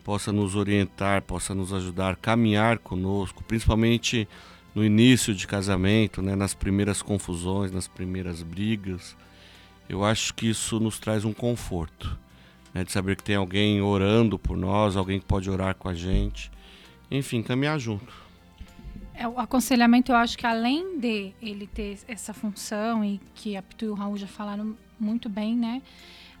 possa 0.09 0.31
nos 0.31 0.55
orientar, 0.55 1.21
possa 1.21 1.53
nos 1.53 1.71
ajudar, 1.71 2.15
caminhar 2.15 2.79
conosco, 2.79 3.43
principalmente 3.43 4.27
no 4.73 4.83
início 4.83 5.35
de 5.35 5.45
casamento, 5.45 6.19
né, 6.19 6.35
nas 6.35 6.55
primeiras 6.55 6.99
confusões, 6.99 7.71
nas 7.71 7.87
primeiras 7.87 8.41
brigas. 8.41 9.15
Eu 9.87 10.03
acho 10.03 10.33
que 10.33 10.49
isso 10.49 10.79
nos 10.79 10.97
traz 10.97 11.25
um 11.25 11.31
conforto, 11.31 12.17
né, 12.73 12.83
de 12.83 12.91
saber 12.91 13.17
que 13.17 13.23
tem 13.23 13.35
alguém 13.35 13.83
orando 13.83 14.39
por 14.39 14.57
nós, 14.57 14.97
alguém 14.97 15.19
que 15.19 15.27
pode 15.27 15.47
orar 15.47 15.75
com 15.75 15.87
a 15.87 15.93
gente. 15.93 16.49
Enfim, 17.11 17.43
caminhar 17.43 17.77
junto. 17.79 18.11
É, 19.13 19.27
o 19.27 19.39
aconselhamento, 19.39 20.11
eu 20.11 20.15
acho 20.15 20.35
que 20.39 20.47
além 20.47 20.97
de 20.97 21.33
ele 21.39 21.67
ter 21.67 21.99
essa 22.07 22.33
função, 22.33 23.05
e 23.05 23.21
que 23.35 23.55
a 23.55 23.61
Pitu 23.61 23.85
e 23.85 23.89
o 23.89 23.93
Raul 23.93 24.17
já 24.17 24.25
falaram 24.25 24.75
muito 24.99 25.29
bem, 25.29 25.55
né? 25.55 25.83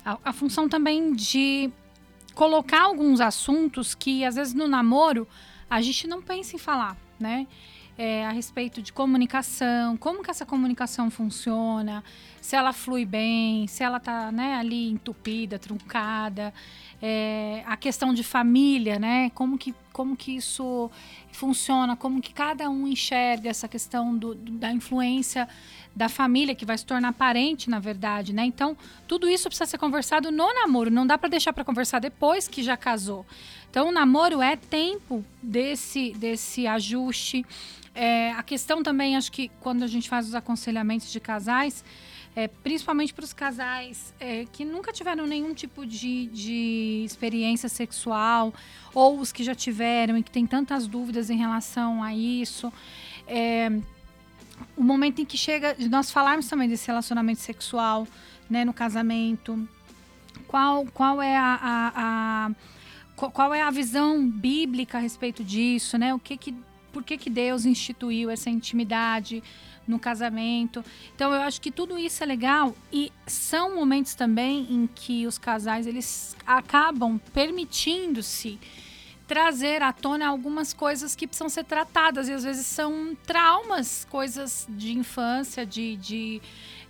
A, 0.03 0.17
a 0.25 0.33
função 0.33 0.67
também 0.67 1.13
de 1.13 1.69
colocar 2.39 2.83
alguns 2.83 3.19
assuntos 3.19 3.93
que, 3.93 4.23
às 4.23 4.35
vezes, 4.35 4.53
no 4.53 4.65
namoro, 4.65 5.27
a 5.69 5.81
gente 5.81 6.07
não 6.07 6.21
pensa 6.21 6.55
em 6.55 6.57
falar, 6.57 6.95
né? 7.19 7.45
É, 7.97 8.25
a 8.25 8.31
respeito 8.31 8.81
de 8.81 8.93
comunicação, 8.93 9.97
como 9.97 10.23
que 10.23 10.31
essa 10.31 10.45
comunicação 10.45 11.11
funciona, 11.11 12.01
se 12.39 12.55
ela 12.55 12.71
flui 12.71 13.03
bem, 13.03 13.67
se 13.67 13.83
ela 13.83 13.99
tá 13.99 14.31
né, 14.31 14.55
ali 14.55 14.89
entupida, 14.89 15.59
truncada, 15.59 16.53
é, 17.01 17.61
a 17.67 17.75
questão 17.75 18.13
de 18.13 18.23
família, 18.23 18.97
né? 18.97 19.29
Como 19.31 19.57
que 19.57 19.75
como 19.99 20.15
que 20.15 20.33
isso 20.33 20.89
funciona, 21.29 21.93
como 21.93 22.21
que 22.21 22.33
cada 22.33 22.69
um 22.69 22.87
enxerga 22.87 23.49
essa 23.49 23.67
questão 23.67 24.15
do, 24.17 24.33
da 24.33 24.71
influência 24.71 25.45
da 25.93 26.07
família 26.07 26.55
que 26.55 26.65
vai 26.65 26.77
se 26.77 26.85
tornar 26.85 27.11
parente, 27.11 27.69
na 27.69 27.79
verdade, 27.79 28.31
né? 28.31 28.45
Então, 28.45 28.77
tudo 29.09 29.27
isso 29.27 29.49
precisa 29.49 29.65
ser 29.65 29.77
conversado 29.77 30.31
no 30.31 30.53
namoro, 30.53 30.89
não 30.89 31.05
dá 31.05 31.17
para 31.17 31.27
deixar 31.27 31.51
para 31.51 31.65
conversar 31.65 31.99
depois 31.99 32.47
que 32.47 32.63
já 32.63 32.77
casou. 32.77 33.25
Então, 33.69 33.89
o 33.89 33.91
namoro 33.91 34.41
é 34.41 34.55
tempo 34.55 35.21
desse 35.43 36.13
desse 36.13 36.65
ajuste. 36.65 37.45
É, 37.93 38.31
a 38.31 38.43
questão 38.43 38.81
também, 38.81 39.17
acho 39.17 39.33
que 39.33 39.51
quando 39.59 39.83
a 39.83 39.87
gente 39.87 40.07
faz 40.07 40.29
os 40.29 40.33
aconselhamentos 40.33 41.11
de 41.11 41.19
casais, 41.19 41.83
é, 42.35 42.47
principalmente 42.47 43.13
para 43.13 43.25
os 43.25 43.33
casais 43.33 44.13
é, 44.19 44.45
que 44.51 44.63
nunca 44.63 44.93
tiveram 44.93 45.25
nenhum 45.27 45.53
tipo 45.53 45.85
de, 45.85 46.27
de 46.27 47.03
experiência 47.05 47.67
sexual, 47.67 48.53
ou 48.93 49.19
os 49.19 49.31
que 49.31 49.43
já 49.43 49.53
tiveram 49.55 50.17
e 50.17 50.23
que 50.23 50.31
têm 50.31 50.45
tantas 50.45 50.87
dúvidas 50.87 51.29
em 51.29 51.37
relação 51.37 52.01
a 52.03 52.13
isso. 52.13 52.71
É, 53.27 53.71
o 54.75 54.83
momento 54.83 55.21
em 55.21 55.25
que 55.25 55.37
chega 55.37 55.73
de 55.73 55.89
nós 55.89 56.11
falarmos 56.11 56.47
também 56.47 56.67
desse 56.69 56.87
relacionamento 56.87 57.39
sexual 57.41 58.07
né, 58.49 58.63
no 58.65 58.73
casamento, 58.73 59.67
qual, 60.47 60.85
qual 60.93 61.21
é 61.21 61.35
a, 61.37 61.59
a- 61.61 61.91
a- 61.95 62.51
qual, 63.33 63.53
é 63.53 63.61
a 63.61 63.69
visão 63.69 64.25
bíblica 64.27 64.97
a 64.97 65.01
respeito 65.01 65.43
disso, 65.43 65.97
né? 65.97 66.13
O 66.13 66.19
que 66.19 66.37
que, 66.37 66.55
por 66.91 67.03
que, 67.03 67.17
que 67.17 67.29
Deus 67.29 67.65
instituiu 67.65 68.29
essa 68.29 68.49
intimidade 68.49 69.43
no 69.87 69.99
casamento? 69.99 70.83
Então 71.15 71.33
eu 71.33 71.41
acho 71.41 71.61
que 71.61 71.71
tudo 71.71 71.97
isso 71.97 72.23
é 72.23 72.25
legal 72.25 72.75
e 72.91 73.11
são 73.25 73.75
momentos 73.75 74.15
também 74.15 74.67
em 74.69 74.87
que 74.87 75.25
os 75.27 75.37
casais 75.37 75.87
eles 75.87 76.35
acabam 76.45 77.19
permitindo-se 77.33 78.59
trazer 79.29 79.83
à 79.83 79.93
tona 79.93 80.27
algumas 80.27 80.73
coisas 80.73 81.15
que 81.15 81.27
precisam 81.27 81.49
ser 81.49 81.63
tratadas 81.63 82.27
e 82.27 82.33
às 82.33 82.43
vezes 82.43 82.65
são 82.65 83.15
traumas, 83.27 84.07
coisas 84.09 84.65
de 84.67 84.91
infância, 84.97 85.63
de, 85.63 85.95
de 85.97 86.41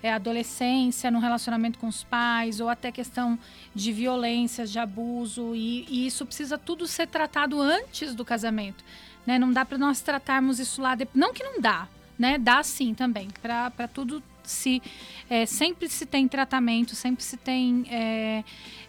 é, 0.01 0.13
adolescência, 0.13 1.11
no 1.11 1.19
relacionamento 1.19 1.77
com 1.77 1.87
os 1.87 2.05
pais 2.05 2.61
ou 2.61 2.69
até 2.69 2.93
questão 2.93 3.37
de 3.75 3.91
violências, 3.91 4.71
de 4.71 4.79
abuso 4.79 5.53
e, 5.53 5.85
e 5.89 6.07
isso 6.07 6.25
precisa 6.25 6.57
tudo 6.57 6.87
ser 6.87 7.07
tratado 7.07 7.59
antes 7.61 8.15
do 8.15 8.23
casamento, 8.23 8.85
né? 9.25 9.37
Não 9.37 9.51
dá 9.51 9.65
para 9.65 9.77
nós 9.77 9.99
tratarmos 9.99 10.59
isso 10.59 10.81
lá, 10.81 10.95
de... 10.95 11.05
não 11.13 11.33
que 11.33 11.43
não 11.43 11.59
dá, 11.59 11.89
né? 12.19 12.37
Dá 12.37 12.61
sim 12.61 12.93
também 12.93 13.29
para 13.41 13.87
tudo 13.87 14.21
se 14.43 14.81
é, 15.29 15.45
sempre 15.45 15.87
se 15.87 16.05
tem 16.05 16.27
tratamento, 16.27 16.95
sempre 16.95 17.23
se 17.23 17.37
tem 17.37 17.85
é, 17.89 18.43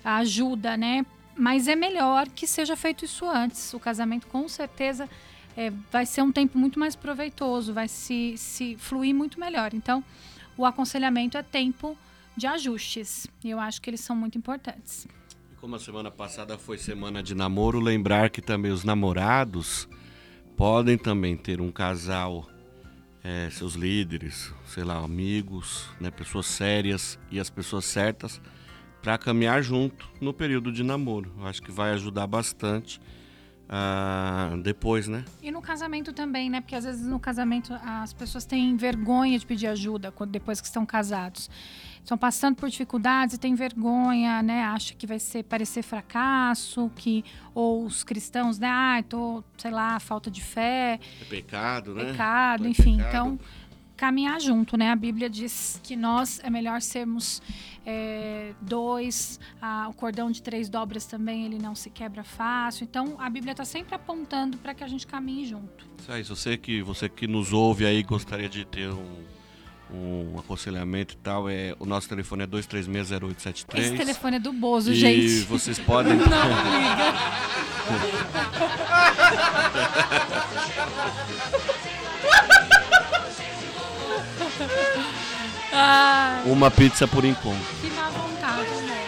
ajuda, 0.05 0.77
né? 0.77 1.07
Mas 1.37 1.69
é 1.69 1.77
melhor 1.77 2.29
que 2.29 2.47
seja 2.47 2.77
feito 2.77 3.05
isso 3.05 3.25
antes. 3.25 3.73
O 3.73 3.79
casamento, 3.79 4.27
com 4.27 4.49
certeza, 4.49 5.09
é, 5.57 5.71
vai 5.91 6.05
ser 6.05 6.23
um 6.23 6.33
tempo 6.33 6.59
muito 6.59 6.79
mais 6.79 6.97
proveitoso, 6.97 7.73
vai 7.73 7.89
se, 7.89 8.35
se 8.37 8.77
fluir 8.77 9.15
muito 9.15 9.39
melhor. 9.39 9.73
Então, 9.73 10.05
o 10.57 10.67
aconselhamento 10.67 11.39
é 11.39 11.43
tempo 11.43 11.97
de 12.37 12.47
ajustes. 12.47 13.27
E 13.45 13.51
eu 13.51 13.61
acho 13.61 13.81
que 13.81 13.89
eles 13.89 14.01
são 14.01 14.17
muito 14.17 14.37
importantes. 14.37 15.07
E 15.53 15.55
Como 15.57 15.77
a 15.77 15.79
semana 15.79 16.11
passada 16.11 16.59
foi 16.59 16.79
semana 16.79 17.23
de 17.23 17.35
namoro, 17.35 17.79
lembrar 17.81 18.29
que 18.31 18.43
também 18.43 18.73
os 18.73 18.85
namorados 18.85 19.89
podem 20.57 20.99
também 20.99 21.37
ter 21.37 21.61
um 21.61 21.71
casal, 21.71 22.47
é, 23.23 23.51
seus 23.51 23.75
líderes, 23.75 24.53
sei 24.67 24.85
lá, 24.85 24.99
amigos, 24.99 25.89
né, 26.01 26.11
pessoas 26.11 26.47
sérias 26.47 27.19
e 27.31 27.39
as 27.39 27.51
pessoas 27.51 27.85
certas 27.85 28.41
para 29.03 29.17
caminhar 29.19 29.63
junto 29.63 30.09
no 30.21 30.33
período 30.33 30.73
de 30.73 30.83
namoro. 30.83 31.33
Eu 31.39 31.47
acho 31.47 31.63
que 31.63 31.71
vai 31.71 31.93
ajudar 31.93 32.27
bastante 32.27 33.01
ah, 33.69 34.57
depois, 34.63 35.07
né? 35.07 35.25
E 35.41 35.51
no 35.51 35.63
casamento 35.63 36.13
também, 36.13 36.51
né? 36.51 36.61
Porque 36.61 36.75
às 36.75 36.85
vezes 36.85 37.07
no 37.07 37.21
casamento 37.21 37.73
as 37.85 38.13
pessoas 38.13 38.45
têm 38.45 38.77
vergonha 38.77 39.39
de 39.39 39.47
pedir 39.47 39.69
ajuda 39.69 40.13
depois 40.29 40.61
que 40.61 40.67
estão 40.67 40.85
casados. 40.85 41.49
Estão 42.03 42.19
passando 42.19 42.57
por 42.57 42.69
dificuldades 42.69 43.37
e 43.37 43.39
têm 43.39 43.55
vergonha, 43.55 44.43
né? 44.43 44.65
Acha 44.65 44.95
que 44.95 45.07
vai 45.07 45.19
ser 45.19 45.45
parecer 45.45 45.83
fracasso, 45.83 46.91
que 46.97 47.25
ou 47.55 47.85
os 47.85 48.03
cristãos, 48.03 48.59
né? 48.59 48.69
Ah, 48.69 49.03
tô, 49.09 49.45
sei 49.57 49.71
lá, 49.71 50.01
falta 50.01 50.31
de 50.31 50.43
fé, 50.43 50.99
É 51.21 51.25
pecado, 51.27 51.95
né? 51.95 52.07
pecado, 52.07 52.67
É 52.67 52.71
enfim. 52.71 52.97
pecado. 52.97 53.09
Então, 53.09 53.39
caminhar 53.97 54.41
junto, 54.41 54.77
né? 54.79 54.91
A 54.91 54.97
Bíblia 54.97 55.29
diz 55.29 55.79
que 55.85 55.95
nós 55.95 56.41
é 56.43 56.49
melhor 56.51 56.81
sermos 56.81 57.41
é, 57.87 58.55
dois, 58.61 59.39
ah, 59.61 59.87
o 59.89 59.93
cordão 59.95 60.31
de 60.31 60.43
três 60.43 60.69
dobras 60.71 61.05
também 61.07 61.45
ele 61.45 61.59
não 61.59 61.75
se 61.75 61.91
quebra 61.91 62.25
fácil. 62.25 62.85
Então, 62.85 63.15
a 63.19 63.29
Bíblia 63.31 63.53
está 63.53 63.65
sempre 63.65 63.95
apontando 63.95 64.57
para 64.57 64.75
que 64.75 64.83
a 64.83 64.89
gente 64.89 65.07
caminhe 65.07 65.47
junto. 65.47 65.87
Isso 65.99 66.11
aí, 66.11 66.25
se 66.25 66.31
você 66.31 66.57
que, 66.57 66.83
você 66.83 67.09
que 67.11 67.27
nos 67.27 67.53
ouve 67.53 67.85
aí 67.85 68.03
gostaria 68.03 68.49
de 68.49 68.65
ter 68.65 68.91
um, 68.91 69.25
um 69.93 70.39
aconselhamento 70.39 71.15
e 71.15 71.17
tal, 71.19 71.49
é, 71.49 71.75
o 71.79 71.87
nosso 71.87 72.09
telefone 72.09 72.45
é 72.45 72.47
2360873. 72.47 73.79
Esse 73.79 73.97
telefone 73.97 74.37
é 74.37 74.41
do 74.41 74.53
Bozo, 74.53 74.93
e 74.93 74.95
gente. 74.95 75.41
vocês 75.41 75.79
podem. 75.79 76.15
Não 76.17 76.25
liga. 76.25 77.15
Ai, 85.73 86.43
Uma 86.51 86.71
pizza 86.71 87.07
por 87.07 87.25
encontro. 87.25 87.61
que 87.81 87.91
má 87.91 88.09
vontade, 88.11 88.71
né? 88.83 89.07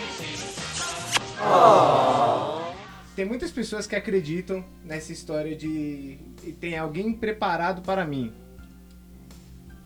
Tem 3.15 3.25
muitas 3.27 3.51
pessoas 3.51 3.87
que 3.87 3.95
acreditam 3.95 4.65
nessa 4.85 5.13
história 5.13 5.55
de 5.55 6.19
e 6.43 6.53
tem 6.53 6.79
alguém 6.79 7.13
preparado 7.13 7.83
para 7.83 8.05
mim. 8.05 8.33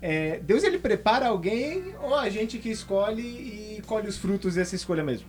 É, 0.09 0.39
Deus 0.39 0.63
ele 0.63 0.79
prepara 0.79 1.27
alguém 1.27 1.93
ou 2.01 2.15
a 2.15 2.31
gente 2.31 2.59
que 2.59 2.69
escolhe 2.69 3.23
e 3.23 3.83
colhe 3.89 4.07
os 4.07 4.17
frutos 4.17 4.55
dessa 4.55 4.77
escolha 4.77 5.03
mesmo? 5.03 5.27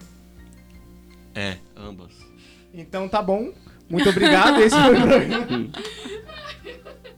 É, 1.33 1.57
ambas. 1.75 2.13
Então 2.71 3.09
tá 3.09 3.19
bom. 3.19 3.51
Muito 3.89 4.07
obrigado. 4.07 4.61
Esse 4.61 4.79
foi 4.79 4.95
o 4.95 5.01
programa. 5.01 5.69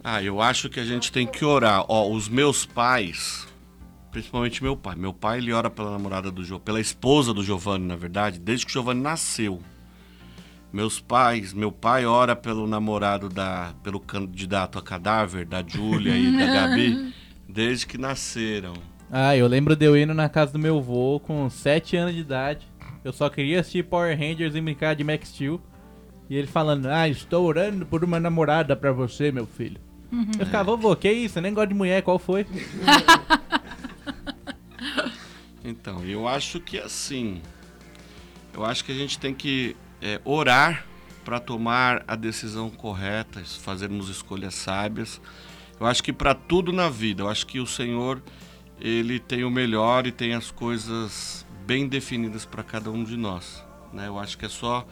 Ah, 0.02 0.24
eu 0.24 0.40
acho 0.42 0.70
que 0.70 0.80
a 0.80 0.86
gente 0.86 1.12
tem 1.12 1.28
que 1.28 1.44
orar. 1.44 1.84
Ó, 1.90 2.10
os 2.10 2.30
meus 2.30 2.66
pais, 2.66 3.46
principalmente 4.10 4.64
meu 4.64 4.78
pai. 4.78 4.96
Meu 4.96 5.14
pai, 5.14 5.40
ele 5.40 5.52
ora 5.52 5.70
pela 5.70 5.92
namorada 5.92 6.32
do 6.32 6.46
Giovanni, 6.46 6.64
pela 6.64 6.80
esposa 6.80 7.34
do 7.34 7.44
Giovanni, 7.44 7.86
na 7.86 7.98
verdade, 7.98 8.40
desde 8.40 8.66
que 8.66 8.72
o 8.72 8.74
Giovanni 8.74 9.02
nasceu. 9.02 9.62
Meus 10.72 11.02
pais, 11.02 11.52
meu 11.52 11.74
pai 11.74 12.06
ora 12.06 12.38
pelo 12.38 12.66
namorado 12.66 13.28
da, 13.28 13.74
pelo 13.84 14.00
candidato 14.00 14.80
a 14.80 14.82
cadáver, 14.82 15.46
da 15.46 15.62
Júlia 15.62 16.16
e 16.16 16.38
da 16.38 16.46
Gabi, 16.46 17.14
desde 17.50 17.88
que 17.88 17.98
nasceram. 17.98 18.74
Ah, 19.12 19.36
eu 19.36 19.48
lembro 19.48 19.76
de 19.76 19.86
eu 19.86 19.98
indo 19.98 20.14
na 20.14 20.30
casa 20.30 20.54
do 20.54 20.60
meu 20.60 20.78
avô 20.78 21.20
com 21.20 21.50
7 21.50 21.98
anos 21.98 22.14
de 22.14 22.22
idade. 22.22 22.68
Eu 23.04 23.12
só 23.12 23.28
queria 23.30 23.60
assistir 23.60 23.84
Power 23.84 24.18
Rangers 24.18 24.56
e 24.56 24.62
brincar 24.62 24.96
de 24.96 25.04
Max 25.04 25.30
Steel. 25.30 25.60
E 26.30 26.36
ele 26.36 26.48
falando, 26.48 26.86
ah, 26.86 27.10
estou 27.10 27.46
orando 27.46 27.86
por 27.86 28.04
uma 28.04 28.20
namorada 28.20 28.76
pra 28.76 28.92
você, 28.92 29.32
meu 29.32 29.48
filho. 29.48 29.82
Eu 30.40 30.46
ficava, 30.46 30.64
vovô, 30.64 30.96
que 30.96 31.12
isso? 31.12 31.40
Eu 31.40 31.42
nem 31.42 31.54
gosto 31.54 31.70
de 31.70 31.76
mulher, 31.76 32.04
qual 32.04 32.20
foi? 32.20 32.46
Então, 35.62 36.04
eu 36.04 36.28
acho 36.28 36.60
que 36.60 36.80
assim, 36.80 37.42
eu 38.54 38.66
acho 38.66 38.84
que 38.84 38.92
a 38.92 38.96
gente 38.96 39.20
tem 39.20 39.34
que 39.34 39.76
é, 40.02 40.20
orar 40.24 40.86
para 41.24 41.40
tomar 41.40 42.04
a 42.08 42.16
decisão 42.16 42.70
correta, 42.70 43.44
fazermos 43.44 44.10
escolhas 44.10 44.56
sábias. 44.56 45.22
Eu 45.80 45.86
acho 45.86 46.04
que 46.04 46.12
para 46.12 46.34
tudo 46.34 46.72
na 46.74 46.90
vida, 46.90 47.24
eu 47.24 47.30
acho 47.30 47.46
que 47.48 47.60
o 47.60 47.66
Senhor 47.68 48.22
ele 48.80 49.20
tem 49.20 49.44
o 49.44 49.50
melhor 49.52 50.06
e 50.08 50.12
tem 50.12 50.34
as 50.34 50.52
coisas 50.52 51.46
bem 51.66 51.88
definidas 51.88 52.46
para 52.46 52.64
cada 52.64 52.90
um 52.92 53.04
de 53.04 53.16
nós. 53.16 53.64
Né? 53.94 54.08
Eu 54.08 54.20
acho 54.20 54.38
que 54.38 54.46
é 54.46 54.50
só 54.50 54.86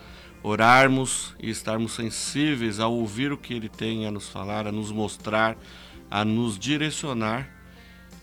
orarmos 0.43 1.35
e 1.39 1.49
estarmos 1.49 1.93
sensíveis 1.93 2.79
a 2.79 2.87
ouvir 2.87 3.31
o 3.31 3.37
que 3.37 3.53
Ele 3.53 3.67
tem 3.69 4.05
a 4.05 4.11
nos 4.11 4.29
falar, 4.29 4.67
a 4.67 4.71
nos 4.71 4.91
mostrar, 4.91 5.57
a 6.09 6.23
nos 6.23 6.57
direcionar 6.57 7.49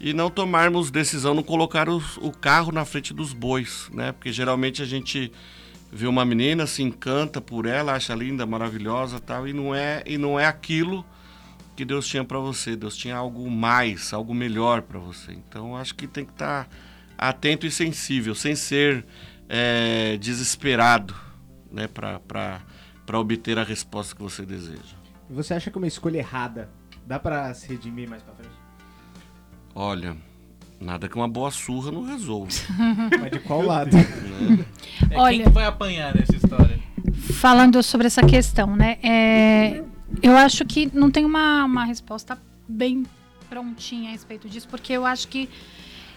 e 0.01 0.12
não 0.12 0.31
tomarmos 0.31 0.91
decisão, 0.91 1.35
não 1.35 1.43
colocar 1.43 1.89
os- 1.89 2.17
o 2.19 2.31
carro 2.31 2.73
na 2.73 2.85
frente 2.85 3.12
dos 3.12 3.33
bois, 3.33 3.89
né? 3.93 4.12
Porque 4.12 4.33
geralmente 4.33 4.83
a 4.83 4.87
gente 4.87 5.31
vê 5.93 6.07
uma 6.07 6.25
menina, 6.25 6.67
se 6.67 6.83
encanta 6.83 7.41
por 7.41 7.67
ela, 7.67 7.95
acha 7.95 8.15
linda, 8.15 8.47
maravilhosa, 8.47 9.21
tal, 9.21 9.47
e 9.47 9.53
não 9.53 9.75
é 9.75 10.03
e 10.07 10.17
não 10.19 10.39
é 10.39 10.47
aquilo 10.47 11.05
que 11.77 11.85
Deus 11.85 12.07
tinha 12.07 12.25
para 12.25 12.39
você. 12.39 12.77
Deus 12.77 12.97
tinha 12.97 13.16
algo 13.16 13.51
mais, 13.51 14.12
algo 14.12 14.35
melhor 14.35 14.83
para 14.83 14.99
você. 14.99 15.33
Então 15.33 15.70
eu 15.70 15.77
acho 15.77 15.95
que 15.95 16.07
tem 16.07 16.25
que 16.25 16.33
estar 16.33 16.68
atento 17.18 17.66
e 17.66 17.70
sensível, 17.70 18.35
sem 18.35 18.55
ser 18.57 19.05
é, 19.49 20.16
desesperado, 20.18 21.14
né? 21.70 21.87
Para 21.87 22.20
para 23.07 23.18
obter 23.20 23.59
a 23.59 23.62
resposta 23.64 24.14
que 24.16 24.22
você 24.22 24.47
deseja. 24.47 24.97
Você 25.29 25.53
acha 25.53 25.70
que 25.70 25.77
uma 25.77 25.87
escolha 25.87 26.18
errada 26.18 26.70
dá 27.07 27.18
pra 27.18 27.53
se 27.53 27.68
redimir 27.68 28.09
mais 28.09 28.22
pra 28.22 28.33
frente? 28.35 28.55
Olha, 29.75 30.16
nada 30.81 31.09
que 31.09 31.14
uma 31.16 31.29
boa 31.29 31.51
surra 31.51 31.91
não 31.93 32.05
resolva. 32.07 32.51
Mas 33.20 33.31
de 33.31 33.39
qual 33.41 33.61
lado? 33.62 33.95
né? 33.95 34.64
É, 35.11 35.18
Olha- 35.18 35.37
Quem 35.37 35.45
que 35.45 35.51
vai 35.51 35.66
apanhar 35.66 36.14
nessa 36.14 36.35
história? 36.37 36.79
falando 37.35 37.83
sobre 37.83 38.07
essa 38.07 38.22
questão, 38.25 38.75
né? 38.75 38.99
É, 39.03 39.83
eu 40.23 40.37
acho 40.37 40.65
que 40.65 40.91
não 40.93 41.11
tem 41.11 41.25
uma, 41.25 41.65
uma 41.65 41.85
resposta 41.85 42.41
bem 42.69 43.05
prontinha 43.49 44.09
a 44.09 44.13
respeito 44.13 44.49
disso, 44.49 44.69
porque 44.69 44.93
eu 44.93 45.07
acho 45.07 45.29
que 45.29 45.49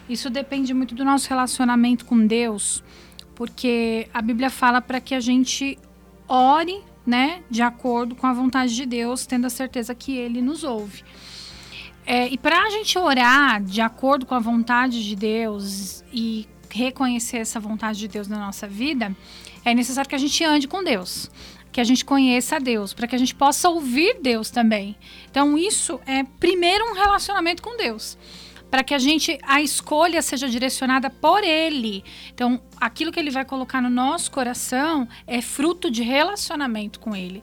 isso 0.08 0.30
depende 0.30 0.72
muito 0.72 0.94
do 0.94 1.04
nosso 1.04 1.28
relacionamento 1.28 2.04
com 2.04 2.26
Deus, 2.26 2.82
porque 3.34 4.08
a 4.12 4.22
Bíblia 4.22 4.50
fala 4.50 4.80
para 4.80 5.00
que 5.00 5.14
a 5.14 5.20
gente 5.20 5.78
ore, 6.26 6.82
né, 7.06 7.42
de 7.50 7.62
acordo 7.62 8.14
com 8.14 8.26
a 8.26 8.32
vontade 8.32 8.74
de 8.74 8.84
Deus, 8.84 9.26
tendo 9.26 9.46
a 9.46 9.50
certeza 9.50 9.94
que 9.94 10.16
Ele 10.16 10.42
nos 10.42 10.64
ouve. 10.64 11.02
É, 12.06 12.26
e 12.28 12.38
para 12.38 12.62
a 12.62 12.70
gente 12.70 12.98
orar 12.98 13.62
de 13.62 13.82
acordo 13.82 14.24
com 14.24 14.34
a 14.34 14.38
vontade 14.38 15.04
de 15.04 15.14
Deus 15.14 16.02
e 16.10 16.48
reconhecer 16.70 17.38
essa 17.38 17.60
vontade 17.60 17.98
de 17.98 18.08
Deus 18.08 18.28
na 18.28 18.38
nossa 18.38 18.66
vida, 18.66 19.14
é 19.64 19.74
necessário 19.74 20.08
que 20.08 20.14
a 20.14 20.18
gente 20.18 20.42
ande 20.42 20.66
com 20.66 20.82
Deus, 20.82 21.30
que 21.72 21.80
a 21.80 21.84
gente 21.84 22.04
conheça 22.04 22.56
a 22.56 22.58
Deus, 22.58 22.92
para 22.92 23.06
que 23.06 23.14
a 23.14 23.18
gente 23.18 23.34
possa 23.34 23.68
ouvir 23.68 24.18
Deus 24.20 24.50
também. 24.50 24.96
Então, 25.30 25.56
isso 25.56 26.00
é 26.06 26.24
primeiro 26.38 26.84
um 26.90 26.94
relacionamento 26.94 27.62
com 27.62 27.76
Deus 27.76 28.16
para 28.70 28.84
que 28.84 28.94
a 28.94 28.98
gente 28.98 29.38
a 29.42 29.60
escolha 29.62 30.20
seja 30.22 30.48
direcionada 30.48 31.08
por 31.10 31.42
ele. 31.42 32.04
Então, 32.32 32.60
aquilo 32.80 33.10
que 33.10 33.18
ele 33.18 33.30
vai 33.30 33.44
colocar 33.44 33.80
no 33.80 33.90
nosso 33.90 34.30
coração 34.30 35.08
é 35.26 35.40
fruto 35.40 35.90
de 35.90 36.02
relacionamento 36.02 37.00
com 37.00 37.16
ele. 37.16 37.42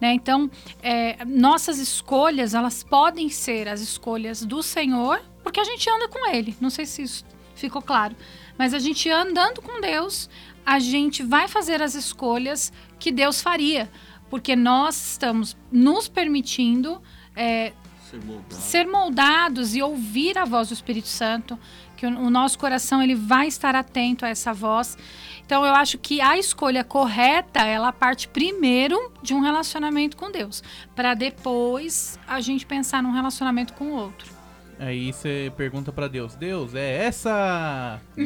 Né? 0.00 0.12
Então, 0.12 0.50
é, 0.82 1.24
nossas 1.24 1.78
escolhas 1.78 2.54
elas 2.54 2.82
podem 2.82 3.28
ser 3.28 3.68
as 3.68 3.80
escolhas 3.80 4.44
do 4.44 4.62
Senhor, 4.62 5.22
porque 5.42 5.60
a 5.60 5.64
gente 5.64 5.88
anda 5.88 6.08
com 6.08 6.30
ele. 6.30 6.56
Não 6.60 6.70
sei 6.70 6.84
se 6.86 7.02
isso 7.02 7.24
ficou 7.56 7.82
claro, 7.82 8.14
mas 8.56 8.72
a 8.72 8.78
gente 8.78 9.10
andando 9.10 9.60
com 9.60 9.80
Deus, 9.80 10.28
a 10.64 10.78
gente 10.78 11.22
vai 11.22 11.48
fazer 11.48 11.82
as 11.82 11.94
escolhas 11.94 12.72
que 12.98 13.10
Deus 13.12 13.40
faria, 13.40 13.90
porque 14.28 14.56
nós 14.56 15.12
estamos 15.12 15.56
nos 15.70 16.08
permitindo 16.08 17.00
é, 17.34 17.72
Ser 18.10 18.24
moldado. 18.24 18.54
ser 18.54 18.86
moldados 18.86 19.74
e 19.74 19.82
ouvir 19.82 20.38
a 20.38 20.44
voz 20.44 20.68
do 20.68 20.74
Espírito 20.74 21.08
Santo, 21.08 21.58
que 21.96 22.06
o, 22.06 22.10
o 22.10 22.30
nosso 22.30 22.58
coração 22.58 23.02
ele 23.02 23.14
vai 23.14 23.48
estar 23.48 23.74
atento 23.74 24.24
a 24.24 24.28
essa 24.28 24.52
voz. 24.52 24.96
Então 25.44 25.64
eu 25.64 25.74
acho 25.74 25.98
que 25.98 26.20
a 26.20 26.38
escolha 26.38 26.84
correta, 26.84 27.64
ela 27.64 27.92
parte 27.92 28.28
primeiro 28.28 29.12
de 29.22 29.34
um 29.34 29.40
relacionamento 29.40 30.16
com 30.16 30.30
Deus, 30.30 30.62
para 30.94 31.14
depois 31.14 32.18
a 32.26 32.40
gente 32.40 32.66
pensar 32.66 33.02
num 33.02 33.12
relacionamento 33.12 33.72
com 33.72 33.86
o 33.86 33.94
outro. 33.94 34.35
Aí 34.78 35.10
você 35.12 35.50
pergunta 35.56 35.90
pra 35.90 36.06
Deus, 36.06 36.34
Deus, 36.34 36.74
é 36.74 37.04
essa? 37.06 37.98
Não, 38.14 38.24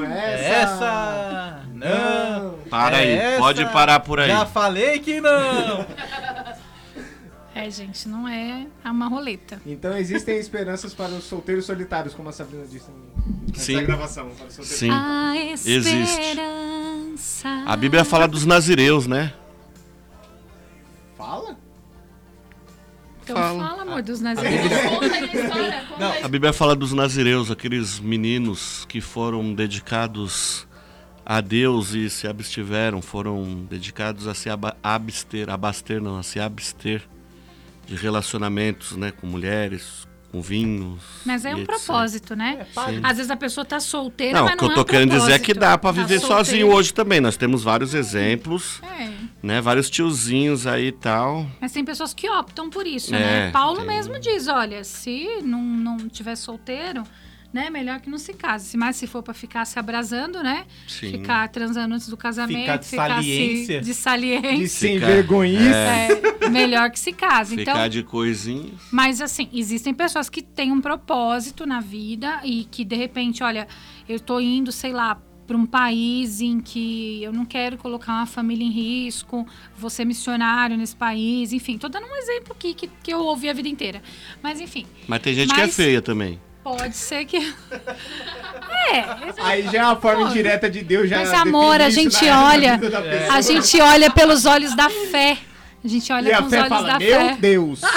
Não! 0.00 0.04
É 0.04 0.50
essa? 0.60 1.60
Não! 1.72 2.54
Para 2.70 2.98
aí, 2.98 3.10
É 3.10 3.38
pode 3.38 3.62
essa? 3.62 3.72
parar 3.72 3.98
por 4.00 4.20
aí. 4.20 4.28
Já 4.28 4.46
falei 4.46 4.98
que 5.00 5.20
não! 5.20 5.84
É, 7.56 7.70
gente, 7.70 8.08
não 8.08 8.26
é 8.26 8.66
uma 8.84 9.06
roleta. 9.06 9.62
Então 9.64 9.96
existem 9.96 10.36
esperanças 10.38 10.92
para 10.92 11.10
os 11.12 11.22
solteiros 11.22 11.64
solitários, 11.64 12.12
como 12.12 12.28
a 12.28 12.32
Sabrina 12.32 12.66
disse 12.66 12.86
nessa 13.46 13.60
Sim. 13.64 13.84
gravação. 13.86 14.28
Para 14.30 14.46
os 14.48 14.54
solteiros. 14.54 14.78
Sim. 14.80 14.90
A 14.90 15.36
existe. 15.36 16.00
esperança. 16.02 17.48
A 17.64 17.76
Bíblia 17.76 18.04
fala 18.04 18.26
dos 18.26 18.44
nazireus, 18.44 19.06
né? 19.06 19.32
Fala? 21.16 21.56
Então 23.24 23.36
Fala. 23.36 23.68
fala, 23.68 23.82
amor, 23.82 24.02
dos 24.02 24.20
nazireus. 24.20 24.70
Conta 24.88 25.14
aí 26.06 26.22
a 26.22 26.28
Bíblia 26.28 26.52
fala 26.52 26.76
dos 26.76 26.92
nazireus, 26.92 27.50
aqueles 27.50 27.98
meninos 27.98 28.84
que 28.86 29.00
foram 29.00 29.54
dedicados 29.54 30.66
a 31.24 31.40
Deus 31.40 31.94
e 31.94 32.10
se 32.10 32.28
abstiveram, 32.28 33.00
foram 33.00 33.64
dedicados 33.68 34.28
a 34.28 34.34
se 34.34 34.50
abster, 34.82 35.48
abaster 35.48 36.02
não, 36.02 36.18
a 36.18 36.22
se 36.22 36.38
abster 36.38 37.02
de 37.86 37.94
relacionamentos, 37.96 38.94
né, 38.94 39.10
com 39.10 39.26
mulheres, 39.26 40.06
com 40.34 40.42
vinhos. 40.42 41.00
Mas 41.24 41.44
é 41.44 41.54
um 41.54 41.58
etc. 41.60 41.66
propósito, 41.66 42.34
né? 42.34 42.66
Sim. 42.74 43.00
Às 43.04 43.16
vezes 43.18 43.30
a 43.30 43.36
pessoa 43.36 43.64
tá 43.64 43.78
solteira, 43.78 44.38
Não, 44.38 44.44
mas 44.46 44.54
o 44.54 44.56
que 44.56 44.62
não 44.64 44.70
eu 44.70 44.72
é 44.72 44.74
tô 44.74 44.80
um 44.80 44.84
querendo 44.84 45.10
dizer 45.16 45.32
é 45.32 45.38
que 45.38 45.54
dá 45.54 45.78
pra 45.78 45.92
Tá 45.92 46.02
viver 46.02 46.18
solteiro. 46.18 46.44
sozinho 46.44 46.72
hoje 46.72 46.92
também. 46.92 47.20
Nós 47.20 47.36
temos 47.36 47.62
vários 47.62 47.94
exemplos, 47.94 48.80
É. 48.98 49.10
né, 49.40 49.60
vários 49.60 49.88
tiozinhos 49.88 50.66
aí 50.66 50.88
e 50.88 50.92
tal. 50.92 51.46
Mas 51.60 51.70
tem 51.70 51.84
pessoas 51.84 52.12
que 52.12 52.28
optam 52.28 52.68
por 52.68 52.84
isso, 52.84 53.14
É, 53.14 53.18
né? 53.46 53.50
Paulo 53.52 53.78
tem. 53.78 53.86
mesmo 53.86 54.18
diz, 54.18 54.48
olha, 54.48 54.82
se 54.82 55.28
não, 55.44 55.62
não 55.62 56.08
tiver 56.08 56.34
solteiro, 56.34 57.04
né, 57.54 57.70
melhor 57.70 58.00
que 58.00 58.10
não 58.10 58.18
se 58.18 58.34
case. 58.34 58.76
Mas 58.76 58.96
se 58.96 59.06
for 59.06 59.22
pra 59.22 59.32
ficar 59.32 59.64
se 59.64 59.78
abrasando, 59.78 60.42
né? 60.42 60.66
Sim. 60.88 61.12
Ficar 61.12 61.48
transando 61.48 61.94
antes 61.94 62.08
do 62.08 62.16
casamento, 62.16 62.60
Ficar 62.60 62.76
de 62.78 62.86
saliência. 62.86 63.66
se, 63.76 63.80
de 63.80 63.86
De 63.86 63.94
saliência. 63.94 64.66
sem 64.68 64.94
Ficar- 64.96 65.06
vergonhice. 65.06 65.62
É, 66.42 66.48
melhor 66.50 66.90
que 66.90 66.98
se 66.98 67.12
case. 67.12 67.56
Ficar 67.56 67.70
Então, 67.72 67.88
de 67.88 68.02
coisinhas. 68.02 68.72
Mas 68.90 69.20
assim, 69.20 69.48
existem 69.52 69.94
pessoas 69.94 70.28
que 70.28 70.42
têm 70.42 70.72
um 70.72 70.80
propósito 70.80 71.64
na 71.64 71.80
vida 71.80 72.40
e 72.42 72.64
que 72.64 72.84
de 72.84 72.96
repente, 72.96 73.42
olha, 73.44 73.68
eu 74.08 74.18
tô 74.18 74.40
indo, 74.40 74.72
sei 74.72 74.92
lá, 74.92 75.20
para 75.46 75.56
um 75.56 75.66
país 75.66 76.40
em 76.40 76.58
que 76.58 77.22
eu 77.22 77.30
não 77.32 77.44
quero 77.44 77.76
colocar 77.76 78.12
uma 78.14 78.26
família 78.26 78.64
em 78.64 78.70
risco, 78.70 79.46
vou 79.76 79.90
ser 79.90 80.04
missionário 80.06 80.74
nesse 80.76 80.96
país, 80.96 81.52
enfim, 81.52 81.76
tô 81.76 81.86
dando 81.88 82.06
um 82.06 82.16
exemplo 82.16 82.52
aqui 82.52 82.72
que, 82.72 82.88
que 83.02 83.12
eu 83.12 83.18
ouvi 83.20 83.48
a 83.50 83.52
vida 83.52 83.68
inteira. 83.68 84.02
Mas 84.42 84.58
enfim, 84.60 84.86
Mas 85.06 85.20
tem 85.22 85.34
gente 85.34 85.52
que 85.54 85.60
é 85.60 85.64
Mas- 85.66 85.76
feia 85.76 86.00
também. 86.02 86.40
Pode 86.64 86.96
ser 86.96 87.24
que. 87.26 87.54
É, 88.92 89.02
Aí 89.42 89.62
já 89.68 89.78
é 89.80 89.82
uma 89.84 89.96
forma 89.96 90.24
Pô, 90.24 90.28
indireta 90.30 90.68
de 90.68 90.82
Deus 90.82 91.08
já. 91.08 91.16
mas, 91.20 91.32
amor, 91.32 91.80
a 91.80 91.88
gente 91.88 92.22
na- 92.26 92.44
olha- 92.52 92.78
a 93.32 93.40
gente 93.40 93.80
olha 93.80 94.10
pelos 94.10 94.44
olhos 94.44 94.76
da 94.76 94.90
fé. 94.90 95.38
A 95.82 95.88
gente 95.88 96.12
olha 96.12 96.28
E 96.28 96.32
a 96.32 96.38
com 96.38 96.44
os 96.44 96.50
fé 96.50 96.58
olhos 96.58 96.68
fala, 96.68 96.86
da 96.92 96.98
meu 96.98 97.18
fé. 97.18 97.36
Deus. 97.40 97.80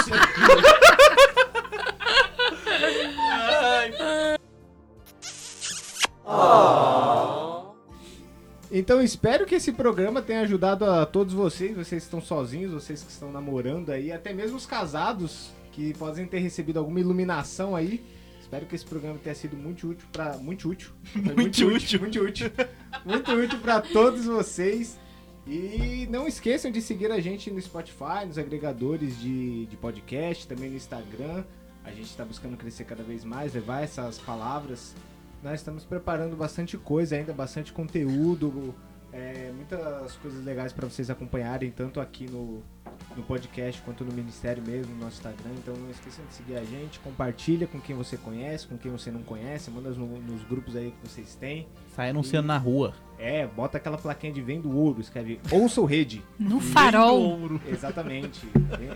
Então 8.70 9.02
espero 9.02 9.46
que 9.46 9.56
esse 9.56 9.72
programa 9.72 10.22
tenha 10.22 10.42
ajudado 10.42 10.84
a 10.86 11.06
todos 11.06 11.34
vocês, 11.34 11.72
vocês 11.76 12.04
que 12.04 12.08
estão 12.08 12.22
sozinhos, 12.22 12.74
vocês 12.74 13.02
que 13.02 13.10
estão 13.12 13.32
namorando 13.32 13.92
aí, 13.92 14.12
até 14.12 14.34
mesmo 14.34 14.58
os 14.58 14.66
casados 14.66 15.52
que 15.72 15.94
podem 15.94 16.26
ter 16.26 16.40
recebido 16.40 16.78
alguma 16.78 17.00
iluminação 17.00 17.76
aí. 17.76 18.04
Espero 18.48 18.66
que 18.66 18.76
esse 18.76 18.86
programa 18.86 19.20
tenha 19.22 19.36
sido 19.36 19.58
muito 19.58 19.90
útil 19.90 20.08
para 20.10 20.38
muito 20.38 20.70
útil, 20.70 20.94
Foi 21.12 21.34
muito 21.36 21.68
útil, 21.68 22.00
muito 22.00 22.22
útil, 22.22 22.50
muito 23.04 23.32
útil 23.34 23.60
para 23.60 23.82
todos 23.82 24.24
vocês. 24.24 24.98
E 25.46 26.08
não 26.10 26.26
esqueçam 26.26 26.72
de 26.72 26.82
seguir 26.82 27.12
a 27.12 27.20
gente 27.20 27.52
no 27.52 27.62
Spotify, 27.62 28.26
nos 28.26 28.38
agregadores 28.38 29.20
de, 29.20 29.66
de 29.66 29.76
podcast, 29.76 30.48
também 30.48 30.70
no 30.70 30.78
Instagram. 30.78 31.44
A 31.84 31.92
gente 31.92 32.06
está 32.06 32.24
buscando 32.24 32.56
crescer 32.56 32.86
cada 32.86 33.04
vez 33.04 33.26
mais, 33.26 33.54
levar 33.54 33.84
essas 33.84 34.18
palavras. 34.18 34.96
Nós 35.44 35.56
estamos 35.56 35.84
preparando 35.84 36.38
bastante 36.38 36.78
coisa 36.78 37.18
ainda, 37.18 37.34
bastante 37.34 37.74
conteúdo, 37.74 38.74
é, 39.18 39.52
muitas 39.56 40.14
coisas 40.18 40.46
legais 40.46 40.72
para 40.72 40.88
vocês 40.88 41.10
acompanharem, 41.10 41.72
tanto 41.72 42.00
aqui 42.00 42.30
no, 42.30 42.62
no 43.16 43.24
podcast 43.24 43.82
quanto 43.82 44.06
no 44.06 44.14
Ministério 44.14 44.62
mesmo, 44.66 44.94
no 44.94 45.02
nosso 45.06 45.16
Instagram. 45.18 45.52
Então 45.58 45.74
não 45.76 45.90
esqueçam 45.90 46.24
de 46.26 46.34
seguir 46.36 46.56
a 46.56 46.64
gente, 46.64 47.00
compartilha 47.00 47.66
com 47.66 47.82
quem 47.82 47.96
você 47.96 48.16
conhece, 48.16 48.68
com 48.68 48.78
quem 48.78 48.92
você 48.92 49.10
não 49.10 49.24
conhece, 49.24 49.72
manda 49.72 49.90
no- 49.90 50.20
nos 50.22 50.44
grupos 50.44 50.76
aí 50.76 50.92
que 50.92 51.10
vocês 51.10 51.34
têm. 51.36 51.68
Sai 51.96 52.12
anunciando 52.12 52.48
na 52.48 52.58
rua. 52.58 52.94
É, 53.18 53.48
bota 53.48 53.78
aquela 53.78 53.98
plaquinha 53.98 54.32
de 54.32 54.42
vendo 54.42 54.72
ouro, 54.78 55.02
escreve 55.02 55.40
ouça 55.52 55.82
o 55.82 55.86
rede. 55.86 56.24
No 56.38 56.60
farol. 56.62 57.20
Ouro. 57.40 57.60
Exatamente. 57.68 58.48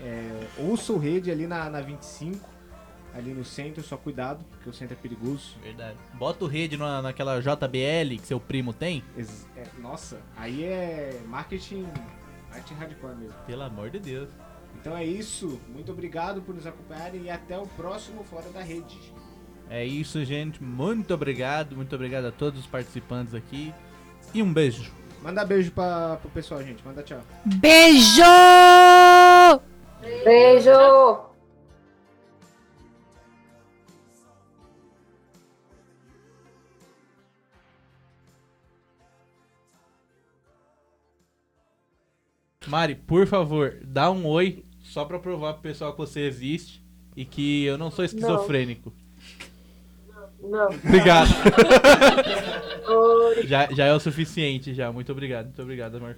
é, 0.03 0.47
ouça 0.59 0.93
o 0.93 0.97
rede 0.99 1.31
ali 1.31 1.47
na, 1.47 1.67
na 1.69 1.81
25, 1.81 2.47
ali 3.13 3.33
no 3.33 3.43
centro, 3.43 3.83
só 3.83 3.97
cuidado, 3.97 4.43
porque 4.51 4.69
o 4.69 4.73
centro 4.73 4.93
é 4.95 5.01
perigoso. 5.01 5.55
Verdade. 5.61 5.97
Bota 6.13 6.45
o 6.45 6.47
rede 6.47 6.77
na, 6.77 7.01
naquela 7.01 7.39
JBL 7.41 8.17
que 8.19 8.25
seu 8.27 8.39
primo 8.39 8.73
tem. 8.73 9.03
Ex- 9.17 9.45
é, 9.55 9.63
nossa, 9.79 10.19
aí 10.37 10.63
é 10.63 11.19
marketing, 11.27 11.85
marketing 12.49 12.73
hardcore 12.75 13.15
mesmo. 13.15 13.35
Pelo 13.45 13.63
amor 13.63 13.89
de 13.89 13.99
Deus. 13.99 14.29
Então 14.79 14.95
é 14.95 15.03
isso, 15.05 15.59
muito 15.69 15.91
obrigado 15.91 16.41
por 16.41 16.55
nos 16.55 16.65
acompanharem 16.65 17.23
e 17.23 17.29
até 17.29 17.57
o 17.57 17.67
próximo 17.67 18.23
Fora 18.23 18.49
da 18.49 18.61
Rede. 18.61 18.97
É 19.69 19.85
isso, 19.85 20.23
gente. 20.25 20.61
Muito 20.61 21.13
obrigado. 21.13 21.75
Muito 21.77 21.95
obrigado 21.95 22.25
a 22.25 22.31
todos 22.31 22.59
os 22.59 22.67
participantes 22.67 23.33
aqui. 23.33 23.73
E 24.33 24.43
um 24.43 24.51
beijo. 24.51 24.91
Manda 25.21 25.45
beijo 25.45 25.71
pra, 25.71 26.17
pro 26.17 26.29
pessoal, 26.29 26.61
gente. 26.61 26.85
Manda 26.85 27.01
tchau. 27.03 27.21
Beijo! 27.45 28.21
Beijo! 30.25 31.30
Mari, 42.67 42.95
por 42.95 43.25
favor, 43.25 43.79
dá 43.83 44.11
um 44.11 44.25
oi 44.27 44.63
só 44.81 45.03
pra 45.05 45.19
provar 45.19 45.53
pro 45.53 45.63
pessoal 45.63 45.93
que 45.93 45.97
você 45.97 46.21
existe 46.21 46.83
e 47.15 47.25
que 47.25 47.65
eu 47.65 47.77
não 47.77 47.89
sou 47.89 48.05
esquizofrênico. 48.05 48.93
Não. 50.41 50.67
Obrigado. 50.67 51.29
Oi. 52.89 53.45
já, 53.47 53.71
já 53.71 53.85
é 53.85 53.93
o 53.93 53.99
suficiente, 53.99 54.73
já. 54.73 54.91
Muito 54.91 55.11
obrigado. 55.11 55.45
Muito 55.45 55.61
obrigado, 55.61 55.97
amor. 55.97 56.17